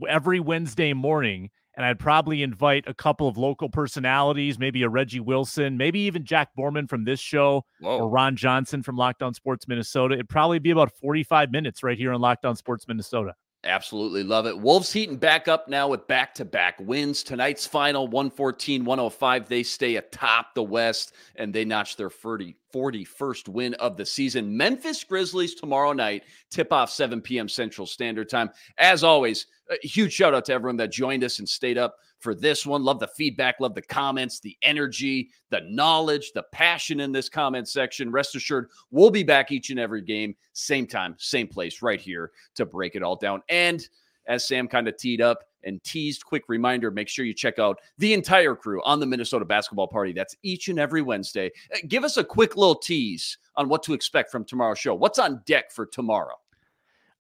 every 0.08 0.40
Wednesday 0.40 0.94
morning 0.94 1.50
and 1.76 1.86
I'd 1.86 2.00
probably 2.00 2.42
invite 2.44 2.86
a 2.88 2.94
couple 2.94 3.28
of 3.28 3.38
local 3.38 3.70
personalities, 3.70 4.58
maybe 4.58 4.84
a 4.84 4.90
Reggie 4.90 5.20
Wilson, 5.20 5.78
maybe 5.78 6.00
even 6.02 6.24
Jack 6.24 6.50
Borman 6.58 6.90
from 6.90 7.04
this 7.04 7.20
show, 7.20 7.66
Whoa. 7.80 8.00
or 8.00 8.10
Ron 8.10 8.36
Johnson 8.36 8.82
from 8.84 8.96
Locked 8.96 9.22
On 9.22 9.34
Sports 9.34 9.68
Minnesota. 9.68 10.16
It'd 10.16 10.30
probably 10.30 10.60
be 10.60 10.72
about 10.72 10.92
45 11.02 11.52
minutes 11.52 11.84
right 11.84 11.98
here 11.98 12.14
on 12.14 12.22
Locked 12.22 12.46
On 12.46 12.56
Sports 12.56 12.88
Minnesota. 12.88 13.34
Absolutely 13.66 14.22
love 14.22 14.46
it. 14.46 14.58
Wolves 14.58 14.94
heating 14.94 15.18
back 15.18 15.48
up 15.48 15.68
now 15.68 15.88
with 15.88 16.06
back 16.08 16.36
to 16.36 16.46
back 16.46 16.76
wins. 16.80 17.24
Tonight's 17.24 17.66
final 17.66 18.08
114 18.08 18.86
105. 18.86 19.50
They 19.50 19.64
stay 19.64 19.96
atop 19.96 20.54
the 20.54 20.62
West 20.62 21.14
and 21.36 21.52
they 21.52 21.66
notch 21.66 21.98
their 21.98 22.12
30, 22.12 22.56
41st 22.72 23.48
win 23.48 23.74
of 23.76 23.98
the 23.98 24.06
season. 24.06 24.56
Memphis 24.56 25.04
Grizzlies 25.04 25.56
tomorrow 25.56 25.94
night, 25.94 26.26
tip 26.52 26.72
off 26.72 26.92
7 26.92 27.22
p.m. 27.22 27.50
Central 27.50 27.88
Standard 27.88 28.30
Time. 28.30 28.52
As 28.78 29.04
always, 29.04 29.48
a 29.72 29.88
huge 29.88 30.14
shout 30.14 30.36
out 30.36 30.46
to 30.46 30.54
everyone 30.54 30.78
that 30.78 30.92
joined 30.92 31.24
us 31.24 31.40
and 31.40 31.50
stayed 31.50 31.80
up 31.80 31.98
for 32.26 32.34
this 32.34 32.66
one. 32.66 32.84
Love 32.84 33.00
the 33.00 33.08
feedback, 33.08 33.60
love 33.60 33.76
the 33.76 33.82
comments, 33.84 34.40
the 34.40 34.58
energy, 34.64 35.30
the 35.52 35.62
knowledge, 35.70 36.32
the 36.34 36.44
passion 36.52 37.00
in 37.00 37.12
this 37.12 37.30
comment 37.30 37.68
section. 37.68 38.12
Rest 38.12 38.36
assured, 38.36 38.70
we'll 38.90 39.12
be 39.12 39.22
back 39.22 39.52
each 39.52 39.70
and 39.70 39.80
every 39.80 40.02
game, 40.02 40.36
same 40.54 40.88
time, 40.88 41.14
same 41.20 41.48
place, 41.48 41.84
right 41.84 42.02
here 42.02 42.32
to 42.56 42.66
break 42.66 42.96
it 42.96 43.04
all 43.04 43.16
down. 43.16 43.44
And 43.48 43.88
as 44.26 44.48
Sam 44.48 44.68
kind 44.68 44.88
of 44.88 44.98
teed 44.98 45.22
up 45.22 45.44
and 45.66 45.84
teased, 45.84 46.26
quick 46.26 46.46
reminder 46.48 46.90
make 46.90 47.10
sure 47.10 47.26
you 47.26 47.34
check 47.34 47.60
out 47.60 47.80
the 48.00 48.16
entire 48.16 48.56
crew 48.56 48.82
on 48.84 49.00
the 49.00 49.06
Minnesota 49.06 49.46
Basketball 49.46 49.88
Party. 49.88 50.12
That's 50.12 50.36
each 50.42 50.68
and 50.68 50.80
every 50.80 51.04
Wednesday. 51.04 51.52
Uh, 51.72 51.78
give 51.88 52.04
us 52.04 52.18
a 52.18 52.24
quick 52.24 52.58
little 52.58 52.74
tease 52.74 53.38
on 53.56 53.70
what 53.70 53.84
to 53.84 53.94
expect 53.94 54.32
from 54.32 54.46
tomorrow's 54.46 54.80
show. 54.80 54.96
What's 54.96 55.20
on 55.20 55.44
deck 55.46 55.72
for 55.72 55.86
tomorrow? 55.86 56.38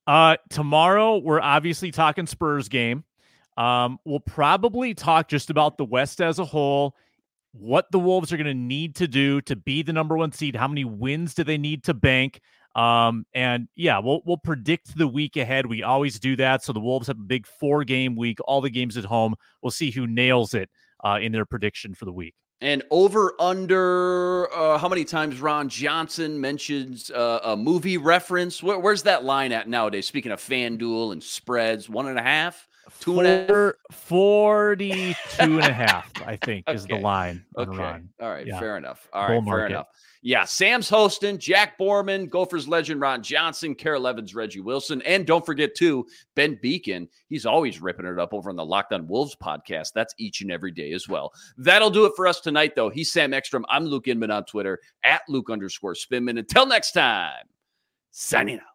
Uh, 0.08 0.38
tomorrow 0.50 1.18
we're 1.18 1.42
obviously 1.42 1.92
talking 1.92 2.26
Spurs 2.26 2.70
game. 2.70 3.04
Um, 3.58 4.00
we'll 4.06 4.20
probably 4.20 4.94
talk 4.94 5.28
just 5.28 5.50
about 5.50 5.78
the 5.78 5.86
West 5.86 6.22
as 6.22 6.40
a 6.40 6.46
whole. 6.46 6.96
what 7.58 7.90
the 7.92 8.00
Wolves 8.00 8.34
are 8.34 8.38
going 8.38 8.48
to 8.48 8.54
need 8.54 8.96
to 8.96 9.08
do 9.08 9.42
to 9.42 9.56
be 9.56 9.82
the 9.82 9.94
number 9.94 10.18
one 10.18 10.32
seed. 10.32 10.56
How 10.56 10.68
many 10.68 10.84
wins 10.84 11.34
do 11.34 11.44
they 11.44 11.58
need 11.58 11.84
to 11.86 11.94
bank? 11.94 12.42
Um, 12.76 13.26
and 13.34 13.70
yeah, 13.76 14.00
we'll 14.00 14.22
we'll 14.26 14.38
predict 14.38 14.98
the 14.98 15.08
week 15.08 15.38
ahead. 15.38 15.66
We 15.66 15.82
always 15.82 16.20
do 16.20 16.36
that. 16.36 16.64
So 16.64 16.74
the 16.74 16.82
Wolves 16.82 17.08
have 17.08 17.18
a 17.18 17.24
big 17.24 17.48
four 17.48 17.86
game 17.86 18.18
week, 18.18 18.40
all 18.46 18.60
the 18.60 18.70
games 18.70 18.98
at 18.98 19.06
home. 19.06 19.36
We'll 19.62 19.72
see 19.72 19.92
who 19.92 20.06
nails 20.06 20.54
it 20.54 20.70
uh, 21.04 21.20
in 21.22 21.32
their 21.32 21.46
prediction 21.46 21.94
for 21.94 22.04
the 22.04 22.12
week. 22.12 22.36
And 22.62 22.84
over 22.90 23.34
under 23.40 24.54
uh, 24.54 24.78
how 24.78 24.90
many 24.90 25.06
times 25.06 25.40
Ron 25.40 25.70
Johnson 25.70 26.40
mentions 26.42 27.12
uh, 27.12 27.40
a 27.44 27.56
movie 27.56 27.98
reference? 27.98 28.62
Where, 28.64 28.80
where's 28.80 29.04
that 29.04 29.24
line 29.24 29.52
at 29.52 29.70
nowadays? 29.70 30.08
Speaking 30.08 30.32
of 30.32 30.40
FanDuel 30.42 31.14
and 31.14 31.24
spreads, 31.24 31.90
one 31.90 32.08
and 32.08 32.18
a 32.18 32.24
half, 32.24 32.68
two 33.00 33.20
and 33.20 33.28
a 33.28 33.54
half, 33.54 33.74
42 33.92 35.16
and 35.40 35.60
a 35.60 35.74
half, 35.74 36.12
I 36.26 36.36
think, 36.38 36.68
okay. 36.68 36.76
is 36.76 36.86
the 36.86 36.98
line. 36.98 37.44
Okay. 37.58 38.02
All 38.20 38.30
right. 38.30 38.46
Yeah. 38.46 38.60
Fair 38.60 38.78
enough. 38.78 39.08
All 39.14 39.28
right. 39.28 39.44
Fair 39.44 39.68
enough. 39.68 39.88
Yeah, 40.26 40.44
Sam's 40.44 40.90
hosting, 40.90 41.38
Jack 41.38 41.78
Borman, 41.78 42.28
Gophers 42.32 42.68
legend 42.68 43.00
Ron 43.00 43.22
Johnson, 43.22 43.76
Carol 43.76 44.08
Evans, 44.08 44.34
Reggie 44.34 44.60
Wilson, 44.60 45.04
and 45.04 45.24
don't 45.24 45.46
forget 45.46 45.76
too, 45.76 46.08
Ben 46.34 46.58
Beecken. 46.64 47.08
He's 47.28 47.46
always 47.46 47.80
ripping 47.80 48.08
it 48.08 48.18
up 48.18 48.34
over 48.34 48.50
on 48.50 48.56
the 48.56 48.66
Locked 48.66 48.92
On 48.92 49.08
Wolves 49.08 49.36
podcast. 49.36 49.94
That's 49.94 50.16
each 50.18 50.42
and 50.42 50.52
every 50.52 50.72
day 50.72 50.94
as 50.94 51.08
well. 51.08 51.32
That'll 51.58 51.92
do 51.92 52.06
it 52.06 52.14
for 52.16 52.26
us 52.26 52.40
tonight, 52.40 52.76
though. 52.76 52.90
He's 52.90 53.12
Sam 53.12 53.36
Ekstrom. 53.36 53.68
I'm 53.70 53.86
Luke 53.86 54.08
Inman 54.08 54.32
on 54.32 54.46
Twitter 54.46 54.80
at 55.04 55.22
Luke 55.30 55.52
underscore 55.52 55.94
Spinman. 55.94 56.40
Until 56.40 56.66
next 56.66 56.94
time, 56.94 57.46
signing 58.10 58.58
out. 58.58 58.75